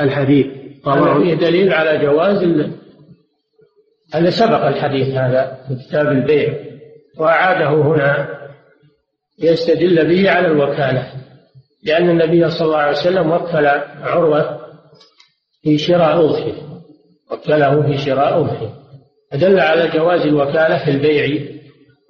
الحديث. 0.00 0.46
هذا 0.86 1.14
فيه 1.14 1.34
دليل 1.34 1.72
على 1.72 1.98
جواز 1.98 2.44
هذا 4.14 4.30
سبق 4.30 4.66
الحديث 4.66 5.08
هذا 5.08 5.58
في 5.68 5.74
كتاب 5.88 6.06
البيع. 6.06 6.54
وأعاده 7.18 7.68
هنا 7.68 8.38
يستدل 9.38 10.08
به 10.08 10.30
على 10.30 10.46
الوكالة. 10.46 11.12
لأن 11.84 12.10
النبي 12.10 12.50
صلى 12.50 12.66
الله 12.66 12.78
عليه 12.78 12.98
وسلم 12.98 13.30
وكل 13.30 13.66
عروة 14.02 14.60
في 15.62 15.78
شراء 15.78 16.24
أضحية. 16.24 16.62
وكله 17.30 17.82
في 17.82 17.98
شراء 17.98 18.40
أضحية. 18.40 18.74
فدل 19.32 19.60
على 19.60 19.88
جواز 19.88 20.20
الوكالة 20.20 20.84
في 20.84 20.90
البيع 20.90 21.48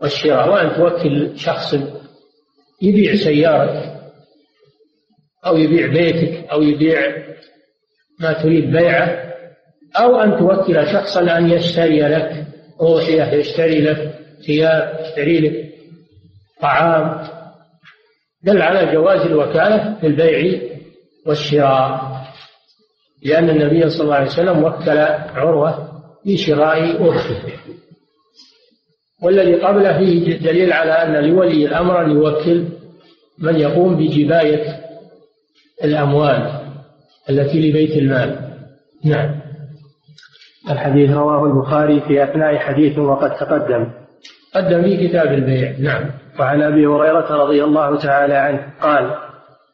والشراء. 0.03 0.51
وأن 0.51 0.77
توكل 0.77 1.39
شخص 1.39 1.75
يبيع 2.83 3.15
سيارتك 3.15 3.99
أو 5.47 5.57
يبيع 5.57 5.87
بيتك 5.87 6.49
أو 6.53 6.63
يبيع 6.63 7.01
ما 8.21 8.33
تريد 8.33 8.71
بيعه 8.71 9.35
أو 9.97 10.21
أن 10.21 10.39
توكل 10.39 10.87
شخصا 10.93 11.39
أن 11.39 11.51
يشتري 11.51 12.01
لك 12.01 12.47
أوحية 12.81 13.23
يشتري 13.33 13.81
لك 13.81 14.15
ثياب 14.47 14.99
يشتري 15.01 15.41
لك 15.41 15.69
طعام. 16.61 17.27
دل 18.43 18.63
على 18.63 18.93
جواز 18.93 19.21
الوكالة 19.21 19.95
في 20.01 20.07
البيع 20.07 20.61
والشراء 21.27 22.19
لأن 23.25 23.51
النبي 23.51 23.91
صلى 23.91 24.03
الله 24.05 24.15
عليه 24.15 24.27
وسلم 24.27 24.65
وكل 24.65 24.99
عروة 25.35 25.89
في 26.25 26.37
شراء 26.37 27.07
أضحية 27.07 27.59
والذي 29.23 29.55
قبله 29.55 29.99
فيه 29.99 30.37
دليل 30.39 30.73
على 30.73 30.93
أن 30.93 31.25
لولي 31.25 31.67
الأمر 31.67 32.05
أن 32.05 32.11
يوكل 32.11 32.65
من 33.39 33.61
يقوم 33.61 33.97
بجباية 33.97 34.81
الأموال. 35.85 36.58
التي 37.31 37.71
لبيت 37.71 37.97
المال. 37.97 38.39
نعم. 39.05 39.41
الحديث 40.71 41.11
رواه 41.11 41.47
البخاري 41.47 42.01
في 42.01 42.25
أثناء 42.25 42.57
حديث 42.57 42.99
وقد 42.99 43.31
تقدم. 43.31 43.91
قدم 44.55 44.83
في 44.83 45.09
كتاب 45.09 45.27
البيع. 45.27 45.73
نعم. 45.79 46.11
وعن 46.41 46.63
أبي 46.63 46.87
هريرة 46.87 47.45
رضي 47.45 47.65
الله 47.65 47.99
تعالى 47.99 48.35
عنه 48.35 48.61
قال 48.83 49.15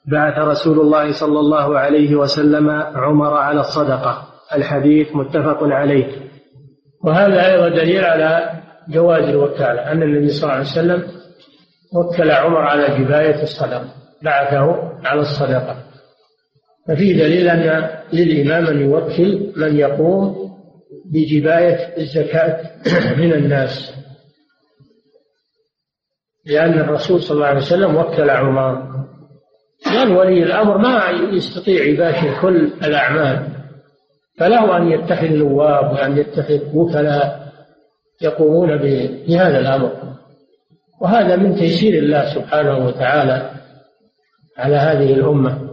بعث 0.06 0.38
رسول 0.38 0.80
الله 0.80 1.12
صلى 1.12 1.40
الله 1.40 1.78
عليه 1.78 2.14
وسلم 2.14 2.70
عمر 2.94 3.34
على 3.34 3.60
الصدقة. 3.60 4.22
الحديث 4.54 5.16
متفق 5.16 5.58
عليه. 5.62 6.06
وهذا 7.04 7.52
أيضا 7.52 7.68
دليل 7.68 8.04
على 8.04 8.50
جواز 8.88 9.24
الوكالة 9.28 9.92
أن 9.92 10.02
النبي 10.02 10.28
صلى 10.28 10.42
الله 10.42 10.54
عليه 10.54 10.66
وسلم 10.66 11.02
وكل 11.94 12.30
عمر 12.30 12.58
على 12.58 12.98
جباية 12.98 13.42
الصدقة 13.42 13.88
بعثه 14.22 14.92
على 15.04 15.20
الصدقة. 15.20 15.76
ففي 16.88 17.12
دليل 17.12 17.48
أن 17.48 17.90
للإمام 18.12 18.66
أن 18.66 18.80
يوكل 18.80 19.52
من 19.56 19.76
يقوم 19.76 20.54
بجباية 21.04 21.96
الزكاة 21.98 22.70
من 23.20 23.32
الناس. 23.32 23.94
لأن 26.46 26.80
الرسول 26.80 27.22
صلى 27.22 27.34
الله 27.34 27.46
عليه 27.46 27.58
وسلم 27.58 27.96
وكل 27.96 28.30
عمر. 28.30 28.94
لأن 29.86 30.10
ولي 30.10 30.42
الأمر 30.42 30.78
ما 30.78 31.10
يستطيع 31.32 31.84
يباشر 31.84 32.40
كل 32.40 32.72
الأعمال. 32.84 33.48
فله 34.38 34.76
أن 34.76 34.90
يتخذ 34.90 35.26
نواب 35.26 35.92
وأن 35.92 36.18
يتخذ 36.18 36.60
وكلاء 36.74 37.52
يقومون 38.22 38.76
بهذا 38.76 39.58
الأمر. 39.58 39.92
وهذا 41.00 41.36
من 41.36 41.54
تيسير 41.54 42.02
الله 42.02 42.34
سبحانه 42.34 42.86
وتعالى 42.86 43.50
على 44.58 44.76
هذه 44.76 45.12
الأمة. 45.12 45.63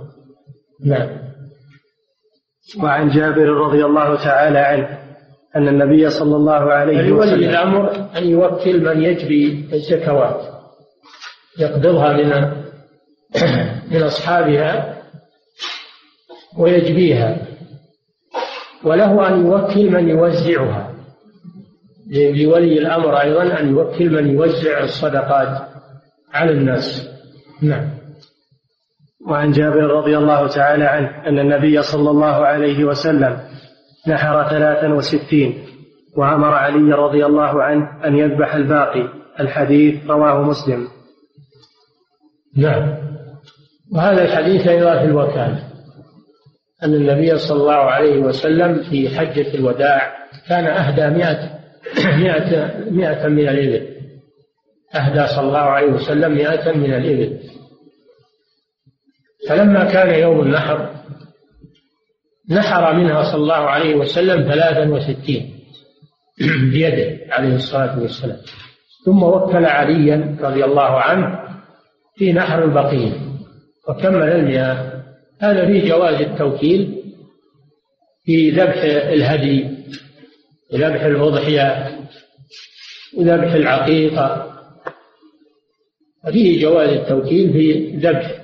نعم. 0.85 1.09
وعن 2.83 3.09
جابر 3.09 3.49
رضي 3.49 3.85
الله 3.85 4.15
تعالى 4.15 4.59
عنه 4.59 5.01
أن 5.55 5.67
النبي 5.67 6.09
صلى 6.09 6.35
الله 6.35 6.73
عليه 6.73 7.11
وسلم 7.11 7.33
ولي 7.33 7.49
الأمر 7.49 8.09
أن 8.17 8.23
يوكل 8.23 8.81
من 8.83 9.01
يجبي 9.01 9.69
الزكوات 9.73 10.41
يقبضها 11.59 12.13
من 12.13 12.51
من 13.91 14.03
أصحابها 14.03 15.01
ويجبيها 16.57 17.37
وله 18.83 19.27
أن 19.27 19.45
يوكل 19.45 19.91
من 19.91 20.09
يوزعها. 20.09 20.91
لولي 22.11 22.79
الأمر 22.79 23.21
أيضا 23.21 23.59
أن 23.59 23.69
يوكل 23.69 24.09
من 24.09 24.33
يوزع 24.33 24.83
الصدقات 24.83 25.67
على 26.33 26.51
الناس. 26.51 27.09
نعم. 27.61 28.00
وعن 29.27 29.51
جابر 29.51 29.83
رضي 29.83 30.17
الله 30.17 30.47
تعالى 30.47 30.83
عنه 30.85 31.27
أن 31.27 31.39
النبي 31.39 31.81
صلى 31.81 32.09
الله 32.09 32.35
عليه 32.45 32.83
وسلم 32.83 33.37
نحر 34.07 34.49
ثلاثا 34.49 34.93
وستين 34.93 35.63
وأمر 36.17 36.53
علي 36.53 36.93
رضي 36.93 37.25
الله 37.25 37.63
عنه 37.63 38.05
أن 38.05 38.17
يذبح 38.17 38.55
الباقي 38.55 39.09
الحديث 39.39 40.09
رواه 40.09 40.41
مسلم. 40.41 40.87
نعم. 42.57 42.97
وهذا 43.95 44.23
الحديث 44.23 44.67
أيضا 44.67 44.99
في 44.99 45.05
الوكالة. 45.05 45.63
أن 46.83 46.93
النبي 46.93 47.37
صلى 47.37 47.61
الله 47.61 47.73
عليه 47.73 48.19
وسلم 48.19 48.83
في 48.89 49.09
حجة 49.09 49.55
الوداع 49.55 50.11
كان 50.49 50.65
أهدى 50.65 51.17
مئة 51.17 51.59
مئة, 52.17 52.73
مئة 52.91 53.27
من 53.27 53.47
الإبل. 53.47 53.87
أهدى 54.95 55.27
صلى 55.27 55.47
الله 55.47 55.59
عليه 55.59 55.91
وسلم 55.91 56.31
مئة 56.31 56.71
من 56.71 56.93
الإبل. 56.93 57.39
فلما 59.49 59.83
كان 59.83 60.19
يوم 60.19 60.41
النحر 60.41 61.01
نحر 62.49 62.93
منها 62.93 63.23
صلى 63.23 63.41
الله 63.41 63.53
عليه 63.53 63.95
وسلم 63.95 64.51
ثلاثا 64.51 64.89
وستين 64.89 65.59
بيده 66.71 67.19
عليه 67.29 67.55
الصلاة 67.55 67.99
والسلام. 67.99 68.37
ثم 69.05 69.23
وكل 69.23 69.65
عليا 69.65 70.37
رضي 70.41 70.65
الله 70.65 71.01
عنه 71.01 71.39
في 72.15 72.33
نحر 72.33 72.63
البقية 72.63 73.11
وكمل 73.89 74.23
المياه 74.23 75.03
هذا 75.41 75.65
في 75.65 75.87
جواز 75.87 76.21
التوكيل 76.21 77.03
في 78.25 78.49
ذبح 78.49 78.81
الهدي 78.83 79.69
وذبح 80.73 81.03
الأضحية 81.03 81.99
وذبح 83.17 83.53
العقيقة. 83.53 84.47
فيه 86.31 86.61
جواز 86.61 86.89
التوكيل 86.89 87.53
في 87.53 87.97
ذبح 87.97 88.40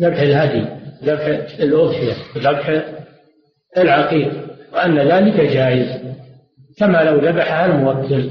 ذبح 0.00 0.20
الهدي 0.20 0.66
ذبح 1.04 1.26
الأضحية 1.60 2.14
ذبح 2.36 2.84
العقيق 3.76 4.32
وأن 4.72 4.98
ذلك 4.98 5.40
جائز 5.40 6.04
كما 6.78 6.98
لو 7.02 7.18
ذبحها 7.18 7.66
الموكل. 7.66 8.30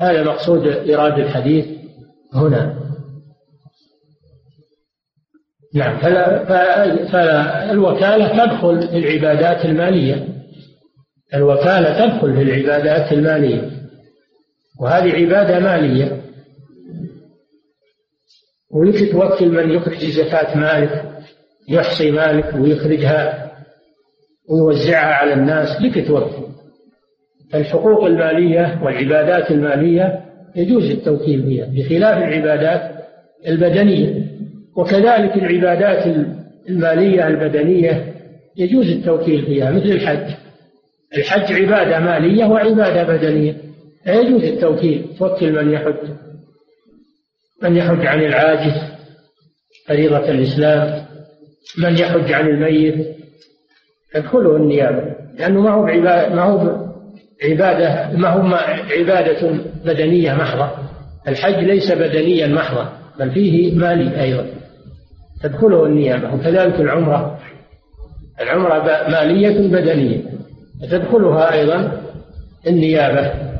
هذا 0.00 0.22
مقصود 0.22 0.66
إرادة 0.66 1.16
الحديث 1.16 1.66
هنا. 2.34 2.84
نعم 5.74 5.98
فالوكالة 7.06 8.44
تدخل 8.44 8.88
في 8.88 8.98
العبادات 8.98 9.64
المالية. 9.64 10.28
الوكالة 11.34 12.06
تدخل 12.06 12.36
في 12.36 12.42
العبادات 12.42 13.12
المالية 13.12 13.70
وهذه 14.80 15.12
عبادة 15.12 15.58
مالية. 15.58 16.23
ولك 18.74 19.12
توكل 19.12 19.48
من 19.48 19.70
يخرج 19.70 20.04
زكاة 20.04 20.58
مالك 20.58 21.04
يحصي 21.68 22.10
مالك 22.10 22.54
ويخرجها 22.54 23.52
ويوزعها 24.50 25.14
على 25.14 25.32
الناس 25.32 25.82
لك 25.82 26.06
توكل 26.06 26.44
الحقوق 27.54 28.04
المالية 28.04 28.80
والعبادات 28.84 29.50
المالية 29.50 30.20
يجوز 30.56 30.90
التوكيل 30.90 31.42
فيها 31.42 31.66
بخلاف 31.66 32.18
العبادات 32.18 32.94
البدنية. 33.48 34.24
وكذلك 34.76 35.34
العبادات 35.36 36.16
المالية 36.68 37.26
البدنية 37.26 38.14
يجوز 38.56 38.90
التوكيل 38.90 39.46
فيها 39.46 39.70
مثل 39.70 39.86
الحج. 39.86 40.34
الحج 41.16 41.52
عبادة 41.52 41.98
مالية 42.00 42.44
وعبادة 42.44 43.02
بدنية 43.02 43.56
يجوز 44.06 44.44
التوكيل 44.44 45.06
توكل 45.18 45.52
من 45.52 45.72
يحج. 45.72 45.94
من 47.62 47.76
يحج 47.76 48.06
عن 48.06 48.20
العاجز 48.20 48.94
فريضة 49.88 50.30
الإسلام 50.30 51.04
من 51.78 51.98
يحج 51.98 52.32
عن 52.32 52.48
الميت 52.48 53.16
تدخله 54.14 54.56
النيابة. 54.56 55.14
لأنه 55.38 55.60
ما 55.60 55.70
هو 55.70 55.84
ما 56.34 56.42
هو 56.42 56.84
عبادة 57.44 58.16
ما 58.16 58.28
هو 58.28 58.54
عبادة 58.98 59.50
بدنية 59.84 60.34
محضة. 60.34 60.70
الحج 61.28 61.64
ليس 61.64 61.92
بدنيا 61.92 62.46
محضا 62.46 62.92
بل 63.18 63.30
فيه 63.30 63.74
مالي 63.78 64.22
أيضا. 64.22 64.46
تدخله 65.42 65.86
النيابة. 65.86 66.34
وكذلك 66.34 66.80
العمرة. 66.80 67.38
العمرة 68.40 68.82
مالية 69.08 69.68
بدنية. 69.68 70.22
تدخلها 70.90 71.52
أيضا 71.52 72.02
النيابة. 72.66 73.54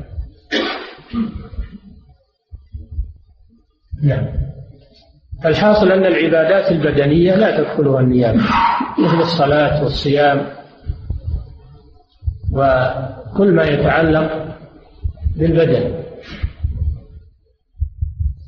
نعم. 4.05 4.26
فالحاصل 5.44 5.92
أن 5.92 6.07
العبادات 6.07 6.72
البدنية 6.72 7.36
لا 7.36 7.57
تدخلها 7.57 8.00
النيابة 8.00 8.40
مثل 8.98 9.20
الصلاة 9.20 9.82
والصيام 9.82 10.46
وكل 12.52 13.52
ما 13.52 13.64
يتعلق 13.64 14.57
بالبدن. 15.36 15.94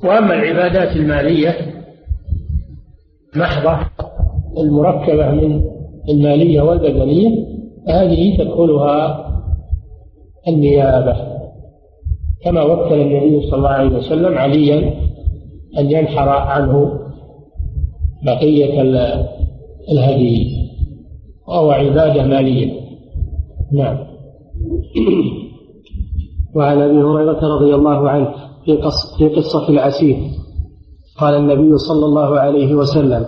وأما 0.03 0.33
العبادات 0.33 0.95
المالية 0.95 1.73
محضة 3.35 3.79
المركبة 4.57 5.31
من 5.31 5.61
المالية 6.09 6.61
والبدنية 6.61 7.47
هذه 7.89 8.37
تدخلها 8.37 9.27
النيابة. 10.47 11.37
كما 12.43 12.63
وكل 12.63 12.95
النبي 12.95 13.47
صلى 13.47 13.57
الله 13.57 13.69
عليه 13.69 13.95
وسلم 13.97 14.37
عليا 14.37 15.06
أن 15.77 15.91
ينحر 15.91 16.29
عنه 16.29 16.99
بقية 18.25 18.81
الهدي 19.91 20.57
وهو 21.47 21.71
عبادة 21.71 22.23
مالية. 22.23 22.73
نعم. 23.71 23.97
وعن 26.55 26.81
أبي 26.81 26.97
هريرة 26.97 27.55
رضي 27.55 27.75
الله 27.75 28.09
عنه 28.09 28.33
في 28.65 28.77
قصه 28.77 29.17
في 29.17 29.27
قصة 29.27 29.69
العسير 29.69 30.17
قال 31.17 31.33
النبي 31.33 31.77
صلى 31.77 32.05
الله 32.05 32.39
عليه 32.39 32.75
وسلم 32.75 33.25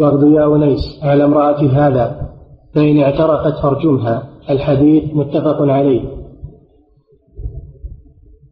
واغد 0.00 0.32
يا 0.32 0.56
أنيس 0.56 0.98
على 1.02 1.24
امراه 1.24 1.60
هذا 1.60 2.28
فإن 2.74 3.00
اعترقت 3.00 3.62
فارجمها. 3.62 4.28
الحديث 4.50 5.04
متفق 5.14 5.62
عليه. 5.62 6.00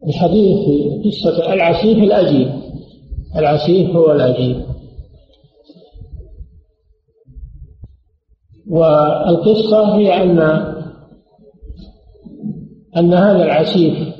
الحديث 0.07 0.57
في 0.65 1.09
قصة 1.09 1.53
العسيف 1.53 1.97
الاجيب 1.97 2.66
العسيف 3.35 3.95
هو 3.95 4.11
الأجيب 4.11 4.65
والقصة 8.69 9.95
هي 9.95 10.23
أن 10.23 10.39
أن 12.97 13.13
هذا 13.13 13.43
العسيف 13.43 14.17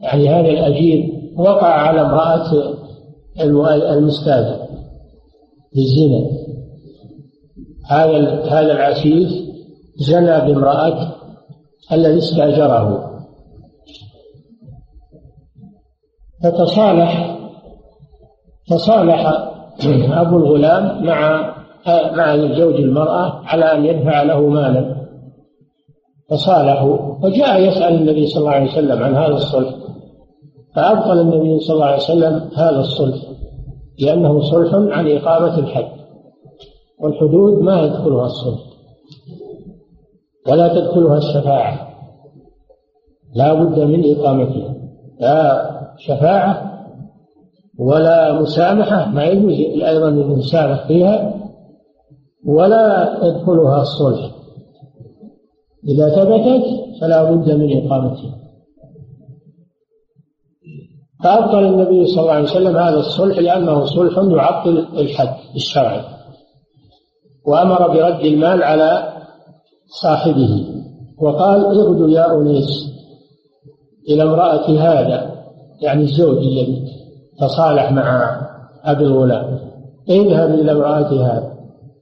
يعني 0.00 0.28
هذا 0.28 0.48
الأجيب 0.48 1.20
وقع 1.38 1.66
على 1.66 2.00
امرأة 2.00 2.76
المستاجر 3.98 4.66
بالزنا 5.74 6.30
هذا 7.86 8.44
هذا 8.44 8.72
العسيف 8.72 9.50
زنى 9.96 10.40
بامرأة 10.40 11.14
الذي 11.92 12.18
استأجره. 12.18 13.10
فتصالح 16.42 17.39
تصالح 18.70 19.26
أبو 20.12 20.36
الغلام 20.36 21.06
مع 21.06 21.50
مع 22.12 22.36
زوج 22.36 22.74
المرأة 22.74 23.40
على 23.44 23.64
أن 23.64 23.84
يدفع 23.84 24.22
له 24.22 24.40
مالا. 24.48 24.96
فصالحوا. 26.30 26.98
وجاء 27.24 27.60
يسأل 27.60 27.94
النبي 27.94 28.26
صلى 28.26 28.40
الله 28.40 28.50
عليه 28.50 28.70
وسلم 28.72 29.02
عن 29.02 29.14
هذا 29.14 29.34
الصلح. 29.34 29.74
فأبطل 30.76 31.20
النبي 31.20 31.60
صلى 31.60 31.74
الله 31.74 31.86
عليه 31.86 31.96
وسلم 31.96 32.50
هذا 32.56 32.80
الصلح 32.80 33.16
لأنه 33.98 34.40
صلح 34.40 34.74
عن 34.74 35.10
إقامة 35.10 35.58
الحد 35.58 35.90
والحدود 37.00 37.62
ما 37.62 37.82
يدخلها 37.82 38.26
الصلح. 38.26 38.60
ولا 40.48 40.68
تدخلها 40.68 41.18
الشفاعة. 41.18 41.88
لا 43.34 43.54
بد 43.54 43.78
من 43.78 44.16
إقامتها. 44.16 44.74
لا 45.20 45.70
شفاعة 45.98 46.79
ولا 47.80 48.40
مسامحة 48.40 49.08
ما 49.08 49.24
يجوز 49.24 49.82
أيضا 49.82 50.08
المسامح 50.08 50.86
فيها 50.86 51.34
ولا 52.46 53.18
يدخلها 53.24 53.82
الصلح. 53.82 54.30
إذا 55.88 56.08
ثبتت 56.08 56.64
فلا 57.00 57.24
بد 57.24 57.50
من 57.50 57.86
إقامتها. 57.86 58.36
فأبطل 61.24 61.66
النبي 61.66 62.06
صلى 62.06 62.20
الله 62.20 62.32
عليه 62.32 62.44
وسلم 62.44 62.76
هذا 62.76 62.96
الصلح 62.96 63.38
لأنه 63.38 63.84
صلح 63.84 64.18
يعطل 64.18 64.78
الحد 64.78 65.34
الشرعي 65.56 66.00
وأمر 67.46 67.88
برد 67.88 68.24
المال 68.24 68.62
على 68.62 69.12
صاحبه. 70.02 70.64
وقال 71.18 71.64
اغدوا 71.64 72.08
يا 72.08 72.40
أنيس 72.40 72.90
إلى 74.08 74.22
امرأة 74.22 74.70
هذا 74.70 75.44
يعني 75.82 76.02
الزوج 76.02 76.36
الذي 76.36 76.89
تصالح 77.40 77.92
مع 77.92 78.40
أبي 78.84 79.04
الغلام. 79.04 79.58
اذهب 80.08 80.50
إلى 80.50 80.72
امرأة 80.72 81.08
هذا 81.08 81.52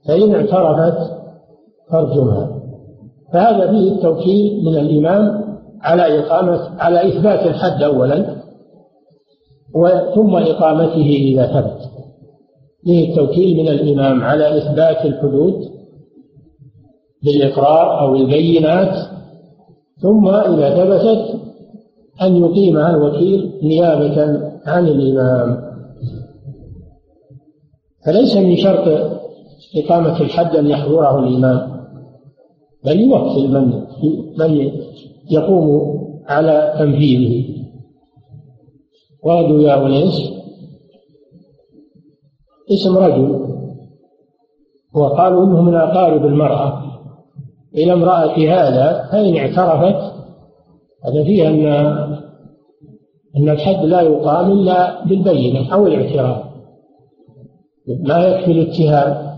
فإن 0.07 0.35
اعترفت 0.35 1.11
فارجمها. 1.91 2.49
فهذا 3.33 3.71
فيه 3.71 3.91
التوكيل 3.91 4.65
من 4.65 4.77
الإمام 4.77 5.43
على 5.81 6.19
إقامة 6.19 6.59
على 6.79 7.07
إثبات 7.07 7.45
الحد 7.45 7.83
أولا 7.83 8.35
ثم 10.15 10.35
إقامته 10.35 11.09
إذا 11.33 11.47
ثبت. 11.47 11.89
فيه 12.83 13.09
التوكيل 13.09 13.57
من 13.57 13.67
الإمام 13.67 14.23
على 14.23 14.57
إثبات 14.57 15.05
الحدود 15.05 15.69
بالإقرار 17.23 17.99
أو 17.99 18.15
البينات 18.15 18.95
ثم 20.01 20.27
إذا 20.27 20.69
ثبتت 20.69 21.39
أن 22.21 22.35
يقيمها 22.35 22.89
الوكيل 22.89 23.51
نيابة 23.63 24.48
عن 24.69 24.87
الإمام. 24.87 25.69
فليس 28.05 28.37
من 28.37 28.55
شرط 28.57 28.87
إقامة 29.75 30.21
الحد 30.21 30.55
أن 30.55 30.67
يحضره 30.67 31.19
الإمام 31.19 31.85
بل 32.85 32.99
يوكل 32.99 33.47
من 33.47 33.83
من 34.37 34.71
يقوم 35.31 35.99
على 36.27 36.75
تنفيذه. 36.79 37.59
وردوا 39.23 39.61
يا 39.61 39.85
أنيس 39.85 40.31
اسم 42.71 42.97
رجل 42.97 43.49
وقالوا 44.93 45.45
إنه 45.45 45.61
من 45.61 45.75
أقارب 45.75 46.25
المرأة. 46.25 46.89
إلى 47.75 47.93
امرأة 47.93 48.37
هذا 48.37 49.09
فإن 49.11 49.35
اعترفت 49.35 50.13
هذا 51.05 51.23
فيه 51.23 51.47
أن 51.47 52.08
أن 53.37 53.49
الحد 53.49 53.85
لا 53.85 54.01
يقام 54.01 54.51
إلا 54.51 55.05
بالبينة 55.05 55.73
أو 55.73 55.87
الاعتراف 55.87 56.43
ما 57.99 58.27
يكفي 58.27 58.51
الاتهام 58.51 59.29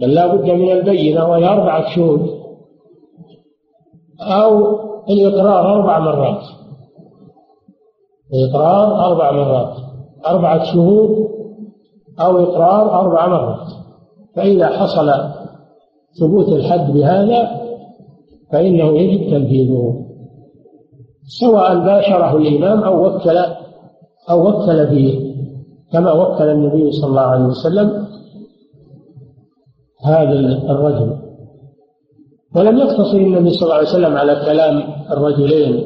بل 0.00 0.14
لا 0.14 0.26
بد 0.26 0.50
من 0.50 0.72
البينة 0.72 1.28
وهي 1.28 1.48
أربعة 1.48 1.94
شهود 1.94 2.30
أو 4.20 4.78
الإقرار 5.10 5.74
أربع 5.74 5.98
مرات. 5.98 6.42
الإقرار 8.34 9.06
أربع 9.06 9.32
مرات 9.32 9.76
أربعة 10.26 10.64
شهود 10.72 11.28
أو 12.20 12.38
إقرار 12.38 13.00
أربع 13.00 13.26
مرات. 13.26 13.68
فإذا 14.36 14.68
حصل 14.68 15.12
ثبوت 16.20 16.48
الحد 16.48 16.92
بهذا 16.92 17.62
فإنه 18.52 18.98
يجب 18.98 19.30
تنفيذه. 19.30 20.01
سواء 21.26 21.78
باشره 21.78 22.36
الإمام 22.36 22.82
أو 22.82 23.06
وكل 23.06 23.38
أو 24.30 24.48
وكل 24.48 24.88
فيه 24.88 25.32
كما 25.92 26.12
وكل 26.12 26.44
النبي 26.44 26.90
صلى 26.92 27.10
الله 27.10 27.20
عليه 27.20 27.44
وسلم 27.44 28.06
هذا 30.04 30.32
الرجل. 30.70 31.16
ولم 32.56 32.78
يقتصر 32.78 33.16
النبي 33.16 33.50
صلى 33.50 33.62
الله 33.62 33.74
عليه 33.74 33.88
وسلم 33.88 34.16
على 34.16 34.34
كلام 34.34 34.82
الرجلين 35.10 35.84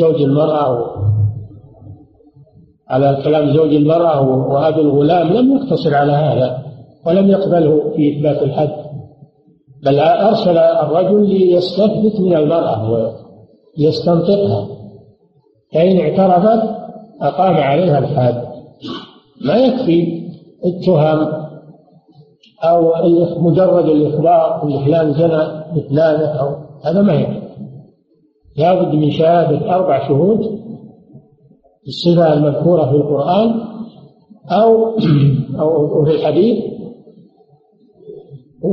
زوج 0.00 0.22
المرأة 0.22 0.92
على 2.88 3.22
كلام 3.24 3.56
زوج 3.56 3.74
المرأة 3.74 4.20
وأبي 4.48 4.80
الغلام 4.80 5.28
لم 5.28 5.56
يقتصر 5.56 5.94
على 5.94 6.12
هذا 6.12 6.62
ولم 7.06 7.28
يقبله 7.28 7.92
في 7.96 8.16
إثبات 8.16 8.42
الحد. 8.42 8.82
بل 9.84 9.98
أرسل 10.00 10.58
الرجل 10.58 11.28
ليستثبت 11.28 12.20
من 12.20 12.36
المرأة 12.36 13.21
ويستنطقها 13.78 14.68
فإن 15.74 16.00
اعترفت 16.00 16.82
أقام 17.20 17.54
عليها 17.54 17.98
الحد 17.98 18.44
ما 19.44 19.56
يكفي 19.56 20.22
التهم 20.64 21.42
أو 22.64 22.92
مجرد 23.40 23.84
الإخبار 23.84 24.62
أن 24.64 24.84
فلان 24.84 25.12
زنى 25.12 25.64
بفلانة 25.74 26.26
أو 26.26 26.56
هذا 26.84 27.02
ما 27.02 27.12
يكفي. 27.12 27.42
لابد 28.56 28.94
من 28.94 29.10
شهادة 29.10 29.74
أربع 29.74 30.08
شهود 30.08 30.62
الصفة 31.86 32.32
المذكورة 32.32 32.90
في 32.90 32.96
القرآن 32.96 33.60
أو 34.50 34.96
أو 35.60 36.04
في 36.04 36.10
الحديث 36.10 36.64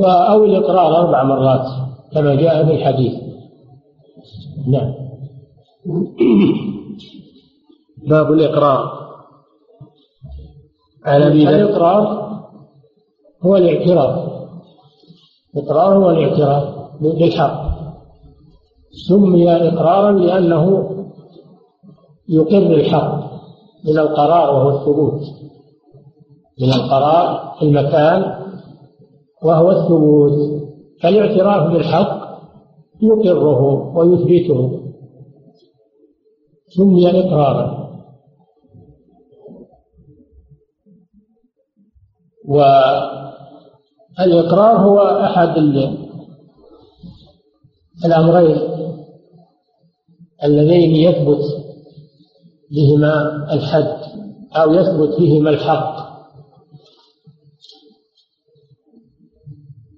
أو 0.05 0.45
الإقرار 0.45 0.97
أربع 0.97 1.23
مرات 1.23 1.67
كما 2.13 2.35
جاء 2.35 2.65
في 2.65 2.71
الحديث. 2.71 3.28
نعم 4.67 4.93
باب 8.07 8.31
الإقرار. 8.31 8.99
أبي 11.05 11.49
الإقرار 11.49 12.29
هو 13.43 13.57
الاعتراف. 13.57 14.29
الإقرار 15.55 15.97
هو 15.97 16.09
الاعتراف 16.09 16.63
بالحق 17.01 17.69
سمي 19.07 19.51
إقرارا 19.51 20.11
لأنه 20.11 20.89
يقر 22.29 22.57
الحق 22.57 23.29
من 23.85 23.99
القرار 23.99 24.55
وهو 24.55 24.69
الثبوت. 24.77 25.21
من 26.61 26.73
القرار 26.73 27.55
في 27.59 27.65
المكان 27.65 28.39
وهو 29.43 29.71
الثبوت. 29.71 30.61
فالاعتراف 31.01 31.71
بالحق 31.73 32.18
يقره 33.01 33.61
ويثبته. 33.97 34.83
سمي 36.67 37.09
إقرارا. 37.09 37.79
والإقرار 44.19 44.77
هو 44.77 44.99
أحد 44.99 45.57
الأمرين 48.05 48.57
اللذين 50.43 50.95
يثبت 50.95 51.41
بهما 52.71 53.45
الحد 53.53 53.97
أو 54.55 54.73
يثبت 54.73 55.19
بهما 55.19 55.49
الحق. 55.49 56.09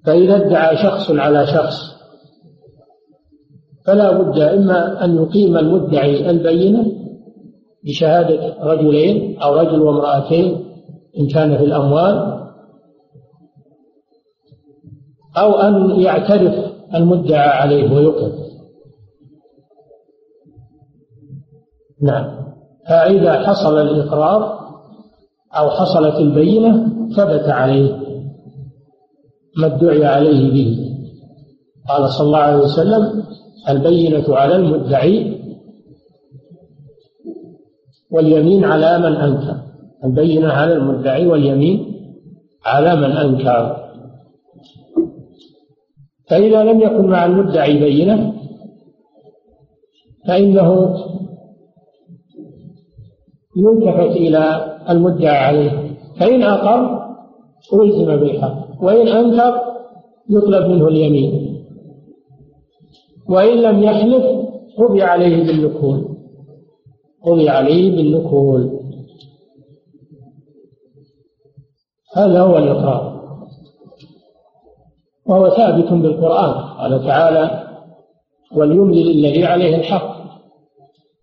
فإذا 0.04 0.36
ادعى 0.36 0.76
شخص 0.76 1.10
على 1.10 1.46
شخص 1.46 1.91
فلا 3.86 4.22
بد 4.22 4.38
إما 4.38 5.04
أن 5.04 5.16
يقيم 5.16 5.56
المدعي 5.56 6.30
البينة 6.30 6.86
بشهادة 7.84 8.54
رجلين 8.60 9.40
أو 9.42 9.54
رجل 9.54 9.82
وامرأتين 9.82 10.64
إن 11.18 11.26
كان 11.28 11.56
في 11.58 11.64
الأموال 11.64 12.42
أو 15.36 15.54
أن 15.54 16.00
يعترف 16.00 16.72
المدعى 16.94 17.48
عليه 17.48 17.94
ويقر 17.94 18.32
نعم. 22.02 22.42
فإذا 22.88 23.46
حصل 23.46 23.78
الإقرار 23.78 24.62
أو 25.58 25.70
حصلت 25.70 26.14
البينة 26.14 26.88
ثبت 27.16 27.48
عليه 27.48 28.02
ما 29.56 29.66
ادعي 29.66 30.04
عليه 30.04 30.52
به. 30.52 30.92
قال 31.88 32.10
صلى 32.10 32.26
الله 32.26 32.38
عليه 32.38 32.62
وسلم 32.62 33.24
البينة 33.68 34.36
على 34.36 34.56
المدعي 34.56 35.42
واليمين 38.10 38.64
على 38.64 38.98
من 38.98 39.16
أنكر. 39.16 39.56
البينة 40.04 40.48
على 40.48 40.72
المدعي 40.72 41.26
واليمين 41.26 41.94
على 42.66 42.96
من 42.96 43.12
أنكر. 43.12 43.76
فإذا 46.30 46.64
لم 46.64 46.80
يكن 46.80 47.06
مع 47.06 47.26
المدعي 47.26 47.78
بينة 47.78 48.32
فإنه 50.28 50.96
يلتفت 53.56 54.16
إلى 54.16 54.74
المدعى 54.90 55.36
عليه. 55.36 55.96
فإن 56.20 56.42
أقر 56.42 57.02
ألزم 57.74 58.16
بالحق. 58.16 58.82
وإن 58.82 59.08
أنكر 59.08 59.60
يطلب 60.30 60.70
منه 60.70 60.88
اليمين. 60.88 61.51
وإن 63.32 63.62
لم 63.62 63.82
يحلف 63.82 64.24
قضي 64.78 65.02
عليه 65.02 65.46
بالنكول. 65.46 66.04
قضي 67.24 67.48
عليه 67.48 67.96
بالنكول. 67.96 68.80
هذا 72.16 72.40
هو 72.40 72.58
الإقرار. 72.58 73.22
وهو 75.26 75.50
ثابت 75.50 75.92
بالقرآن. 75.92 76.78
قال 76.78 77.04
تعالى 77.06 77.68
وليملل 78.56 79.10
الذي 79.10 79.44
عليه 79.44 79.76
الحق 79.76 80.16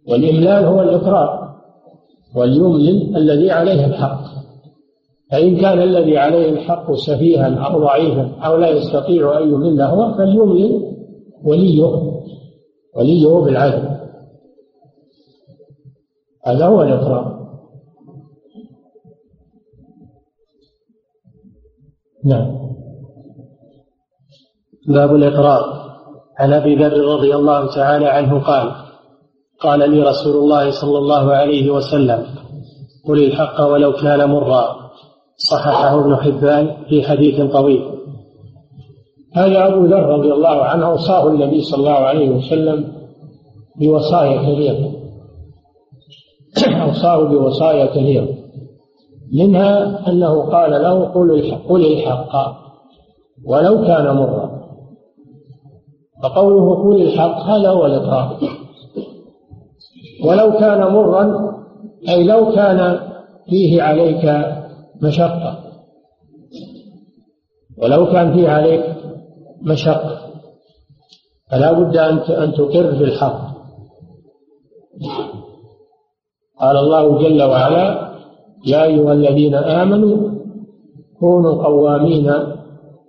والإملال 0.08 0.66
هو 0.66 0.82
الإقرار. 0.82 1.50
وليملل 2.36 3.18
الذي 3.18 3.52
عليه 3.52 3.86
الحق. 3.86 4.22
فإن 5.32 5.58
كان 5.58 5.82
الذي 5.82 6.18
عليه 6.18 6.50
الحق 6.50 6.94
سفيها 6.94 7.56
أو 7.56 7.80
ضعيفا 7.80 8.32
أو 8.46 8.58
لا 8.58 8.70
يستطيع 8.70 9.38
أن 9.40 9.54
يمل 9.54 9.82
هو 9.82 10.14
فليملل 10.14 10.99
وليه 11.44 11.84
وليه 12.96 13.28
بالعدل. 13.28 14.00
هذا 16.46 16.66
هو 16.66 16.82
الإقرار. 16.82 17.40
نعم. 22.26 22.60
باب 24.88 25.16
الإقرار. 25.16 25.80
عن 26.40 26.54
أبي 26.54 26.76
ذر 26.76 26.98
رضي 26.98 27.36
الله 27.36 27.76
تعالى 27.76 28.06
عنه 28.06 28.40
قال 28.40 28.72
قال 29.60 29.92
لي 29.92 30.02
رسول 30.02 30.36
الله 30.36 30.72
صلى 30.72 30.98
الله 30.98 31.32
عليه 31.32 31.72
وسلم 31.72 32.26
قل 33.08 33.24
الحق 33.24 33.62
ولو 33.62 33.94
كان 33.94 34.30
مرا. 34.30 34.90
صححه 35.38 36.00
ابن 36.00 36.16
حبان 36.16 36.86
في 36.90 37.04
حديث 37.04 37.52
طويل. 37.52 37.99
هذا 39.34 39.68
أبو 39.68 39.86
ذر 39.86 40.06
رضي 40.06 40.34
الله 40.34 40.64
عنه 40.64 40.86
أوصاه 40.86 41.28
النبي 41.28 41.62
صلى 41.62 41.80
الله 41.80 41.92
عليه 41.92 42.30
وسلم 42.30 42.94
بوصايا 43.80 44.42
كثيرة. 44.42 44.92
أوصاه 46.86 47.24
بوصايا 47.24 47.86
كثيرة. 47.86 48.28
منها 49.34 50.10
أنه 50.10 50.42
قال 50.42 50.72
له 50.72 51.06
قل 51.06 51.32
الحق, 51.32 51.68
قل 51.70 51.86
الحق 51.86 52.60
ولو 53.46 53.82
كان 53.82 54.16
مرا. 54.16 54.60
فقوله 56.24 56.76
قل 56.84 57.02
الحق 57.02 57.40
هذا 57.42 57.70
هو 57.70 57.86
الإقرار 57.86 58.38
ولو 60.26 60.52
كان 60.52 60.94
مرا 60.94 61.54
أي 62.10 62.24
لو 62.24 62.52
كان 62.52 63.00
فيه 63.50 63.82
عليك 63.82 64.46
مشقة. 65.02 65.60
ولو 67.78 68.06
كان 68.06 68.34
فيه 68.34 68.50
عليك 68.50 68.99
مشقة. 69.62 70.18
فلا 71.52 71.72
بد 71.72 71.98
أن 72.30 72.54
تقر 72.54 72.92
بالحق 73.00 73.50
قال 76.60 76.78
الله 76.78 77.20
جل 77.20 77.44
وعلا 77.44 78.12
يا 78.66 78.84
أيها 78.84 79.14
الذين 79.14 79.56
آمنوا 79.56 80.30
كونوا 81.20 81.64
قوامين 81.64 82.34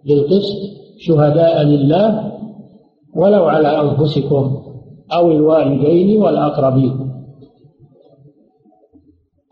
بالقسط 0.05 0.59
شهداء 0.99 1.63
لله 1.63 2.33
ولو 3.17 3.45
على 3.45 3.81
أنفسكم 3.81 4.63
أو 5.13 5.31
الوالدين 5.31 6.23
والأقربين. 6.23 7.11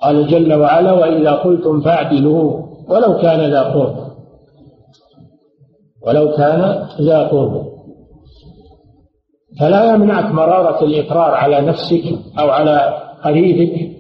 قال 0.02 0.26
جل 0.26 0.54
وعلا 0.54 0.92
وإذا 0.92 1.32
قلتم 1.32 1.80
فاعدلوا 1.80 2.62
ولو 2.88 3.18
كان 3.18 3.50
ذا 3.50 3.62
قرب. 3.62 4.07
ولو 6.06 6.36
كان 6.36 6.86
ذا 7.00 7.28
قرب. 7.28 7.68
فلا 9.60 9.94
يمنعك 9.94 10.34
مرارة 10.34 10.84
الإقرار 10.84 11.30
على 11.30 11.60
نفسك 11.60 12.02
أو 12.38 12.50
على 12.50 13.02
قريبك 13.24 13.96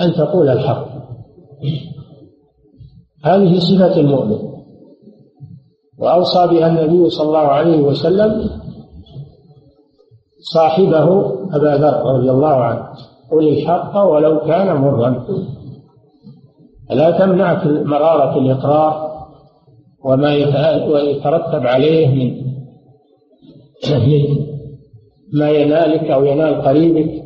أن 0.00 0.12
تقول 0.12 0.48
الحق. 0.48 0.88
هذه 3.24 3.58
صفة 3.58 4.00
المؤمن. 4.00 4.38
وأوصى 5.98 6.46
بها 6.46 6.66
النبي 6.66 7.10
صلى 7.10 7.26
الله 7.26 7.38
عليه 7.38 7.80
وسلم 7.80 8.50
صاحبه 10.54 11.32
أبا 11.52 11.76
ذر 11.76 12.02
رضي 12.14 12.30
الله 12.30 12.54
عنه. 12.54 12.88
قل 13.32 13.48
الحق 13.48 13.96
ولو 13.96 14.40
كان 14.40 14.76
مرا. 14.76 15.26
لا 16.90 17.10
تمنعك 17.10 17.66
مرارة 17.66 18.38
الإقرار 18.38 19.07
وما 20.04 20.34
يترتب 20.34 21.66
عليه 21.66 22.08
من 22.08 22.48
من 23.90 24.48
ما 25.32 25.50
ينالك 25.50 26.10
أو 26.10 26.24
ينال 26.24 26.62
قريبك 26.62 27.24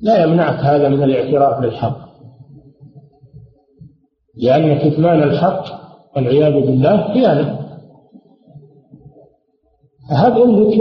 لا 0.00 0.24
يمنعك 0.24 0.58
هذا 0.64 0.88
من 0.88 1.02
الاعتراف 1.02 1.60
بالحق. 1.60 2.10
لأن 4.36 4.78
كتمان 4.78 5.22
الحق 5.22 5.64
والعياذ 6.16 6.52
بالله 6.52 7.14
خيانة. 7.14 7.60
فهب 10.10 10.38
أنك 10.38 10.74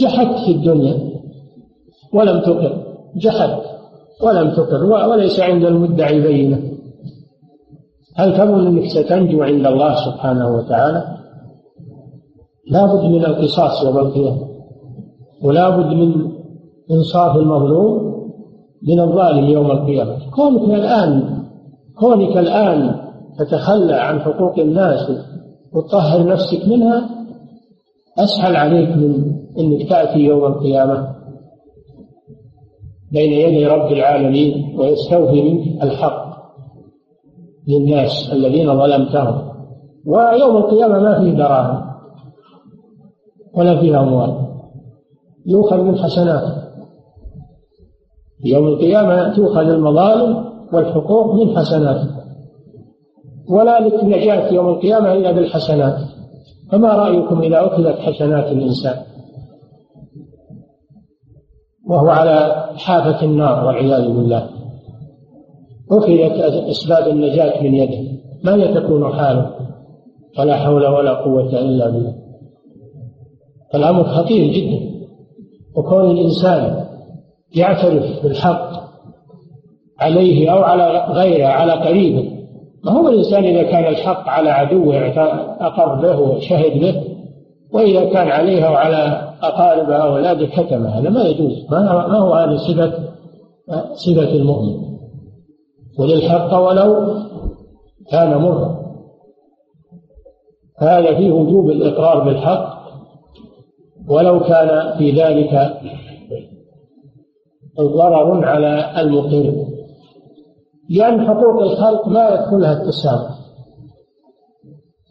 جحدت 0.00 0.44
في 0.44 0.50
الدنيا 0.52 1.10
ولم 2.12 2.40
تقر 2.40 2.96
جحدت 3.16 3.62
ولم 4.22 4.50
تقر 4.50 4.84
وليس 4.84 5.40
عند 5.40 5.64
المدعي 5.64 6.20
بينة. 6.20 6.75
هل 8.16 8.36
تظن 8.36 8.66
أنك 8.66 8.86
ستنجو 8.88 9.42
عند 9.42 9.66
الله 9.66 9.94
سبحانه 9.94 10.56
وتعالى؟ 10.56 11.04
لا 12.70 12.86
بد 12.86 13.04
من 13.04 13.24
القصاص 13.24 13.84
يوم 13.84 13.98
القيامة 13.98 14.48
ولا 15.42 15.70
بد 15.70 15.92
من 15.92 16.32
إنصاف 16.90 17.36
المظلوم 17.36 18.16
من 18.88 19.00
الظالم 19.00 19.44
يوم 19.44 19.70
القيامة. 19.70 20.30
كونك 20.30 20.74
الآن 20.74 21.42
كونك 21.98 22.36
الآن 22.36 22.94
تتخلى 23.38 23.94
عن 23.94 24.20
حقوق 24.20 24.58
الناس 24.58 25.10
وتطهر 25.72 26.26
نفسك 26.26 26.68
منها 26.68 27.10
أسهل 28.18 28.56
عليك 28.56 28.88
من 28.88 29.36
إنك 29.58 29.88
تأتي 29.88 30.18
يوم 30.18 30.44
القيامة 30.44 31.16
بين 33.12 33.32
يدي 33.32 33.66
رب 33.66 33.92
العالمين 33.92 34.78
ويستوفي 34.78 35.42
منك 35.42 35.82
الحق. 35.82 36.25
للناس 37.68 38.30
الذين 38.32 38.78
ظلمتهم. 38.78 39.48
ويوم 40.06 40.56
القيامة 40.56 40.98
ما 40.98 41.20
فيه 41.20 41.32
دراهم 41.32 41.86
ولا 43.54 43.80
فيه 43.80 44.00
أموال. 44.00 44.46
يؤخذ 45.46 45.76
من 45.76 45.98
حسنات 45.98 46.42
يوم 48.44 48.66
القيامة 48.66 49.36
تؤخذ 49.36 49.68
المظالم 49.68 50.44
والحقوق 50.72 51.34
من 51.34 51.58
حسنات 51.58 52.00
ولا 53.48 54.04
نجاة 54.04 54.52
يوم 54.52 54.68
القيامة 54.68 55.12
إلا 55.12 55.32
بالحسنات. 55.32 55.98
فما 56.72 56.88
رأيكم 56.88 57.42
إذا 57.42 57.66
أخذت 57.66 57.98
حسنات 57.98 58.52
الإنسان؟ 58.52 58.96
وهو 61.88 62.08
على 62.08 62.66
حافة 62.76 63.24
النار 63.24 63.66
والعياذ 63.66 64.08
بالله. 64.08 64.55
أخذت 65.90 66.64
أسباب 66.70 67.08
النجاة 67.08 67.62
من 67.62 67.74
يده. 67.74 68.12
ماذا 68.44 68.80
تكون 68.80 69.12
حاله؟ 69.12 69.50
ولا 70.38 70.56
حول 70.56 70.86
ولا 70.86 71.12
قوة 71.12 71.60
إلا 71.60 71.90
بالله. 71.90 72.14
فالأمر 73.72 74.04
خطير 74.04 74.52
جدا. 74.52 74.80
وكون 75.76 76.10
الإنسان 76.10 76.84
يعترف 77.56 78.22
بالحق 78.22 78.70
عليه 80.00 80.52
أو 80.52 80.62
على 80.62 81.06
غيره 81.12 81.46
على 81.46 81.72
قريبه. 81.72 82.30
ما 82.84 82.92
هو 82.92 83.08
الإنسان 83.08 83.44
إذا 83.44 83.62
كان 83.62 83.84
الحق 83.84 84.28
على 84.28 84.50
عدوه 84.50 84.96
أقر 85.60 85.94
به 85.94 86.20
وشهد 86.20 86.80
به 86.80 87.02
وإذا 87.72 88.04
كان 88.04 88.28
عليها 88.28 88.70
وعلى 88.70 89.32
أقاربه 89.42 89.96
أو 89.96 90.16
أولاده 90.16 90.46
كتم 90.46 90.86
هذا 90.86 91.10
ما 91.10 91.24
يجوز. 91.24 91.66
ما 91.70 92.18
هو 92.18 92.34
هذه 92.34 92.56
صفة 92.56 92.92
صفة 93.94 94.32
المؤمن. 94.32 94.85
قل 95.98 96.12
الحق 96.12 96.58
ولو 96.58 97.14
كان 98.10 98.36
مرا. 98.36 98.86
هذا 100.78 101.16
فيه 101.16 101.32
وجوب 101.32 101.70
الإقرار 101.70 102.24
بالحق 102.24 102.76
ولو 104.08 104.40
كان 104.40 104.98
في 104.98 105.10
ذلك 105.10 105.80
ضرر 107.80 108.44
على 108.44 109.00
المقر 109.00 109.66
لأن 110.90 111.26
حقوق 111.26 111.62
الخلق 111.62 112.08
ما 112.08 112.28
يدخلها 112.28 112.72
التسامح 112.72 113.30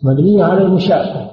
مبنية 0.03 0.43
على 0.43 0.61
المشاحة. 0.61 1.31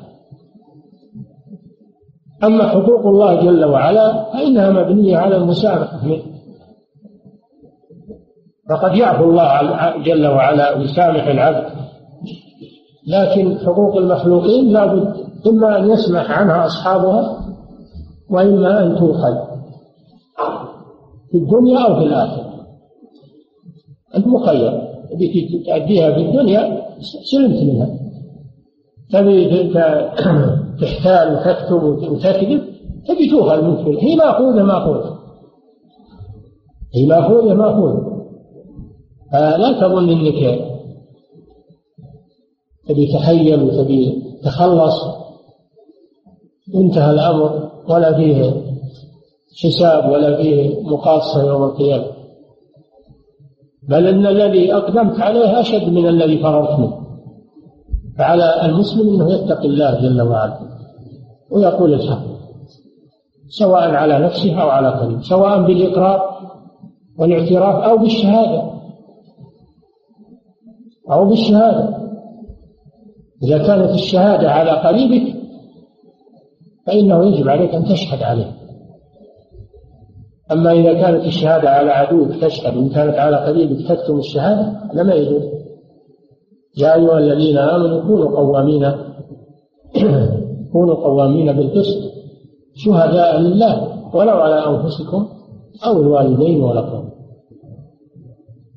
أما 2.45 2.69
حقوق 2.69 3.07
الله 3.07 3.35
جل 3.35 3.65
وعلا 3.65 4.33
فإنها 4.33 4.71
مبنية 4.71 5.17
على 5.17 5.37
المسامحة 5.37 5.99
فقد 8.73 8.95
يعفو 8.95 9.31
الله 9.31 10.03
جل 10.05 10.27
وعلا 10.27 10.77
ويسامح 10.77 11.27
العبد. 11.27 11.65
لكن 13.09 13.59
حقوق 13.59 13.97
المخلوقين 13.97 14.73
لابد 14.73 15.15
إما 15.47 15.79
أن 15.79 15.91
يسمح 15.91 16.31
عنها 16.31 16.67
أصحابها 16.67 17.39
وإما 18.31 18.83
أن 18.83 18.97
تؤخذ. 18.97 19.35
في 21.31 21.39
الدنيا 21.39 21.79
أو 21.79 21.95
في 21.95 22.07
الآخرة. 22.07 22.53
أنت 24.17 24.27
مخير. 24.27 24.93
تبي 25.13 25.63
تأديها 25.67 26.13
في 26.13 26.21
الدنيا 26.21 26.83
سلمت 27.33 27.63
منها. 27.63 27.89
تبي 29.13 29.73
تحتال 30.81 31.35
وتكتب 31.35 31.83
وتكذب 32.13 32.63
تبي 33.09 33.31
تؤخذ 33.31 33.65
من 33.65 33.85
كل. 33.85 33.97
هي 33.97 34.17
مأخوذة 34.17 34.63
مأخوذة. 34.63 35.19
هي 36.95 37.07
مأخوذة 37.07 37.55
مأخوذة. 37.55 38.12
فلا 39.33 39.81
تظن 39.81 40.09
إنك 40.09 40.61
تبي 42.89 43.13
تحيل 43.13 43.63
وتبي 43.63 44.23
تخلص. 44.45 45.05
انتهى 46.75 47.11
الأمر 47.11 47.71
ولا 47.89 48.13
فيه 48.15 48.55
حساب 49.63 50.13
ولا 50.13 50.43
فيه 50.43 50.83
مقاصة 50.83 51.47
يوم 51.47 51.65
القيامة. 51.65 52.07
بل 53.89 54.07
إن 54.07 54.27
الذي 54.27 54.75
أقدمت 54.75 55.21
عليه 55.21 55.61
أشد 55.61 55.89
من 55.89 56.07
الذي 56.07 56.43
فررت 56.43 56.79
منه. 56.79 57.03
فعلى 58.19 58.67
المسلم 58.67 59.09
أنه 59.09 59.33
يتقي 59.35 59.67
الله 59.67 60.01
جل 60.01 60.23
وعلا 60.23 60.59
ويقول 61.51 61.95
الحق 61.95 62.23
سواء 63.49 63.91
على 63.91 64.19
نفسه 64.19 64.63
أو 64.63 64.69
على 64.69 64.89
قريب 64.89 65.23
سواء 65.23 65.63
بالإقرار 65.63 66.21
والإعتراف 67.19 67.85
أو 67.85 67.99
بالشهادة. 67.99 68.73
أو 71.13 71.29
بالشهادة. 71.29 72.03
إذا 73.43 73.59
كانت 73.59 73.91
الشهادة 73.91 74.51
على 74.51 74.71
قريبك 74.71 75.35
فإنه 76.87 77.25
يجب 77.25 77.49
عليك 77.49 77.75
أن 77.75 77.85
تشهد 77.85 78.23
عليه. 78.23 78.53
أما 80.53 80.73
إذا 80.73 80.93
كانت 80.93 81.25
الشهادة 81.25 81.71
على 81.71 81.91
عدوك 81.91 82.29
تشهد 82.41 82.77
وإن 82.77 82.89
كانت 82.89 83.15
على 83.15 83.37
قريبك 83.37 83.89
تكتم 83.89 84.19
الشهادة 84.19 84.63
هذا 84.93 85.03
ما 85.03 85.15
يجوز. 85.15 85.43
يا 86.79 86.95
أيها 86.95 87.19
الذين 87.19 87.59
آمنوا 87.59 88.01
كونوا 88.01 88.37
قوامين. 88.37 88.93
كونوا 90.73 90.95
قوامين 90.95 91.53
بالقسط. 91.53 92.13
شهداء 92.75 93.41
لله 93.41 93.93
ولو 94.15 94.37
على 94.37 94.67
أنفسكم 94.67 95.29
أو 95.87 96.01
الوالدين 96.01 96.63
والأقربين 96.63 97.12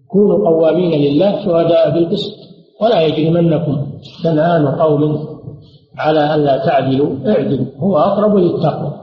كونوا 0.07 0.49
قوامين 0.49 1.01
لله 1.01 1.45
شهداء 1.45 1.89
بالقسط 1.89 2.35
ولا 2.81 3.01
يجرمنكم 3.01 3.87
شنآن 4.23 4.67
قوم 4.67 5.27
على 5.97 6.19
أن 6.19 6.39
لا 6.39 6.65
تعدلوا 6.65 7.15
اعدلوا 7.27 7.65
هو 7.77 7.97
أقرب 7.97 8.35
للتقوى. 8.35 8.93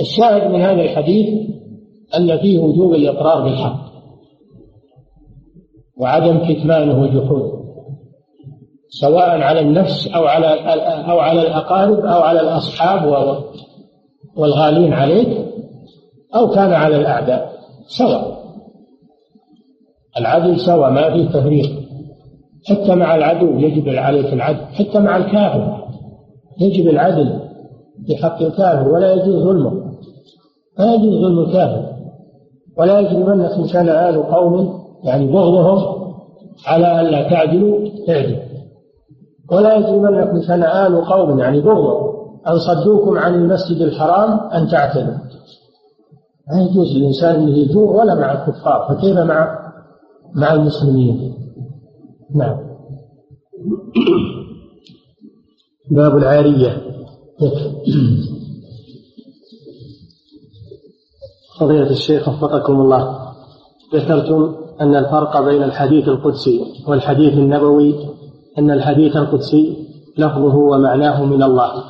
الشاهد 0.00 0.50
من 0.50 0.60
هذا 0.60 0.82
الحديث 0.82 1.50
أن 2.16 2.38
فيه 2.38 2.58
وجوب 2.58 2.94
الإقرار 2.94 3.44
بالحق 3.44 3.84
وعدم 5.96 6.38
كتمانه 6.38 7.02
وجحوده 7.02 7.64
سواء 8.88 9.40
على 9.40 9.60
النفس 9.60 10.08
أو 10.08 10.24
على 10.24 10.46
أو 11.10 11.18
على 11.18 11.42
الأقارب 11.42 11.98
أو 11.98 12.22
على 12.22 12.40
الأصحاب 12.40 13.04
والغالين 14.36 14.92
عليك 14.92 15.46
أو 16.34 16.50
كان 16.50 16.72
على 16.72 16.96
الأعداء 16.96 17.52
سواء. 17.86 18.43
العدل 20.18 20.60
سواء 20.60 20.90
ما 20.90 21.10
فيه 21.10 21.28
تفريق 21.28 21.84
حتى 22.68 22.94
مع 22.94 23.14
العدو 23.14 23.58
يجب 23.58 23.88
عليك 23.88 24.32
العدل. 24.32 24.64
حتى 24.66 24.98
مع 24.98 25.16
الكافر 25.16 25.84
يجب 26.60 26.88
العدل 26.88 27.40
في 28.06 28.16
حق 28.16 28.42
الكافر 28.42 28.88
ولا 28.88 29.12
يجوز 29.12 29.42
ظلمه. 29.42 29.72
لا 30.78 30.94
يجوز 30.94 31.14
ظلم 31.22 31.38
الكافر. 31.38 31.94
ولا 32.78 33.00
يجرمنكم 33.00 33.66
شنآن 33.66 34.22
قوم 34.22 34.84
يعني 35.04 35.26
بغضهم 35.26 36.04
على 36.66 37.00
أن 37.00 37.04
لا 37.04 37.30
تعدلوا 37.30 37.88
اعدلوا 38.08 38.38
ولا 39.52 39.74
يجرمنكم 39.74 40.42
شنآن 40.42 40.96
قوم 40.96 41.38
يعني 41.38 41.60
بغضهم. 41.60 42.14
أن 42.48 42.58
صدوكم 42.58 43.18
عن 43.18 43.34
المسجد 43.34 43.80
الحرام 43.80 44.40
أن 44.52 44.68
تعتدوا. 44.68 45.14
لا 46.52 46.60
يجوز 46.62 46.96
للإنسان 46.96 47.34
أن 47.34 47.48
يجور 47.48 47.96
ولا 47.96 48.14
مع 48.14 48.32
الكفار. 48.32 48.86
فكيف 48.88 49.18
مع 49.18 49.63
مع 50.34 50.54
المسلمين. 50.54 51.34
نعم. 52.34 52.56
باب 55.90 56.16
العارية. 56.16 56.82
فضيلة 61.60 61.90
الشيخ 61.90 62.28
وفقكم 62.28 62.80
الله. 62.80 63.18
ذكرتم 63.94 64.54
أن 64.80 64.96
الفرق 64.96 65.40
بين 65.40 65.62
الحديث 65.62 66.08
القدسي 66.08 66.60
والحديث 66.88 67.32
النبوي 67.32 67.94
أن 68.58 68.70
الحديث 68.70 69.16
القدسي 69.16 69.86
لفظه 70.18 70.56
ومعناه 70.56 71.24
من 71.24 71.42
الله. 71.42 71.84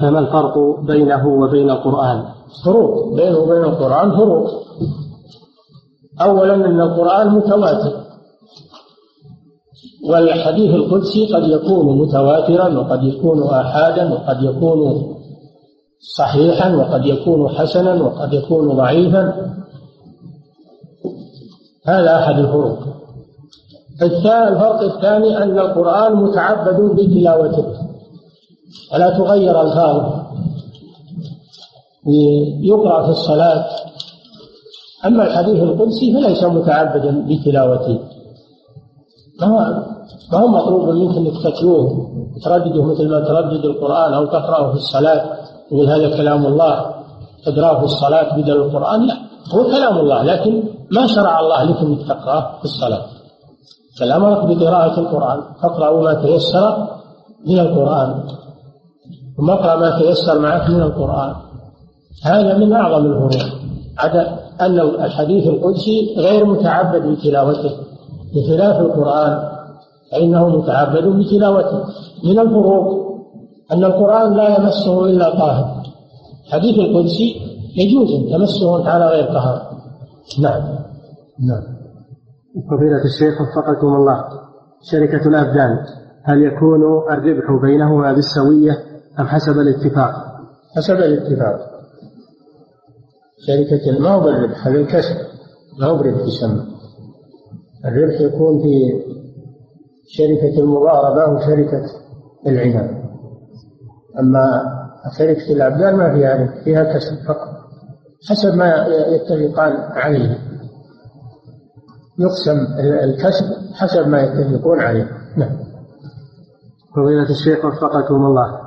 فما 0.00 0.18
الفرق 0.18 0.80
بينه 0.80 1.28
وبين 1.28 1.70
القرآن؟ 1.70 2.24
فروق. 2.64 3.14
بينه 3.14 3.38
وبين 3.38 3.64
القرآن 3.64 4.10
فروق. 4.10 4.68
أولا 6.20 6.54
أن 6.54 6.80
القرآن 6.80 7.28
متواتر. 7.28 7.92
والحديث 10.08 10.74
القدسي 10.74 11.34
قد 11.34 11.42
يكون 11.48 11.98
متواترا 11.98 12.78
وقد 12.78 13.04
يكون 13.04 13.42
آحادا 13.42 14.12
وقد 14.12 14.42
يكون 14.42 15.08
صحيحا 16.16 16.74
وقد 16.76 17.06
يكون 17.06 17.48
حسنا 17.48 18.02
وقد 18.02 18.32
يكون 18.32 18.76
ضعيفا. 18.76 19.52
هذا 21.86 22.16
أحد 22.16 22.38
الفروق. 22.38 22.78
الفرق 24.02 24.80
الثاني 24.80 25.42
أن 25.42 25.58
القرآن 25.58 26.16
متعبد 26.16 26.80
بتلاوته. 26.80 27.66
ولا 28.92 29.18
تغير 29.18 29.62
ألفاظه. 29.62 30.28
يقرأ 32.62 33.02
في 33.04 33.10
الصلاة 33.10 33.66
أما 35.06 35.22
الحديث 35.26 35.62
القدسي 35.62 36.12
فليس 36.12 36.44
متعبدا 36.44 37.26
بتلاوته. 37.28 37.98
ما 39.40 39.48
ما 40.32 40.38
هو 40.38 40.48
مطلوب 40.48 40.88
منك 40.88 41.16
أنك 41.16 41.42
تتلوه 41.44 42.10
تردده 42.44 42.82
مثل 42.82 43.08
ما 43.08 43.20
تردد 43.20 43.64
القرآن 43.64 44.14
أو 44.14 44.26
تقرأه 44.26 44.70
في 44.70 44.76
الصلاة 44.76 45.24
يقول 45.72 45.88
هذا 45.88 46.16
كلام 46.16 46.46
الله 46.46 46.94
تقرأه 47.46 47.78
في 47.78 47.84
الصلاة 47.84 48.36
بدل 48.36 48.56
القرآن؟ 48.56 49.06
لا 49.06 49.14
هو 49.54 49.64
كلام 49.64 49.98
الله 49.98 50.22
لكن 50.22 50.62
ما 50.90 51.06
شرع 51.06 51.40
الله 51.40 51.62
لك 51.62 51.76
أنك 51.76 52.08
تقرأه 52.08 52.58
في 52.58 52.64
الصلاة. 52.64 53.02
بل 54.00 54.12
أمرك 54.12 54.44
بقراءة 54.44 55.00
القرآن 55.00 55.40
فاقرأوا 55.62 56.02
ما 56.04 56.14
تيسر 56.14 56.88
من 57.46 57.58
القرآن. 57.58 58.22
ثم 59.36 59.50
اقرأ 59.50 59.76
ما 59.76 59.98
تيسر 59.98 60.38
معك 60.38 60.70
من 60.70 60.82
القرآن. 60.82 61.34
هذا 62.24 62.56
من 62.58 62.72
أعظم 62.72 63.06
الفروق 63.06 63.52
عدا 63.98 64.37
أن 64.60 64.80
الحديث 64.80 65.46
القدسي 65.46 66.14
غير 66.18 66.44
متعبد 66.46 67.02
بتلاوته 67.02 67.70
بخلاف 68.34 68.80
القرآن 68.80 69.48
فإنه 70.12 70.48
متعبد 70.48 71.04
بتلاوته. 71.04 71.84
من 72.24 72.38
الفروق 72.38 73.08
أن 73.72 73.84
القرآن 73.84 74.36
لا 74.36 74.58
يمسه 74.58 75.04
إلا 75.04 75.38
طاهر. 75.38 75.82
حديث 76.52 76.78
القدسي 76.78 77.34
يجوز 77.76 78.08
تمسه 78.32 78.88
على 78.90 79.06
غير 79.06 79.24
طهارة 79.24 79.70
نعم. 80.42 80.62
نعم. 81.48 81.62
فضيلة 82.70 83.04
الشيخ 83.04 83.34
وفقكم 83.40 83.86
الله. 83.86 84.24
شركة 84.82 85.28
الأبدان 85.28 85.78
هل 86.24 86.42
يكون 86.42 86.82
الربح 87.10 87.62
بينهما 87.62 88.12
بالسوية 88.12 88.72
أم 89.20 89.26
حسب 89.26 89.52
الاتفاق؟ 89.52 90.14
حسب 90.76 90.94
الاتفاق. 90.94 91.67
شركة 93.46 93.98
ما 94.00 94.10
هو 94.10 94.20
بالربح؟ 94.20 94.66
هذا 94.66 94.78
الكسب. 94.78 95.16
ما 95.80 95.86
هو 95.86 95.96
بالربح 95.96 96.22
يسمى؟ 96.26 96.66
الربح 97.84 98.20
يكون 98.20 98.62
في 98.62 99.02
شركة 100.08 100.60
المضاربة 100.60 101.32
وشركة 101.32 101.82
العنان 102.46 103.04
أما 104.18 104.62
شركة 105.18 105.52
الأبدان 105.52 105.94
ما 105.96 106.14
فيها 106.14 106.36
ربح 106.36 106.64
فيها 106.64 106.84
كسب 106.84 107.16
فقط 107.28 107.48
حسب 108.28 108.54
ما 108.54 108.86
يتفقان 108.86 109.72
عليه. 109.76 110.38
يقسم 112.18 112.58
الكسب 112.80 113.44
حسب 113.74 114.08
ما 114.08 114.20
يتفقون 114.22 114.80
عليه. 114.80 115.10
نعم. 115.36 115.58
فضيلة 116.96 117.30
الشيخ 117.30 117.64
وفقكم 117.64 118.14
الله. 118.14 118.60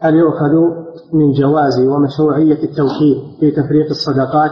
هل 0.00 0.14
يؤخذ 0.14 0.85
من 1.12 1.32
جواز 1.32 1.80
ومشروعية 1.80 2.62
التوكيل 2.62 3.22
في 3.40 3.50
تفريق 3.50 3.86
الصدقات 3.90 4.50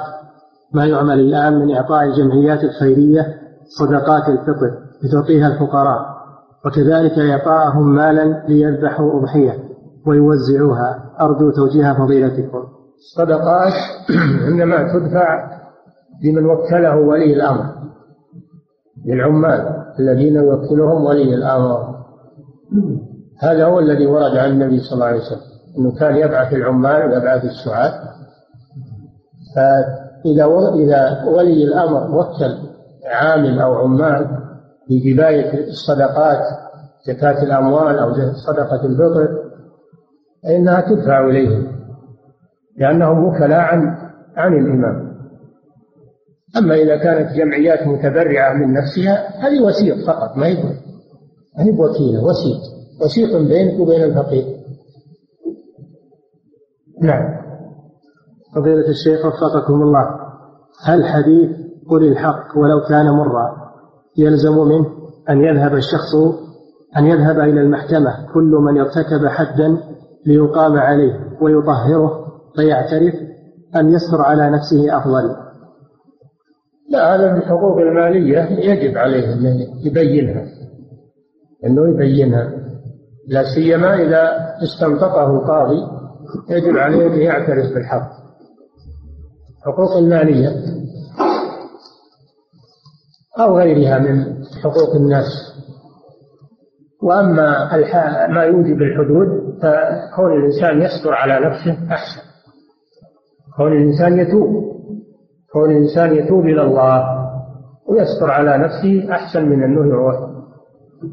ما 0.73 0.85
يعمل 0.87 1.21
الآن 1.21 1.59
من 1.59 1.77
إعطاء 1.77 2.05
الجمعيات 2.05 2.65
الخيرية 2.65 3.35
صدقات 3.79 4.29
الفطر 4.29 4.71
لتعطيها 5.03 5.49
الفقراء 5.49 6.15
وكذلك 6.67 7.19
إعطاءهم 7.19 7.95
مالا 7.95 8.45
ليذبحوا 8.49 9.21
أضحية 9.21 9.65
ويوزعوها. 10.07 11.11
أرجو 11.21 11.51
توجيه 11.51 11.93
فضيلتكم. 11.93 12.65
الصدقات 12.97 13.73
إنما 14.49 14.93
تدفع 14.93 15.51
لمن 16.25 16.47
وكله 16.47 16.97
ولي 16.97 17.35
الأمر 17.35 17.65
للعمال 19.07 19.85
الذين 20.01 20.37
يوكلهم 20.37 21.05
ولي 21.05 21.35
الأمر. 21.35 21.95
هذا 23.39 23.65
هو 23.65 23.79
الذي 23.79 24.07
ورد 24.07 24.37
عن 24.37 24.51
النبي 24.51 24.79
صلى 24.81 24.95
الله 24.95 25.07
عليه 25.07 25.21
وسلم. 25.21 25.54
أنه 25.79 25.99
كان 25.99 26.17
يبعث 26.17 26.53
العمال 26.53 27.11
ويبعث 27.11 27.45
السعاة. 27.45 28.15
فإذا 29.57 30.45
إذا 30.75 31.25
ولي 31.25 31.65
الأمر 31.65 32.17
وكل 32.17 32.59
عامل 33.07 33.61
أو 33.61 33.75
عمال 33.75 34.45
بجباية 34.91 35.69
الصدقات 35.69 36.41
زكاة 37.07 37.43
الأموال 37.43 37.99
أو 37.99 38.13
صدقة 38.33 38.87
الفطر 38.87 39.29
فإنها 40.43 40.81
تدفع 40.81 41.29
إليهم 41.29 41.75
لأنهم 42.77 43.25
وكلاء 43.25 43.61
عن 43.61 43.97
عن 44.37 44.53
الإمام. 44.53 45.15
أما 46.57 46.75
إذا 46.75 46.97
كانت 46.97 47.37
جمعيات 47.37 47.87
متبرعة 47.87 48.55
من 48.55 48.73
نفسها 48.73 49.47
هذه 49.47 49.61
وسيط 49.63 50.07
فقط 50.07 50.37
ما 50.37 50.47
هي 50.47 50.63
ما 51.59 51.65
هي 51.65 51.71
بوكيلة 51.71 52.25
وسيط. 52.25 52.61
وسيط 53.05 53.37
بينك 53.37 53.81
وبين 53.81 54.05
الفقير. 54.05 54.45
نعم. 57.05 57.45
فضيلة 58.55 58.89
الشيخ 58.89 59.27
وفقكم 59.27 59.83
الله 59.83 60.07
هل 60.85 61.05
حديث 61.05 61.51
قل 61.91 62.05
الحق 62.05 62.59
ولو 62.59 62.81
كان 62.81 63.11
مرا 63.11 63.73
يلزم 64.17 64.59
منه 64.59 64.87
أن 65.31 65.41
يذهب 65.45 65.75
الشخص 65.75 66.15
أن 66.97 67.07
يذهب 67.07 67.41
إلى 67.41 67.61
المحكمة 67.61 68.33
كل 68.35 68.51
من 68.61 68.81
ارتكب 68.81 69.27
حدا 69.27 69.79
ليقام 70.27 70.79
عليه 70.79 71.21
ويطهره 71.41 72.25
فيعترف 72.57 73.15
أم 73.77 73.89
يستر 73.89 74.23
على 74.23 74.51
نفسه 74.51 74.99
أفضل؟ 74.99 75.37
لا 76.91 77.15
هذا 77.15 77.33
من 77.33 77.39
الحقوق 77.39 77.79
المالية 77.79 78.41
يجب 78.41 78.99
عليه 78.99 79.33
أن 79.33 79.67
يبينها 79.85 80.47
أنه 81.67 81.89
يبينها 81.89 82.53
لا 83.29 83.43
سيما 83.55 83.95
إذا 83.95 84.55
استنطقه 84.63 85.31
القاضي 85.31 85.94
يجب 86.51 86.77
عليه 86.77 87.07
أن 87.07 87.21
يعترف 87.21 87.75
بالحق. 87.75 88.11
حقوق 89.67 89.97
المالية 89.97 90.51
أو 93.41 93.59
غيرها 93.59 93.99
من 93.99 94.25
حقوق 94.63 94.95
الناس. 94.95 95.55
وأما 97.03 97.77
ما 98.29 98.43
يوجب 98.43 98.83
الحدود 98.83 99.29
فكون 99.63 100.33
الإنسان 100.33 100.83
يستر 100.83 101.15
على 101.15 101.47
نفسه 101.47 101.95
أحسن. 101.95 102.21
كون 103.57 103.73
الإنسان 103.73 104.19
يتوب 104.19 104.75
كون 105.53 105.71
الإنسان 105.71 106.15
يتوب 106.15 106.45
إلى 106.45 106.63
الله 106.63 107.25
ويستر 107.89 108.31
على 108.31 108.59
نفسه 108.59 109.15
أحسن 109.15 109.49
من 109.49 109.63
أنه 109.63 109.87
يروح 109.87 110.15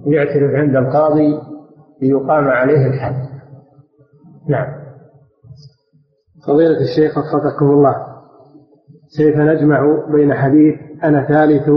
ويعترف 0.05 0.55
عند 0.55 0.76
القاضي 0.76 1.39
ليقام 2.01 2.47
عليه 2.47 2.88
الحد. 2.88 3.26
نعم. 4.49 4.81
فضيلة 6.48 6.82
الشيخ 6.82 7.18
وفقكم 7.18 7.66
الله 7.66 7.96
كيف 9.18 9.38
نجمع 9.38 10.06
بين 10.12 10.34
حديث 10.34 10.76
أنا 11.04 11.28
ثالث 11.28 11.70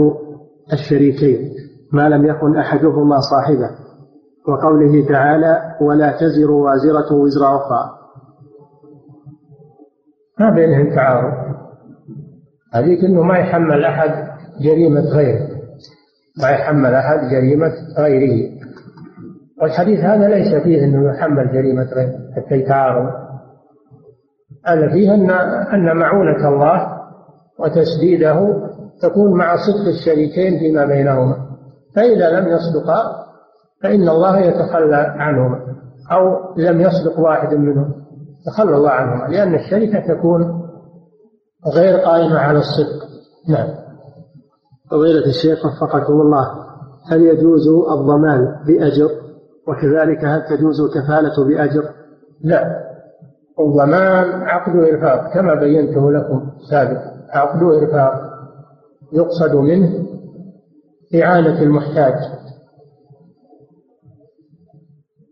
الشريكين 0.73 1.51
ما 1.93 2.09
لم 2.09 2.25
يكن 2.25 2.57
أحدهما 2.57 3.19
صاحبه 3.19 3.69
وقوله 4.47 5.07
تعالى 5.07 5.75
ولا 5.81 6.11
تزر 6.11 6.51
وازرة 6.51 7.13
وزر 7.13 7.55
أخرى 7.55 7.89
ما 10.39 10.49
بينهم 10.49 10.95
تعارض؟ 10.95 11.55
هذيك 12.73 13.03
إنه 13.03 13.21
ما 13.21 13.37
يحمل 13.37 13.83
أحد 13.85 14.27
جريمة 14.61 15.01
غيره 15.01 15.47
ما 16.41 16.49
يحمل 16.49 16.93
أحد 16.93 17.19
جريمة 17.31 17.71
غيره. 17.97 18.51
والحديث 19.61 19.99
هذا 19.99 20.27
ليس 20.27 20.63
فيه 20.63 20.85
إنه 20.85 21.09
يحمل 21.09 21.53
جريمة 21.53 21.83
غيره 21.83 22.19
حتى 22.35 22.55
يتعارض. 22.55 23.24
هذا 24.65 24.89
فيه 24.89 25.13
ان 25.13 25.29
أن 25.73 25.97
معونة 25.97 26.49
الله 26.49 27.01
وتسديده 27.59 28.61
تكون 29.01 29.37
مع 29.37 29.55
صدق 29.55 29.87
الشريكين 29.87 30.59
فيما 30.59 30.85
بينهما. 30.85 31.35
فإذا 31.95 32.39
لم 32.39 32.47
يصدقا 32.47 33.25
فإن 33.83 34.09
الله 34.09 34.39
يتخلى 34.39 34.95
عنهما 34.95 35.59
أو 36.11 36.55
لم 36.57 36.81
يصدق 36.81 37.19
واحد 37.19 37.53
منهم 37.53 37.93
تخلى 38.45 38.75
الله 38.77 38.89
عنهما 38.89 39.27
لأن 39.27 39.55
الشركة 39.55 40.13
تكون 40.13 40.61
غير 41.75 41.97
قائمة 41.97 42.39
على 42.39 42.59
الصدق. 42.59 43.05
نعم. 43.49 43.67
فضيلة 44.91 45.25
الشيخ 45.25 45.65
وفقكم 45.65 46.13
الله 46.13 46.65
هل 47.11 47.21
يجوز 47.21 47.67
الضمان 47.67 48.55
بأجر؟ 48.67 49.09
وكذلك 49.67 50.25
هل 50.25 50.45
تجوز 50.49 50.81
الكفالة 50.81 51.45
بأجر؟ 51.47 51.83
لا. 52.43 52.85
الضمان 53.59 54.41
عقد 54.41 54.75
إرفاق 54.75 55.33
كما 55.33 55.55
بينته 55.55 56.11
لكم 56.11 56.51
سابقا 56.69 57.11
عقد 57.29 57.63
إرفاق 57.63 58.13
يقصد 59.13 59.55
منه 59.55 60.05
إعانة 61.15 61.61
المحتاج. 61.61 62.13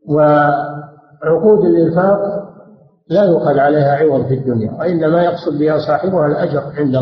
وعقود 0.07 1.65
الإرفاق 1.65 2.19
لا 3.09 3.23
يؤخذ 3.23 3.59
عليها 3.59 3.95
عوض 3.95 4.27
في 4.27 4.33
الدنيا 4.33 4.71
وإنما 4.71 5.23
يقصد 5.23 5.59
بها 5.59 5.77
صاحبها 5.77 6.27
الأجر 6.27 6.61
عند 6.77 6.95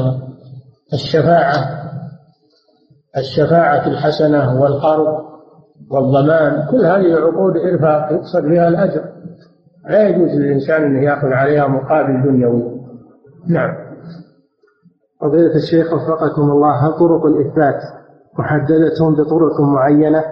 الشفاعة 0.94 1.82
الشفاعة 3.18 3.88
الحسنة 3.88 4.62
والقرض 4.62 5.26
والضمان 5.92 6.68
كل 6.72 6.86
هذه 6.86 7.16
عقود 7.16 7.58
إرفاق 7.58 8.12
يقصد 8.12 8.44
بها 8.44 8.68
الأجر. 8.68 9.04
لا 9.90 10.08
يجوز 10.08 10.30
للإنسان 10.30 10.84
أن 10.84 11.04
يأخذ 11.04 11.28
عليها 11.28 11.68
مقابل 11.68 12.24
دنيوي. 12.24 12.82
نعم. 13.50 13.74
فضيلة 15.22 15.56
الشيخ 15.56 15.94
وفقكم 15.94 16.42
الله 16.42 16.88
هل 16.88 16.94
طرق 17.00 17.26
الإثبات 17.26 17.82
محددة 18.40 19.24
بطرق 19.24 19.62
معينة 19.62 20.24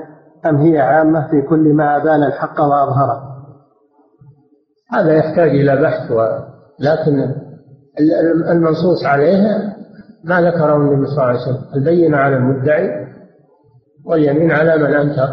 أم 0.46 0.56
هي 0.56 0.80
عامة 0.80 1.28
في 1.28 1.42
كل 1.42 1.74
ما 1.74 1.98
أبان 1.98 2.24
الحق 2.24 2.62
وأظهره؟ 2.62 3.22
هذا 4.92 5.14
يحتاج 5.14 5.50
إلى 5.50 5.82
بحث 5.82 6.12
و... 6.12 6.22
لكن 6.80 7.36
المنصوص 8.52 9.06
عليه 9.06 9.44
ما 10.24 10.42
ذكره 10.42 10.76
النبي 10.76 11.06
صلى 11.06 11.14
الله 11.14 11.24
عليه 11.24 11.40
وسلم. 11.40 11.74
البينة 11.76 12.18
على 12.18 12.36
المدعي 12.38 13.08
واليمين 14.06 14.52
على 14.52 14.78
من 14.78 14.94
أنكر. 14.94 15.30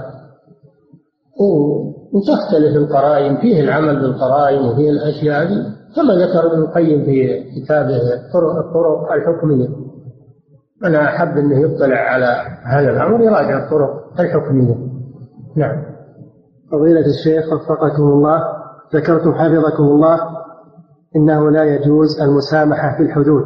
وتختلف 2.17 2.77
القرائن 2.77 3.37
فيه 3.37 3.61
العمل 3.61 4.01
بالقرائن 4.01 4.69
وفيه 4.69 4.91
الأشياء 4.91 5.43
هذه. 5.43 5.77
كما 5.97 6.15
ذكر 6.15 6.53
ابن 6.53 6.63
القيم 6.63 7.05
في 7.05 7.45
كتابه 7.57 7.97
الطرق, 8.59 9.13
الحكمية. 9.13 9.69
من 10.83 10.95
أحب 10.95 11.39
أنه 11.39 11.61
يطلع 11.61 11.97
على 11.97 12.37
هذا 12.65 12.91
الأمر 12.91 13.21
يراجع 13.21 13.65
الطرق 13.65 14.21
الحكمية. 14.21 14.75
نعم. 15.57 15.83
فضيلة 16.73 17.05
الشيخ 17.07 17.53
وفقكم 17.53 18.03
الله 18.03 18.43
ذكرتم 18.95 19.35
حفظكم 19.35 19.85
الله 19.85 20.19
إنه 21.17 21.51
لا 21.51 21.65
يجوز 21.65 22.21
المسامحة 22.21 22.97
في 22.97 23.03
الحدود. 23.03 23.45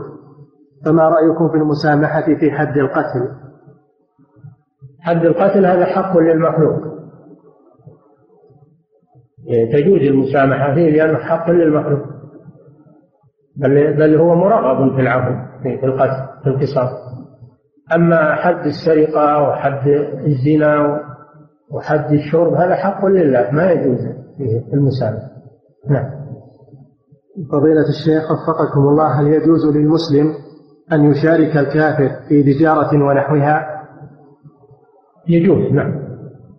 فما 0.85 1.09
رأيكم 1.09 1.49
في 1.49 1.55
المسامحة 1.55 2.21
في 2.21 2.51
حد 2.51 2.77
القتل؟ 2.77 3.29
حد 5.01 5.25
القتل 5.25 5.67
هذا 5.67 5.85
حق 5.85 6.19
للمخلوق. 6.19 6.90
تجوز 9.73 10.01
المسامحة 10.01 10.75
فيه 10.75 10.91
لأنه 10.91 11.19
حق 11.19 11.51
للمخلوق. 11.51 12.07
بل, 13.57 13.97
بل 13.97 14.17
هو 14.17 14.35
مرغب 14.35 14.95
في 14.97 15.01
العفو 15.01 15.35
في 15.63 15.87
القتل 15.87 16.43
في 16.43 16.51
القصاص. 16.51 17.11
أما 17.95 18.35
حد 18.35 18.67
السرقة 18.67 19.43
وحد 19.43 19.89
الزنا 20.27 21.01
وحد 21.71 22.13
الشرب 22.13 22.53
هذا 22.53 22.75
حق 22.75 23.07
لله 23.07 23.51
ما 23.51 23.71
يجوز 23.73 23.99
فيه 24.39 24.75
المساواة 24.75 25.31
نعم. 25.91 26.11
فضيلة 27.53 27.89
الشيخ 27.89 28.31
وفقكم 28.31 28.81
الله 28.81 29.21
هل 29.21 29.27
يجوز 29.27 29.77
للمسلم 29.77 30.35
أن 30.93 31.05
يشارك 31.05 31.57
الكافر 31.57 32.11
في 32.29 32.43
تجارة 32.43 33.05
ونحوها؟ 33.05 33.67
يجوز 35.29 35.73
نعم. 35.73 36.11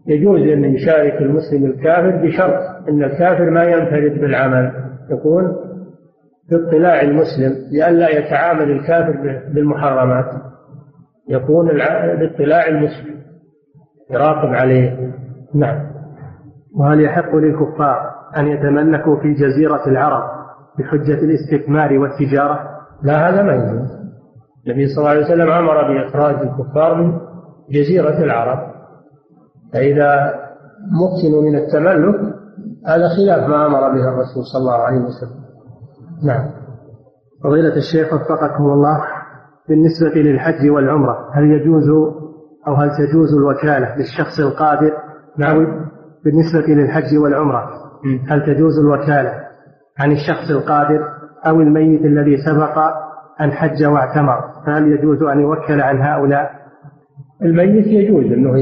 يجوز 0.07 0.41
أن 0.41 0.63
يشارك 0.65 1.21
المسلم 1.21 1.65
الكافر 1.65 2.25
بشرط 2.25 2.70
أن 2.89 3.03
الكافر 3.03 3.49
ما 3.49 3.63
ينفرد 3.63 4.21
بالعمل. 4.21 4.71
يكون 5.09 5.55
باطلاع 6.49 7.01
المسلم 7.01 7.51
لئلا 7.71 8.09
يتعامل 8.09 8.71
الكافر 8.71 9.41
بالمحرمات. 9.53 10.25
يكون 11.29 11.67
باطلاع 12.19 12.67
المسلم. 12.67 13.21
يراقب 14.11 14.53
عليه. 14.53 15.13
نعم. 15.55 15.91
وهل 16.75 17.01
يحق 17.01 17.35
للكفار 17.35 18.11
أن 18.37 18.47
يتملكوا 18.47 19.21
في 19.21 19.33
جزيرة 19.33 19.87
العرب 19.87 20.23
بحجة 20.79 21.19
الاستثمار 21.19 21.97
والتجارة؟ 21.97 22.59
لا 23.03 23.29
هذا 23.29 23.43
ما 23.43 23.53
يجوز. 23.53 24.01
النبي 24.67 24.87
صلى 24.87 24.97
الله 24.97 25.09
عليه 25.09 25.25
وسلم 25.25 25.51
أمر 25.51 25.93
بإخراج 25.93 26.35
الكفار 26.35 26.95
من 26.95 27.13
جزيرة 27.69 28.23
العرب. 28.23 28.71
فإذا 29.73 30.33
مكنوا 30.91 31.41
من 31.41 31.55
التملك 31.55 32.40
هذا 32.87 33.09
خلاف 33.09 33.49
ما 33.49 33.65
أمر 33.65 33.79
به 33.79 34.07
الرسول 34.07 34.43
صلى 34.53 34.59
الله 34.59 34.73
عليه 34.73 34.97
وسلم. 34.97 35.41
نعم. 36.23 36.49
فضيلة 37.43 37.75
الشيخ 37.75 38.13
وفقكم 38.13 38.63
الله 38.63 39.01
بالنسبة 39.69 40.21
للحج 40.21 40.69
والعمرة 40.69 41.29
هل 41.33 41.43
يجوز 41.43 41.89
أو 42.67 42.73
هل 42.73 42.89
تجوز 42.89 43.33
الوكالة 43.33 43.95
للشخص 43.95 44.39
القادر؟ 44.39 44.91
نعم. 45.37 45.65
بالنسبة 46.25 46.73
للحج 46.73 47.17
والعمرة 47.17 47.69
هل 48.29 48.45
تجوز 48.45 48.79
الوكالة 48.79 49.33
عن 49.99 50.11
الشخص 50.11 50.51
القادر 50.51 51.07
أو 51.47 51.61
الميت 51.61 52.05
الذي 52.05 52.37
سبق 52.37 52.77
أن 53.41 53.51
حج 53.51 53.85
واعتمر؟ 53.85 54.41
فهل 54.65 54.91
يجوز 54.91 55.23
أن 55.23 55.39
يوكل 55.39 55.81
عن 55.81 56.01
هؤلاء؟ 56.01 56.51
الميت 57.41 57.87
يجوز 57.87 58.25
أنه 58.25 58.57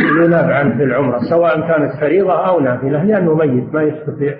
يناب 0.00 0.50
عنه 0.50 0.76
في 0.76 0.84
العمرة 0.84 1.20
سواء 1.30 1.60
كانت 1.60 1.92
فريضة 2.00 2.48
أو 2.48 2.60
نافلة 2.60 3.02
لأنه 3.04 3.34
ميت 3.34 3.74
ما 3.74 3.82
يستطيع. 3.82 4.36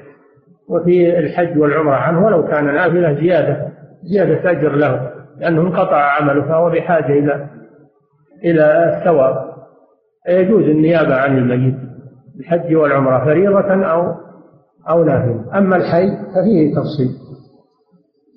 وفي 0.68 1.18
الحج 1.18 1.58
والعمرة 1.58 1.94
عنه 1.94 2.26
ولو 2.26 2.46
كان 2.46 2.74
نافلة 2.74 3.14
زيادة 3.14 3.68
زيادة 4.02 4.50
أجر 4.50 4.72
له 4.72 5.10
لأنه 5.38 5.60
انقطع 5.60 5.96
عمله 5.96 6.42
فهو 6.42 6.70
بحاجة 6.70 7.12
إلى 7.12 7.46
إلى 8.44 8.94
الثواب. 8.98 9.52
يجوز 10.28 10.64
النيابة 10.64 11.14
عن 11.14 11.38
الميت 11.38 11.76
الحج 12.40 12.74
والعمرة 12.74 13.24
فريضة 13.24 13.84
أو 13.84 14.14
أو 14.90 15.04
نافلة. 15.04 15.58
أما 15.58 15.76
الحي 15.76 16.10
ففيه 16.10 16.74
تفصيل. 16.74 17.10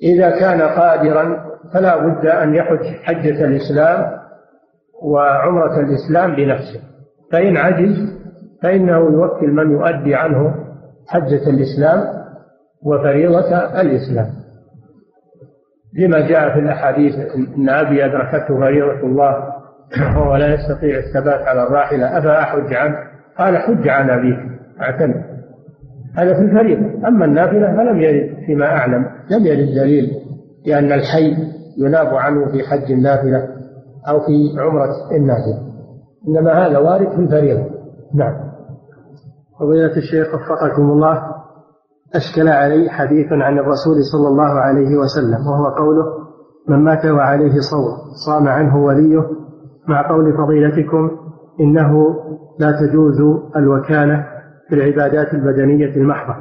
إذا 0.03 0.29
كان 0.39 0.61
قادرا 0.61 1.45
فلا 1.73 1.97
بد 2.07 2.25
أن 2.25 2.55
يحج 2.55 2.85
حجة 3.03 3.45
الإسلام 3.45 4.11
وعمرة 5.03 5.79
الإسلام 5.79 6.35
بنفسه. 6.35 6.94
فإن 7.31 7.57
عجز 7.57 8.15
فإنه 8.63 8.97
يوكل 8.97 9.51
من 9.51 9.71
يؤدي 9.71 10.15
عنه 10.15 10.55
حجة 11.07 11.49
الإسلام 11.49 12.03
وفريضة 12.83 13.81
الإسلام. 13.81 14.27
لما 15.99 16.27
جاء 16.27 16.53
في 16.53 16.59
الأحاديث 16.59 17.15
إن 17.57 17.69
أبي 17.69 18.05
أدركته 18.05 18.59
فريضة 18.59 18.99
الله 19.03 19.55
وهو 20.15 20.35
لا 20.35 20.53
يستطيع 20.53 20.97
الثبات 20.97 21.47
على 21.47 21.63
الراحلة 21.63 22.17
أفأحج 22.17 22.73
عنه؟ 22.73 22.95
قال 23.37 23.57
حج 23.57 23.87
عن 23.87 24.09
أبيك 24.09 24.39
اعتمد. 24.81 25.23
هذا 26.17 26.33
في 26.33 26.39
الفريضة. 26.39 27.07
أما 27.07 27.25
النافلة 27.25 27.75
فلم 27.75 28.01
يرد 28.01 28.35
فيما 28.45 28.65
أعلم 28.65 29.05
لم 29.31 29.45
يرد 29.45 29.75
دليل 29.75 30.11
لأن 30.65 30.91
الحي 30.91 31.35
يناب 31.77 32.15
عنه 32.15 32.51
في 32.51 32.63
حج 32.63 32.91
النافلة 32.91 33.47
أو 34.09 34.19
في 34.19 34.59
عمرة 34.59 35.11
النافلة. 35.11 35.74
إنما 36.27 36.67
هذا 36.67 36.77
وارد 36.77 37.09
في 37.09 37.19
الفريضة. 37.19 37.63
نعم. 38.15 38.35
فضيلة 39.59 39.97
الشيخ 39.97 40.27
وفقكم 40.27 40.91
الله 40.91 41.23
أشكل 42.15 42.47
علي 42.47 42.89
حديث 42.89 43.31
عن 43.31 43.59
الرسول 43.59 43.95
صلى 44.11 44.27
الله 44.27 44.59
عليه 44.59 44.95
وسلم 44.95 45.47
وهو 45.47 45.65
قوله 45.65 46.05
من 46.69 46.83
مات 46.83 47.05
وعليه 47.05 47.53
صوم 47.71 47.97
صام 48.25 48.47
عنه 48.47 48.83
وليه. 48.83 49.23
مع 49.87 50.09
قول 50.09 50.37
فضيلتكم 50.37 51.11
إنه 51.59 52.15
لا 52.59 52.71
تجوز 52.71 53.21
الوكالة 53.55 54.25
في 54.69 54.75
العبادات 54.75 55.33
البدنية 55.33 55.95
المحضة. 55.95 56.35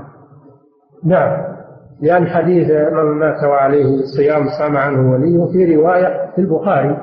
نعم. 1.05 1.55
لأن 2.01 2.27
حديث 2.27 2.71
من 2.71 3.19
مات 3.19 3.45
وعليه 3.45 4.03
صيام 4.17 4.45
صام 4.59 4.77
عنه 4.77 5.13
وليه 5.13 5.47
في 5.53 5.77
رواية 5.77 6.31
في 6.35 6.41
البخاري 6.41 6.99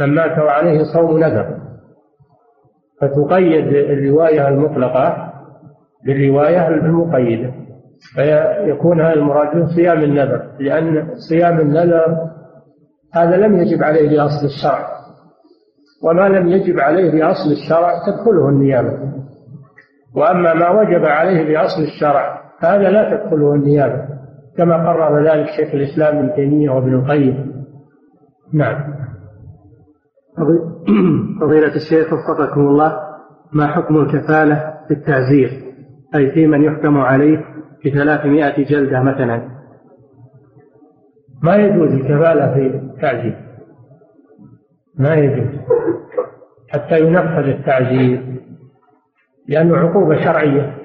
من 0.00 0.14
مات 0.14 0.38
وعليه 0.38 0.82
صوم 0.94 1.18
نذر. 1.18 1.53
فتقيد 3.08 3.66
الرواية 3.66 4.48
المطلقة 4.48 5.32
بالرواية 6.06 6.68
المقيدة 6.68 7.50
فيكون 8.14 9.00
هذا 9.00 9.14
المراد 9.14 9.66
صيام 9.66 9.98
النذر 10.02 10.42
لأن 10.60 11.08
صيام 11.28 11.60
النذر 11.60 12.16
هذا 13.14 13.36
لم 13.36 13.56
يجب 13.56 13.82
عليه 13.82 14.10
بأصل 14.10 14.46
الشرع. 14.46 14.88
وما 16.04 16.28
لم 16.28 16.48
يجب 16.48 16.80
عليه 16.80 17.10
بأصل 17.10 17.52
الشرع 17.52 17.92
تدخله 18.06 18.48
النيابة. 18.48 18.98
وأما 20.16 20.54
ما 20.54 20.70
وجب 20.70 21.04
عليه 21.04 21.44
بأصل 21.44 21.82
الشرع 21.82 22.40
هذا 22.60 22.90
لا 22.90 23.16
تدخله 23.16 23.54
النيابة 23.54 24.08
كما 24.56 24.76
قرر 24.76 25.26
ذلك 25.26 25.46
شيخ 25.56 25.74
الإسلام 25.74 26.16
ابن 26.18 26.34
تيمية 26.34 26.70
وابن 26.70 26.94
القيم. 26.94 27.64
نعم. 28.54 28.94
فضيلة 31.40 31.74
الشيخ 31.74 32.12
وفقكم 32.12 32.60
الله 32.60 33.00
ما 33.52 33.66
حكم 33.66 33.96
الكفالة 33.96 34.74
في 34.88 34.94
التعزير؟ 34.94 35.50
أي 36.14 36.30
في 36.30 36.46
من 36.46 36.62
يحكم 36.62 36.98
عليه 36.98 37.44
بثلاثمائة 37.86 38.64
جلدة 38.64 39.02
مثلا. 39.02 39.48
ما 41.42 41.56
يجوز 41.56 41.92
الكفالة 41.92 42.54
في 42.54 42.66
التعزير. 42.66 43.38
ما 44.98 45.14
يجوز. 45.14 45.60
حتى 46.68 47.00
ينفذ 47.00 47.48
التعزير. 47.48 48.40
لأنه 49.48 49.76
عقوبة 49.76 50.24
شرعية. 50.24 50.78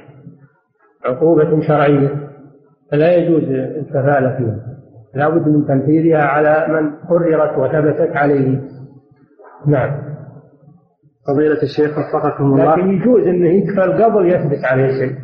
عقوبة 1.06 1.62
شرعية. 1.62 2.30
فلا 2.92 3.16
يجوز 3.16 3.44
الكفالة 3.52 4.38
فيها. 4.38 4.60
لا 5.16 5.30
بد 5.30 5.48
من 5.48 5.68
تنفيذها 5.68 6.24
على 6.24 6.66
من 6.70 6.96
قررت 6.96 7.58
وثبتت 7.58 8.16
عليه. 8.16 8.62
نعم. 9.68 10.10
فضيلة 11.28 11.64
الشيخ 11.64 11.98
وفقكم 11.98 12.44
الله. 12.44 12.76
لكن 12.76 12.90
يجوز 12.90 13.22
انه 13.24 13.50
يكفل 13.50 14.04
قبل 14.04 14.28
يثبت 14.28 14.66
عليه 14.66 14.88
شيء. 14.88 15.16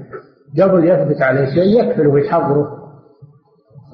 قبل 0.64 0.86
يثبت 0.90 1.22
عليه 1.22 1.46
شيء 1.46 1.84
يكفل 1.84 2.08
ويحضره 2.08 2.68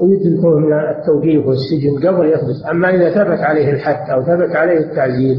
ويتركه 0.02 0.60
من 0.60 0.74
التوقيف 0.74 1.46
والسجن 1.46 2.08
قبل 2.08 2.26
يثبت. 2.26 2.66
أما 2.72 2.90
إذا 2.90 3.10
ثبت 3.10 3.40
عليه 3.40 3.74
الحد 3.74 4.10
أو 4.10 4.22
ثبت 4.22 4.56
عليه 4.56 4.78
التعزير 4.78 5.36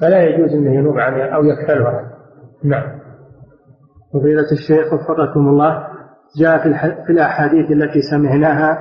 فلا 0.00 0.22
يجوز 0.22 0.52
إنه 0.52 0.74
ينوب 0.74 0.98
عنه 0.98 1.24
أو 1.24 1.44
يكفلها 1.44 2.10
نعم. 2.64 3.00
فضيلة 4.14 4.52
الشيخ 4.52 4.92
وفقكم 4.92 5.48
الله. 5.48 5.86
جاء 6.40 6.62
في, 6.62 6.74
في 7.06 7.12
الأحاديث 7.12 7.70
التي 7.70 8.00
سمعناها 8.10 8.78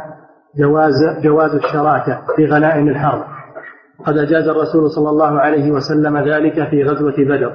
جواز 0.58 0.94
جواز 1.24 1.52
الشراكة 1.56 2.22
في 2.36 2.46
غنائم 2.46 2.88
الحرب. 2.88 3.33
قد 4.06 4.18
أجاز 4.18 4.48
الرسول 4.48 4.90
صلى 4.90 5.10
الله 5.10 5.40
عليه 5.40 5.72
وسلم 5.72 6.18
ذلك 6.18 6.70
في 6.70 6.84
غزوة 6.84 7.16
بدر. 7.18 7.54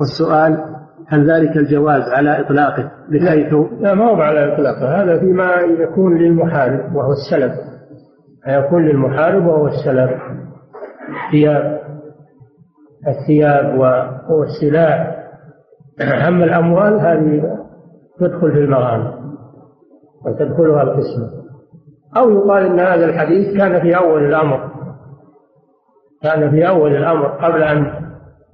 والسؤال 0.00 0.64
هل 1.08 1.30
ذلك 1.30 1.56
الجواز 1.56 2.02
على 2.12 2.40
إطلاقه؟ 2.40 2.90
بحيث 3.08 3.54
لا 3.80 3.94
ما 3.94 4.10
هو 4.10 4.20
على 4.20 4.54
إطلاقه. 4.54 5.02
هذا 5.02 5.20
فيما 5.20 5.54
يكون 5.54 6.18
للمحارب 6.18 6.94
وهو 6.94 7.12
السلب 7.12 7.52
يكون 8.48 8.86
للمحارب 8.86 9.46
وهو 9.46 9.66
السلب 9.66 10.10
الثياب. 11.26 11.80
الثياب 13.08 13.78
والسلاح. 14.30 15.14
أما 16.28 16.44
الأموال 16.44 17.00
هذه 17.00 17.58
تدخل 18.20 18.52
في 18.52 18.58
المغانم. 18.58 19.12
وتدخلها 20.26 20.82
القسمة 20.82 21.28
أو 22.16 22.30
يقال 22.30 22.66
أن 22.66 22.80
هذا 22.80 23.04
الحديث 23.04 23.56
كان 23.56 23.80
في 23.80 23.96
أول 23.96 24.24
الأمر. 24.24 24.77
كان 26.22 26.50
في 26.50 26.68
أول 26.68 26.96
الأمر 26.96 27.26
قبل 27.26 27.62
أن 27.62 27.92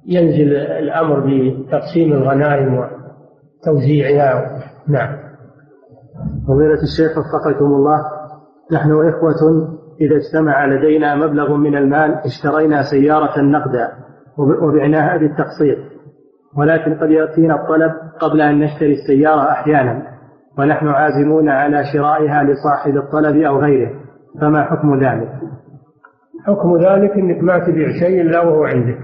ينزل 0.07 0.55
الأمر 0.55 1.19
بتقسيم 1.19 2.13
الغنائم 2.13 2.73
وتوزيعها. 2.73 4.59
نعم. 4.87 5.17
فضيلة 6.47 6.81
الشيخ 6.83 7.17
وفقكم 7.17 7.65
الله 7.65 8.01
نحن 8.71 8.91
إخوة 8.91 9.67
إذا 10.01 10.15
اجتمع 10.15 10.65
لدينا 10.65 11.15
مبلغ 11.15 11.55
من 11.55 11.77
المال 11.77 12.13
اشترينا 12.25 12.83
سيارة 12.83 13.41
نقدا 13.41 13.91
وبعناها 14.37 15.17
بالتقسيط 15.17 15.77
ولكن 16.57 16.93
قد 16.93 17.09
يأتينا 17.09 17.55
الطلب 17.55 17.91
قبل 18.19 18.41
أن 18.41 18.59
نشتري 18.59 18.93
السيارة 18.93 19.51
أحيانا 19.51 20.01
ونحن 20.57 20.87
عازمون 20.87 21.49
على 21.49 21.83
شرائها 21.93 22.43
لصاحب 22.43 22.97
الطلب 22.97 23.41
أو 23.41 23.59
غيره 23.59 23.91
فما 24.41 24.63
حكم 24.63 24.99
ذلك؟ 25.03 25.29
حكم 26.47 26.77
ذلك 26.77 27.11
أنك 27.11 27.43
ما 27.43 27.59
تبيع 27.59 27.87
شيء 27.99 28.21
إلا 28.21 28.41
وهو 28.41 28.63
عندك. 28.63 28.99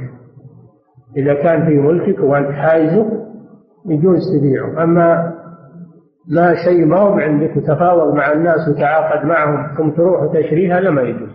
إذا 1.18 1.34
كان 1.34 1.66
في 1.66 1.78
ملكك 1.78 2.20
وأنت 2.20 2.52
حايزه 2.52 3.06
يجوز 3.86 4.20
تبيعه. 4.38 4.84
أما 4.84 5.34
ما 6.30 6.56
شيء 6.66 6.86
ما 6.86 7.00
هو 7.00 7.14
عندك 7.14 7.58
وتفاوض 7.58 8.14
مع 8.14 8.32
الناس 8.32 8.70
وتعاقد 8.70 9.26
معهم 9.26 9.78
ثم 9.78 9.90
تروح 9.90 10.22
وتشريه 10.22 10.78
هذا 10.78 10.90
ما 10.90 11.02
يجوز. 11.02 11.30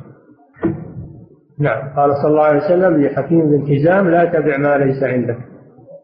نعم. 1.59 1.89
قال 1.97 2.11
صلى 2.23 2.31
الله 2.31 2.45
عليه 2.45 2.65
وسلم 2.65 3.03
لحكيم 3.03 3.51
بن 3.51 3.67
حزام 3.67 4.09
لا 4.09 4.25
تبع 4.25 4.57
ما 4.57 4.85
ليس 4.85 5.03
عندك. 5.03 5.39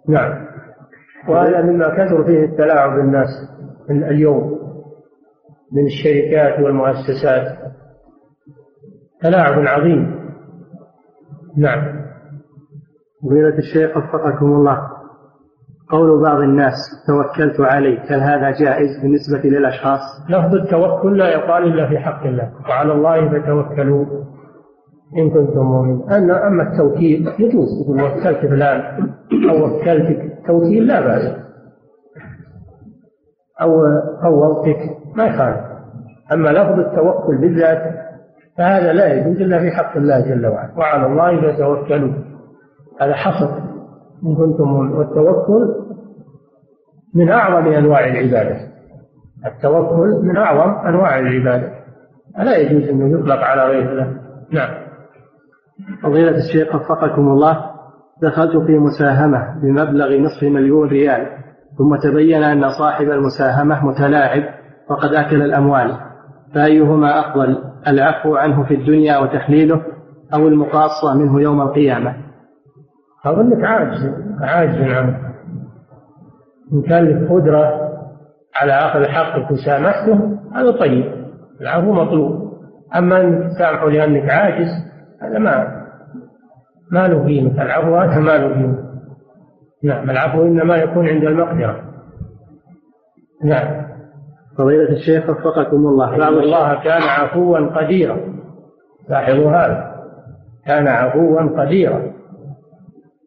نعم. 0.09 0.33
وهذا 1.29 1.63
مما 1.63 1.89
كثر 1.89 2.25
فيه 2.25 2.45
التلاعب 2.45 2.97
بالناس 2.97 3.29
اليوم 3.91 4.59
من 5.73 5.87
الشركات 5.87 6.61
والمؤسسات. 6.61 7.59
تلاعب 9.23 9.67
عظيم. 9.67 10.23
نعم. 11.57 12.03
فضيلة 13.23 13.59
الشيخ 13.59 13.97
وفقكم 13.97 14.47
الله. 14.47 14.89
قول 15.91 16.23
بعض 16.23 16.41
الناس 16.41 16.75
توكلت 17.07 17.61
عليك 17.61 18.13
هل 18.13 18.21
هذا 18.21 18.51
جائز 18.51 19.03
بالنسبة 19.03 19.49
للأشخاص؟ 19.51 20.01
لفظ 20.29 20.55
التوكل 20.55 21.19
لا 21.19 21.29
يقال 21.29 21.65
إلا 21.65 21.89
في 21.89 21.99
حق 21.99 22.27
الله. 22.27 22.53
وعلى 22.69 22.93
الله 22.93 23.29
فتوكلوا 23.29 24.07
إن 25.19 25.31
كنتم 25.31 25.61
مؤمنين. 25.61 26.11
أما 26.11 26.47
أما 26.47 26.63
التوكيل 26.63 27.29
يجوز. 27.39 27.69
تقول 27.85 28.03
وكلت 28.03 28.47
فلان 28.47 28.81
أو 29.51 29.67
وكلتك 29.67 30.39
توكيل 30.47 30.87
لا 30.87 31.01
بأس. 31.01 31.37
أو 33.61 33.83
فوضتك 34.23 34.79
ما 35.17 35.25
يخالف. 35.25 35.61
أما 36.33 36.49
لفظ 36.49 36.79
التوكل 36.79 37.39
بالذات 37.41 38.03
فهذا 38.59 38.93
لا 38.93 39.15
يجوز 39.15 39.41
إلا 39.41 39.59
في 39.59 39.71
حق 39.71 39.97
الله 39.97 40.21
جل 40.21 40.47
وعلا. 40.47 40.79
وعلى 40.79 41.07
الله 41.07 41.53
فتوكلوا 41.53 42.13
هذا 43.01 43.15
حصر 43.15 43.51
إن 44.27 44.37
كنتم 44.37 44.97
والتوكل 44.99 45.75
من 47.15 47.29
أعظم 47.29 47.67
أنواع 47.73 48.07
العبادة. 48.07 48.57
التوكل 49.47 50.21
من 50.23 50.37
أعظم 50.37 50.87
أنواع 50.87 51.19
العبادة. 51.19 51.73
فلا 52.37 52.57
يجوز 52.57 52.89
أنه 52.89 53.19
يطلق 53.19 53.39
على 53.39 53.63
غير 53.63 53.93
الله؟ 53.93 54.17
نعم. 54.51 54.83
فضيلة 56.03 56.37
الشيخ 56.37 56.75
وفقكم 56.75 57.29
الله 57.29 57.71
دخلت 58.23 58.57
في 58.57 58.79
مساهمة 58.79 59.61
بمبلغ 59.63 60.19
نصف 60.19 60.43
مليون 60.43 60.89
ريال 60.89 61.27
ثم 61.79 61.97
تبين 61.97 62.43
أن 62.43 62.71
صاحب 62.79 63.11
المساهمة 63.11 63.87
متلاعب 63.87 64.43
وقد 64.91 65.15
أكل 65.15 65.43
الأموال. 65.43 66.12
فأيهما 66.55 67.21
أفضل؟ 67.21 67.59
العفو 67.87 68.37
عنه 68.37 68.65
في 68.65 68.75
الدنيا 68.75 69.19
وتحليله 69.19 69.83
أو 70.35 70.49
المقاصة 70.49 71.15
منه 71.15 71.41
يوم 71.41 71.61
القيامة؟ 71.61 72.17
أظنك 73.25 73.65
عاجز 73.65 74.15
عاجز 74.41 74.81
عنه 74.81 75.33
إن 76.73 76.83
كان 76.83 77.05
لك 77.05 77.31
قدرة 77.31 77.93
على 78.57 78.73
أخذ 78.73 79.05
حقك 79.05 79.51
وسامحته 79.51 80.39
هذا 80.55 80.71
طيب 80.71 81.13
العفو 81.61 81.93
مطلوب. 81.93 82.53
أما 82.97 83.21
أن 83.21 83.49
تسامحه 83.49 83.89
لأنك 83.89 84.31
عاجز 84.31 84.69
هذا 85.23 85.39
ما 85.39 85.83
ما 86.93 87.09
له 87.09 87.25
قيمة. 87.27 87.63
العفو 87.63 87.97
هذا 87.97 88.19
ما 88.19 88.39
له 88.39 88.55
قيمة. 88.55 88.79
نعم 89.85 90.11
العفو 90.11 90.43
إنما 90.43 90.77
يكون 90.77 91.09
عند 91.09 91.25
المقدرة. 91.25 91.81
نعم. 93.45 93.82
فضيلة 94.59 94.91
الشيخ 94.91 95.31
وفقكم 95.31 95.77
الله. 95.77 96.19
بعض 96.19 96.33
الله 96.33 96.83
كان 96.85 97.03
عفوا 97.03 97.59
قديرا. 97.59 98.17
لاحظوا 99.09 99.51
هذا. 99.51 99.93
كان 100.67 100.89
عفوا 100.89 101.63
قديرا. 101.63 102.13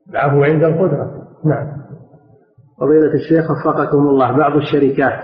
العفو 0.09 0.43
عند 0.43 0.63
القدرة. 0.63 1.11
نعم. 1.45 1.67
فضيلة 2.81 3.13
الشيخ 3.13 3.51
وفقكم 3.51 3.97
الله. 3.97 4.31
بعض 4.31 4.55
الشركات 4.55 5.19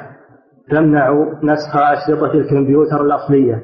تمنع 0.71 1.25
نسخ 1.43 1.75
أشرطة 1.75 2.33
الكمبيوتر 2.33 3.01
الأصلية 3.01 3.63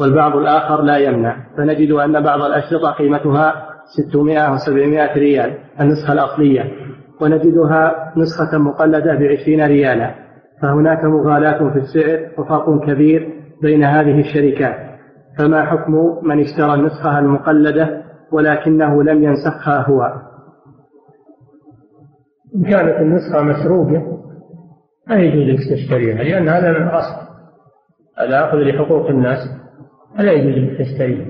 والبعض 0.00 0.36
الآخر 0.36 0.82
لا 0.82 0.96
يمنع. 0.96 1.36
فنجد 1.56 1.90
أن 1.90 2.22
بعض 2.22 2.42
الأشرطة 2.42 2.90
قيمتها 2.90 3.66
600 4.08 4.52
و 4.52 4.56
700 4.56 5.14
ريال 5.14 5.58
النسخة 5.80 6.12
الأصلية. 6.12 6.64
ونجدها 7.20 8.12
نسخة 8.16 8.58
مقلدة 8.58 9.14
بعشرين 9.14 9.66
ريالا. 9.66 10.29
فهناك 10.62 11.04
مغالاة 11.04 11.70
في 11.70 11.78
السعر 11.78 12.30
وفرق 12.38 12.86
كبير 12.86 13.32
بين 13.62 13.84
هذه 13.84 14.20
الشركات. 14.20 14.90
فما 15.38 15.64
حكم 15.64 15.92
من 16.22 16.40
اشترى 16.40 16.74
النسخة 16.74 17.18
المقلدة 17.18 18.02
ولكنه 18.32 19.02
لم 19.02 19.22
ينسخها 19.22 19.82
هو؟ 19.88 20.12
إن 22.56 22.62
كانت 22.62 23.00
النسخة 23.00 23.42
مسروقة 23.42 24.20
ما 25.08 25.16
يجوز 25.16 25.48
لك 25.48 25.58
تشتريها 25.70 26.22
لأن 26.22 26.48
هذا 26.48 26.70
من 26.70 26.88
الأصل. 26.88 27.30
هذا 28.18 28.44
أخذ 28.44 28.58
لحقوق 28.58 29.08
الناس 29.08 29.38
فلا 30.18 30.32
يجوز 30.32 30.64
لك 30.64 30.78
تشتريها 30.78 31.26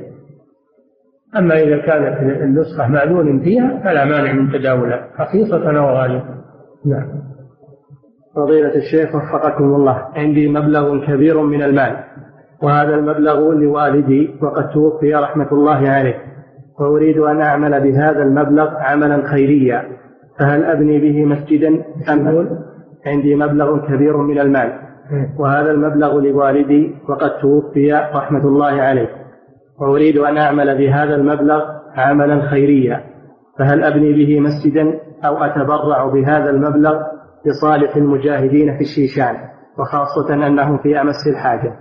أما 1.37 1.55
إذا 1.55 1.79
كانت 1.79 2.43
النسخة 2.43 2.89
معلول 2.89 3.41
فيها 3.41 3.81
فلا 3.85 4.05
مانع 4.05 4.33
من 4.33 4.53
تداولها 4.53 5.09
رخيصة 5.21 5.79
أو 5.79 5.97
غالية 5.97 6.25
نعم. 6.87 7.30
فضيلة 8.37 8.75
الشيخ 8.75 9.15
وفقكم 9.15 9.65
الله. 9.65 10.07
عندي 10.17 10.49
مبلغ 10.49 11.07
كبير 11.07 11.41
من 11.41 11.63
المال 11.63 11.97
وهذا 12.63 12.95
المبلغ 12.95 13.53
لوالدي 13.53 14.31
وقد 14.43 14.69
توفي 14.69 15.15
رحمة 15.15 15.49
الله 15.53 15.91
عليه. 15.91 16.15
وأريد 16.81 17.19
أن 17.19 17.41
أعمل 17.41 17.81
بهذا 17.81 18.23
المبلغ 18.23 18.71
عملا 18.77 19.23
خيريا. 19.31 19.85
فهل 20.39 20.65
أبني 20.65 20.99
به 20.99 21.25
مسجدا 21.25 21.69
أم 22.13 22.49
عندي 23.07 23.35
مبلغ 23.35 23.87
كبير 23.87 24.17
من 24.17 24.39
المال. 24.39 24.73
وهذا 25.39 25.71
المبلغ 25.71 26.21
لوالدي 26.21 26.95
وقد 27.09 27.31
توفي 27.31 27.93
رحمة 27.93 28.45
الله 28.45 28.83
عليه. 28.83 29.09
وأريد 29.81 30.17
أن 30.17 30.39
أعمل 30.39 30.79
بهذا 30.79 31.15
المبلغ 31.15 31.63
عملا 31.97 32.41
خيريا. 32.41 33.01
فهل 33.59 33.85
أبني 33.85 34.13
به 34.13 34.41
مسجدا 34.41 35.01
أو 35.25 35.37
أتبرع 35.37 36.07
بهذا 36.07 36.51
المبلغ 36.51 37.03
لصالح 37.47 37.97
المجاهدين 37.97 38.77
في 38.79 38.81
الشيشان 38.81 39.37
وخاصة 39.79 40.35
أنهم 40.47 40.79
في 40.79 41.01
أمس 41.01 41.27
الحاجة. 41.27 41.77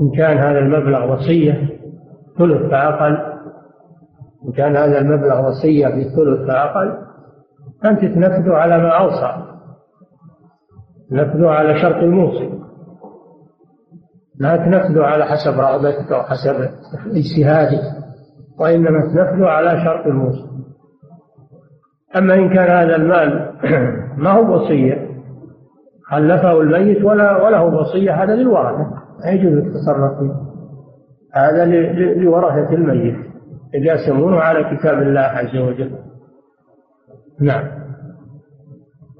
إن 0.00 0.10
كان 0.16 0.38
هذا 0.38 0.58
المبلغ 0.58 1.12
وصية 1.12 1.68
ثلث 2.38 2.70
فأقل. 2.70 3.16
إن 4.48 4.52
كان 4.56 4.76
هذا 4.76 4.98
المبلغ 4.98 5.48
وصية 5.48 5.88
بثلث 5.88 6.46
فأقل 6.48 6.98
أنت 7.84 8.00
تنفذه 8.00 8.52
على 8.52 8.78
ما 8.78 8.90
أوصى. 8.90 9.46
تنفذه 11.10 11.48
على 11.48 11.80
شرط 11.82 11.96
الموصي. 11.96 12.50
لا 14.38 14.56
تنفذه 14.56 15.02
على 15.02 15.24
حسب 15.24 15.60
رغبتك 15.60 16.12
أو 16.12 16.22
حسب 16.22 16.68
اجتهادك 17.06 17.82
وإنما 18.58 19.00
تنفذه 19.00 19.46
على 19.46 19.84
شرط 19.84 20.06
الموصي. 20.06 20.55
أما 22.16 22.34
إن 22.34 22.48
كان 22.48 22.70
هذا 22.70 22.96
المال 22.96 23.52
ما 24.22 24.30
هو 24.30 24.54
وصية؟ 24.54 25.06
خلفه 26.04 26.60
الميت 26.60 27.04
ولا 27.04 27.44
وله 27.44 27.64
وصية 27.64 28.22
هذا 28.22 28.34
للورثة. 28.34 28.90
لا 29.24 29.30
يجوز 29.30 29.52
التصرف 29.52 30.18
فيه. 30.18 30.32
هذا 31.34 31.64
لورثة 32.14 32.74
الميت. 32.74 33.16
يقاسمونه 33.74 34.36
على 34.36 34.76
كتاب 34.76 35.02
الله 35.02 35.20
عز 35.20 35.56
وجل. 35.56 35.92
نعم. 37.40 37.64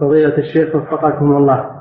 فضيلة 0.01 0.39
الشيخ 0.39 0.77
وفقكم 0.77 1.37
الله. 1.37 1.77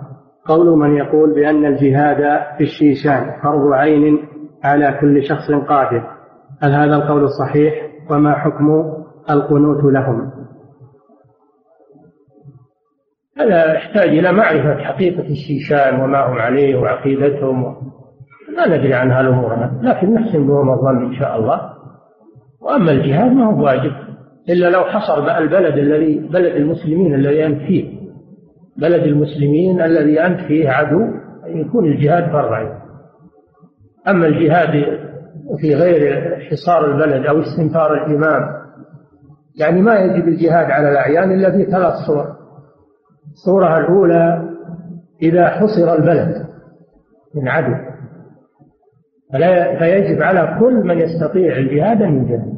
قول 0.46 0.80
من 0.80 0.96
يقول 0.96 1.36
بأن 1.36 1.66
الجهاد 1.66 2.18
في 2.58 2.64
الشيشان 2.64 3.42
فرض 3.44 3.74
عين 3.74 4.20
على 4.64 4.98
كل 5.02 5.24
شخص 5.24 5.52
قادر 5.52 6.04
هل 6.62 6.72
هذا 6.72 6.96
القول 6.96 7.30
صحيح؟ 7.30 7.74
وما 8.12 8.34
حكم 8.34 8.94
القنوت 9.30 9.84
لهم؟ 9.84 10.35
هذا 13.38 13.74
يحتاج 13.74 14.10
إلى 14.10 14.32
معرفة 14.32 14.78
حقيقة 14.78 15.24
الشيشان 15.24 16.02
وما 16.02 16.26
هم 16.26 16.38
عليه 16.38 16.76
وعقيدتهم. 16.76 17.76
لا 18.58 18.78
ندري 18.78 18.94
عن 18.94 19.12
هالأمور. 19.12 19.70
لكن 19.82 20.14
نحسن 20.14 20.48
بهم 20.48 20.70
الظن 20.70 21.06
إن 21.06 21.14
شاء 21.20 21.40
الله. 21.40 21.62
وأما 22.62 22.92
الجهاد 22.92 23.32
ما 23.32 23.46
هو 23.46 23.66
واجب. 23.66 23.92
إلا 24.50 24.70
لو 24.70 24.84
حصر 24.84 25.38
البلد 25.38 25.78
الذي 25.78 26.20
بلد 26.20 26.56
المسلمين 26.56 27.16
الذي 27.16 27.46
أنت 27.46 27.62
فيه. 27.62 27.96
بلد 28.78 29.04
المسلمين 29.04 29.82
الذي 29.82 30.22
أنت 30.22 30.40
فيه 30.40 30.70
عدو. 30.70 31.02
يكون 31.46 31.86
الجهاد 31.86 32.32
فرض 32.32 32.54
عين 32.54 32.80
أما 34.08 34.28
الجهاد 34.28 34.72
في 35.62 35.76
غير 35.76 36.22
حصار 36.40 36.86
البلد 36.86 37.26
أو 37.26 37.42
استنفار 37.42 37.94
الإمام 37.94 38.42
يعني 39.60 39.82
ما 39.82 40.00
يجب 40.00 40.28
الجهاد 40.28 40.72
على 40.72 40.92
الأعيان 40.92 41.32
إلا 41.32 41.52
في 41.52 41.72
ثلاث 41.72 41.94
صور. 42.08 42.35
الصورة 43.32 43.78
الأولى 43.78 44.50
إذا 45.22 45.48
حصر 45.48 45.94
البلد 45.94 46.46
من 47.36 47.48
عدو 47.48 47.76
فيجب 49.80 50.22
على 50.22 50.58
كل 50.60 50.74
من 50.74 51.00
يستطيع 51.00 51.58
الجهاد 51.58 52.02
أن 52.02 52.24
يجاهد 52.24 52.56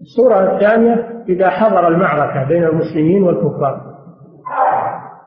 الصورة 0.00 0.54
الثانية 0.54 1.22
إذا 1.28 1.50
حضر 1.50 1.88
المعركة 1.88 2.48
بين 2.48 2.64
المسلمين 2.64 3.22
والكفار 3.22 3.96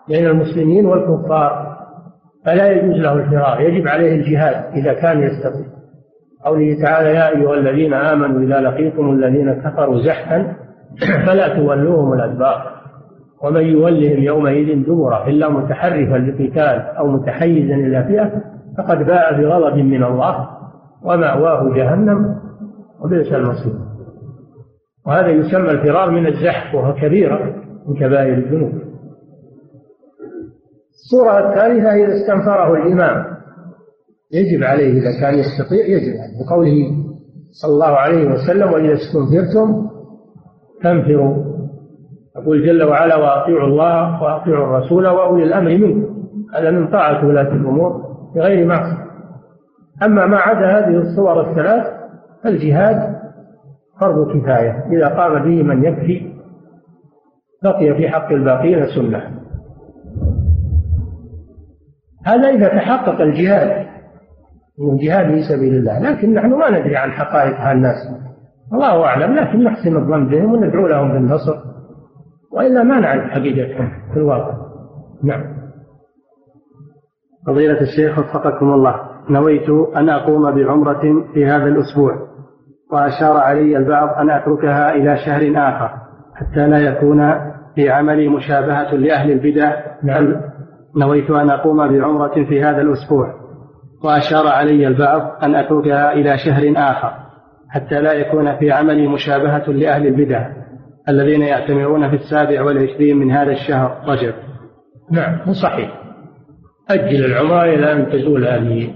بين 0.07 0.26
المسلمين 0.26 0.86
والكفار 0.86 1.78
فلا 2.45 2.72
يجوز 2.72 2.95
له 2.95 3.14
الفرار 3.14 3.61
يجب 3.61 3.88
عليه 3.88 4.16
الجهاد 4.16 4.74
إذا 4.74 4.94
كان 4.94 5.24
يستطيع. 5.24 5.66
قوله 6.45 6.82
تعالى 6.82 7.10
يا 7.10 7.30
أيها 7.30 7.53
الذين 7.53 7.94
آمنوا 7.94 8.41
إذا 8.41 8.60
لقيتم 8.60 9.10
الذين 9.10 9.53
كفروا 9.53 10.02
زحفا 10.02 10.56
فلا 11.26 11.56
تولوهم 11.56 12.14
الأدبار. 12.14 12.78
ومن 13.44 13.61
يولهم 13.61 14.24
يومئذ 14.24 14.84
دبره 14.86 15.28
إلا 15.28 15.49
متحرفا 15.49 16.18
لقتال 16.18 16.80
أو 16.98 17.07
متحيزا 17.07 17.76
إلى 17.76 18.03
فئة 18.03 18.41
فقد 18.78 18.98
باء 18.98 19.41
بغضب 19.41 19.76
من 19.78 20.03
الله 20.03 20.49
ومأواه 21.03 21.76
جهنم 21.76 22.36
وبئس 23.02 23.34
المصير. 23.34 23.74
وهذا 25.07 25.28
يسمى 25.28 25.72
الفرار 25.72 26.11
من 26.11 26.28
الزحف 26.28 26.76
وهو 26.76 26.94
كبيرة 26.94 27.56
من 27.88 27.95
كبائر 27.99 28.34
الذنوب. 28.38 28.72
الصورة 30.90 31.49
الثالثة 31.49 31.94
إذا 31.94 32.14
استنفره 32.16 32.74
الإمام 32.74 33.26
يجب 34.34 34.64
عليه 34.64 34.91
إذا 34.91 35.22
كان 35.22 35.40
يستطيع 35.40 35.86
يجب 35.86 36.14
عليه. 36.20 36.45
بقوله 36.45 36.91
صلى 37.52 37.74
الله 37.74 37.98
عليه 37.98 38.28
وسلم 38.32 38.74
وإذا 38.74 38.94
استنفرتم 38.94 39.90
فانفروا. 40.84 41.48
يقول 42.41 42.66
جل 42.66 42.84
وعلا 42.84 43.16
وأطيعوا 43.16 43.68
الله 43.68 44.24
وأطيعوا 44.24 44.66
الرسول 44.66 45.07
وأولي 45.07 45.44
الأمر 45.44 45.70
منكم. 45.70 46.20
هذا 46.56 46.72
من 46.72 46.88
طاعة 46.88 47.26
ولاة 47.26 47.53
الأمور 47.53 48.02
بغير 48.36 48.68
معصية 48.68 49.10
أما 50.03 50.26
ما 50.26 50.38
عدا 50.38 50.80
هذه 50.80 50.98
الصور 50.98 51.49
الثلاث 51.49 51.88
فالجهاد 52.44 53.16
فرض 53.99 54.38
كفاية. 54.38 54.86
إذا 54.91 55.07
قام 55.07 55.44
به 55.44 55.64
من 55.64 55.84
يكفي 55.84 56.32
بقي 57.64 57.95
في 57.95 58.10
حق 58.10 58.32
الباقين 58.32 58.86
سنة. 58.95 59.40
هذا 62.26 62.49
إذا 62.49 62.68
تحقق 62.68 63.22
الجهاد 63.22 63.86
من 64.80 64.90
الجهاد 64.90 65.26
في 65.26 65.44
سبيل 65.44 65.76
الله. 65.76 65.99
لكن 65.99 66.34
نحن 66.34 66.49
ما 66.49 66.80
ندري 66.80 66.95
عن 66.95 67.11
حقائق 67.11 67.57
هالناس 67.57 67.95
الله 68.74 69.06
أعلم 69.06 69.36
لكن 69.36 69.64
نحسن 69.64 69.98
الظن 69.98 70.28
بهم 70.28 70.53
وندعو 70.53 70.88
لهم 70.88 71.11
بالنصر. 71.11 71.69
وإلا 72.51 72.84
ما 72.84 72.99
نعرف 72.99 73.31
حقيقتهم 73.31 73.91
في 74.13 74.19
الواقع. 74.19 74.53
نعم. 75.23 75.43
فضيلة 77.47 77.81
الشيخ 77.81 78.19
وفقكم 78.19 78.73
الله. 78.73 78.95
نويت 79.30 79.69
أن 79.95 80.09
أقوم 80.09 80.55
بعمرة 80.55 81.01
في 81.34 81.45
هذا 81.45 81.65
الأسبوع 81.65 82.30
وأشار 82.91 83.38
علي 83.38 83.77
البعض 83.77 84.09
أن 84.09 84.30
أتركها 84.30 84.95
إلى 84.95 85.17
شهر 85.26 85.53
آخر 85.55 85.91
حتى 86.35 86.67
لا 86.67 86.77
يكون 86.77 87.34
في 87.76 87.89
عملي 87.89 88.27
مشابهة 88.27 88.95
لأهل 88.95 89.31
البدع. 89.31 89.73
نعم. 90.03 90.41
نويت 90.97 91.31
أن 91.31 91.49
أقوم 91.49 91.77
بعمرة 91.77 92.45
في 92.45 92.63
هذا 92.63 92.81
الأسبوع 92.81 93.34
وأشار 94.03 94.47
علي 94.47 94.88
البعض 94.88 95.43
أن 95.43 95.55
أتركها 95.55 96.13
إلى 96.13 96.38
شهر 96.38 96.73
آخر 96.77 97.13
حتى 97.69 98.01
لا 98.01 98.13
يكون 98.13 98.57
في 98.57 98.71
عملي 98.71 99.07
مشابهة 99.07 99.69
لأهل 99.69 100.07
البدع. 100.07 100.59
الذين 101.09 101.41
يعتمرون 101.41 102.09
في 102.09 102.15
السابع 102.15 102.61
والعشرين 102.61 103.17
من 103.17 103.31
هذا 103.31 103.51
الشهر 103.51 104.01
رجب. 104.07 104.34
نعم 105.11 105.53
صحيح. 105.53 105.99
أجل 106.89 107.26
العمرة 107.26 107.63
إلى 107.63 107.91
أن 107.91 108.09
تزول 108.09 108.47
هذه 108.47 108.93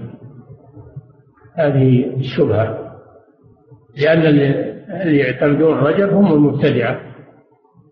هذه 1.54 2.16
الشبهة 2.16 2.78
لأن 3.96 4.20
اللي 5.02 5.18
يعتمدون 5.18 5.78
رجب 5.78 6.14
هم 6.14 6.32
المبتدعة. 6.32 7.00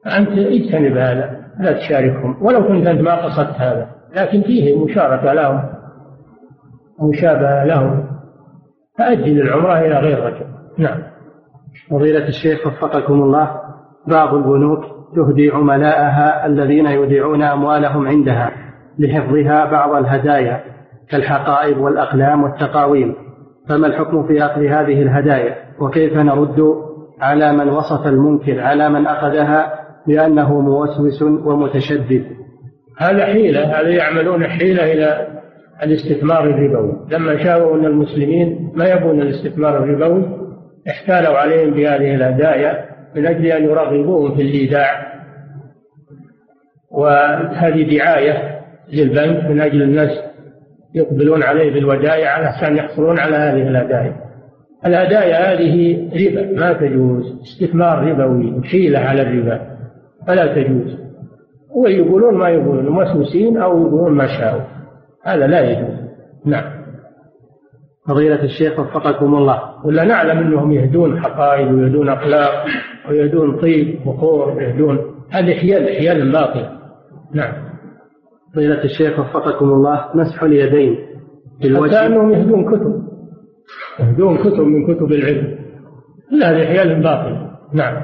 فأنت 0.05 0.29
اجتنب 0.29 0.97
هذا 0.97 1.43
لا 1.61 1.73
تشاركهم. 1.73 2.37
ولو 2.43 2.69
كنت 2.69 2.87
أنت 2.87 3.01
ما 3.01 3.15
قصدت 3.15 3.61
هذا 3.61 3.91
لكن 4.17 4.43
فيه 4.43 4.85
مشاركة 4.85 5.33
لهم 5.33 5.63
مشابهة 7.01 7.65
لهم. 7.65 8.07
فأجل 8.99 9.41
العمرة 9.41 9.81
إلى 9.81 9.99
غير 9.99 10.25
رجب. 10.25 10.47
نعم. 10.79 11.03
فضيلة 11.91 12.29
الشيخ 12.29 12.67
وفقكم 12.67 13.23
الله. 13.23 13.62
بعض 14.07 14.35
البنوك 14.35 14.85
تهدي 15.17 15.51
عملاءها 15.51 16.47
الذين 16.47 16.87
يودعون 16.87 17.43
أموالهم 17.43 18.09
عندها 18.09 18.51
لحفظها 18.99 19.71
بعض 19.71 19.95
الهدايا 19.95 20.61
كالحقائب 21.11 21.79
والأقلام 21.79 22.43
والتقاويم. 22.43 23.15
فما 23.69 23.87
الحكم 23.87 24.27
في 24.27 24.45
أخذ 24.45 24.61
هذه 24.61 25.03
الهدايا؟ 25.03 25.57
وكيف 25.81 26.17
نرد 26.17 26.61
على 27.21 27.53
من 27.53 27.69
وصف 27.69 28.07
المنكر 28.07 28.61
على 28.61 28.89
من 28.89 29.07
أخذها 29.07 29.73
بأنه 30.07 30.61
موسوس 30.61 31.23
ومتشدد؟ 31.23 32.27
هذا 32.99 33.25
حيلة 33.25 33.81
هذا 33.81 33.89
يعملون 33.89 34.47
حيلة 34.47 34.93
إلى 34.93 35.27
الاستثمار 35.83 36.45
الربوي. 36.45 36.93
لما 37.11 37.45
شافوا 37.45 37.77
أن 37.77 37.85
المسلمين 37.85 38.73
ما 38.75 38.85
يبون 38.85 39.23
الاستثمار 39.23 39.85
الربوي 39.85 40.25
احتالوا 40.89 41.39
عليهم 41.39 41.71
بهذه 41.71 42.15
الهدايا 42.15 42.92
من 43.17 43.27
أجل 43.27 43.47
أن 43.47 43.65
يرغبوهم 43.65 44.35
في 44.35 44.43
الإيداع. 44.43 45.13
وهذه 46.91 47.97
دعاية 47.97 48.61
للبنك 48.93 49.45
من 49.51 49.61
أجل 49.61 49.83
الناس 49.83 50.11
يقبلون 50.95 51.43
عليه 51.43 51.73
بالودائع 51.73 52.31
علشان 52.31 52.77
يحصلون 52.77 53.19
على 53.19 53.37
هذه 53.37 53.69
الهدايا 53.69 54.17
الهدايا 54.87 55.53
هذه 55.53 55.97
ربا 56.15 56.61
ما 56.61 56.73
تجوز. 56.73 57.41
استثمار 57.43 58.05
ربوي 58.05 58.63
حيلة 58.65 58.99
على 58.99 59.23
الربا. 59.23 59.61
فلا 60.27 60.47
تجوز. 60.47 60.99
ويقولون 61.77 62.35
ما 62.35 62.49
يقولون 62.49 62.89
موسوسين 62.89 63.57
أو 63.57 63.87
يقولون 63.87 64.13
ما 64.13 64.27
شاءوا. 64.27 64.63
هذا 65.25 65.47
لا 65.47 65.71
يجوز. 65.71 65.97
نعم. 66.45 66.72
فضيلة 68.09 68.45
الشيخ 68.45 68.79
وفقكم 68.79 69.35
الله. 69.35 69.87
ولا 69.87 70.05
نعلم 70.05 70.39
أنهم 70.39 70.73
يهدون 70.73 71.21
حقائب 71.21 71.75
ويهدون 71.75 72.09
أخلاق 72.09 72.65
ويهدون 73.09 73.57
طيب 73.57 74.07
وقور 74.07 74.49
ويهدون. 74.49 74.99
هذه 75.31 75.55
حيل 75.55 75.89
حيل 75.89 76.33
باطلة. 76.33 76.79
نعم. 77.35 77.53
فضيلة 78.55 78.85
الشيخ 78.85 79.19
وفقكم 79.19 79.65
الله 79.65 80.05
مسح 80.15 80.43
اليدين 80.43 80.99
بالوجه. 81.61 81.91
حتى 81.91 82.07
أنهم 82.07 82.33
يهدون 82.33 82.65
كتب. 82.65 83.03
يهدون 84.01 84.39
كتب 84.39 84.61
من 84.61 84.95
كتب 84.95 85.13
العلم. 85.13 85.59
كل 86.31 86.45
هذه 86.45 86.67
حيل 86.67 87.03
باطلة. 87.03 87.51
نعم. 87.73 88.03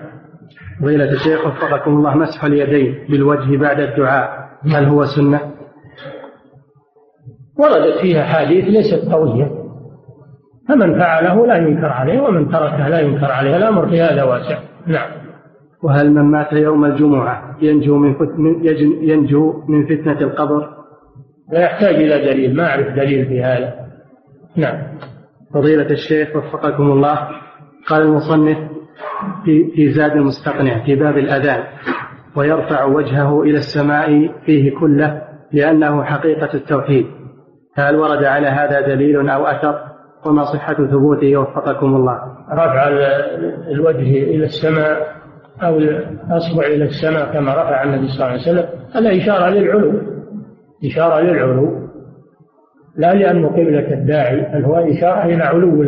فضيلة 0.81 1.13
الشيخ 1.13 1.47
وفقكم 1.47 1.91
الله 1.91 2.17
مسح 2.17 2.45
اليدين 2.45 2.99
بالوجه 3.09 3.57
بعد 3.57 3.81
الدعاء. 3.81 4.49
هل 4.65 4.85
هو 4.85 5.05
سنة؟ 5.05 5.41
وردت 7.59 7.99
فيها 8.01 8.25
حديث 8.25 8.65
ليست 8.65 9.13
قوية. 9.13 9.58
فمن 10.69 10.99
فعله 10.99 11.47
لا 11.47 11.57
ينكر 11.57 11.87
عليه 11.87 12.21
ومن 12.21 12.49
تركه 12.49 12.89
لا 12.89 13.01
ينكر 13.01 13.33
عليه 13.33 13.57
الأمر 13.57 13.89
في 13.89 14.01
هذا 14.01 14.23
واسع. 14.23 14.59
نعم. 14.87 15.11
وهل 15.83 16.11
من 16.11 16.23
مات 16.23 16.53
يوم 16.53 16.85
الجمعة 16.85 17.57
ينجو 17.63 17.99
من 17.99 18.15
ينجو 19.03 19.63
من 19.69 19.87
فتنة 19.87 20.21
القبر؟ 20.21 20.69
لا 21.53 21.61
يحتاج 21.61 21.95
إلى 21.95 22.33
دليل 22.33 22.57
ما 22.57 22.71
أعرف 22.71 22.87
دليل 22.87 23.27
في 23.27 23.43
هذا. 23.43 23.75
نعم. 24.57 24.79
فضيلة 25.55 25.91
الشيخ 25.91 26.37
وفقكم 26.37 26.83
الله 26.83 27.29
قال 27.87 28.03
المصنف 28.03 28.59
في 29.45 29.71
في 29.75 29.93
زاد 29.93 30.13
المستقنع 30.13 30.85
في 30.85 30.95
باب 30.95 31.19
الأذان 31.19 31.63
ويرفع 32.37 32.85
وجهه 32.85 33.43
إلى 33.43 33.59
السماء 33.59 34.31
فيه 34.47 34.75
كله 34.81 35.23
لأنه 35.53 36.05
حقيقة 36.05 36.55
التوحيد. 36.55 37.07
هل 37.75 37.97
ورد 37.97 38.25
على 38.25 38.47
هذا 38.47 38.81
دليل 38.81 39.29
أو 39.29 39.47
أثر؟ 39.47 39.98
وما 40.27 40.45
صحة 40.45 40.75
ثبوته 40.75 41.37
وفقكم 41.37 41.97
الله. 41.97 42.21
رفع 42.53 42.89
الوجه 43.71 44.23
إلى 44.23 44.45
السماء 44.45 45.17
أو 45.63 45.79
الأصبع 45.79 46.67
إلى 46.67 46.85
السماء 46.85 47.33
كما 47.33 47.53
رفع 47.53 47.83
النبي 47.83 48.09
صلى 48.09 48.15
الله 48.15 48.27
عليه 48.27 48.41
وسلم. 48.41 48.69
هذا 48.95 49.17
إشارة 49.23 49.51
للعلو. 49.51 49.93
إشارة 50.85 51.21
للعلو. 51.21 51.89
لا 52.97 53.15
لأنه 53.15 53.49
قبلة 53.49 53.95
الداعي 53.95 54.41
بل 54.55 54.65
هو 54.65 54.77
إشارة 54.77 55.25
إلى 55.25 55.43
علو. 55.43 55.85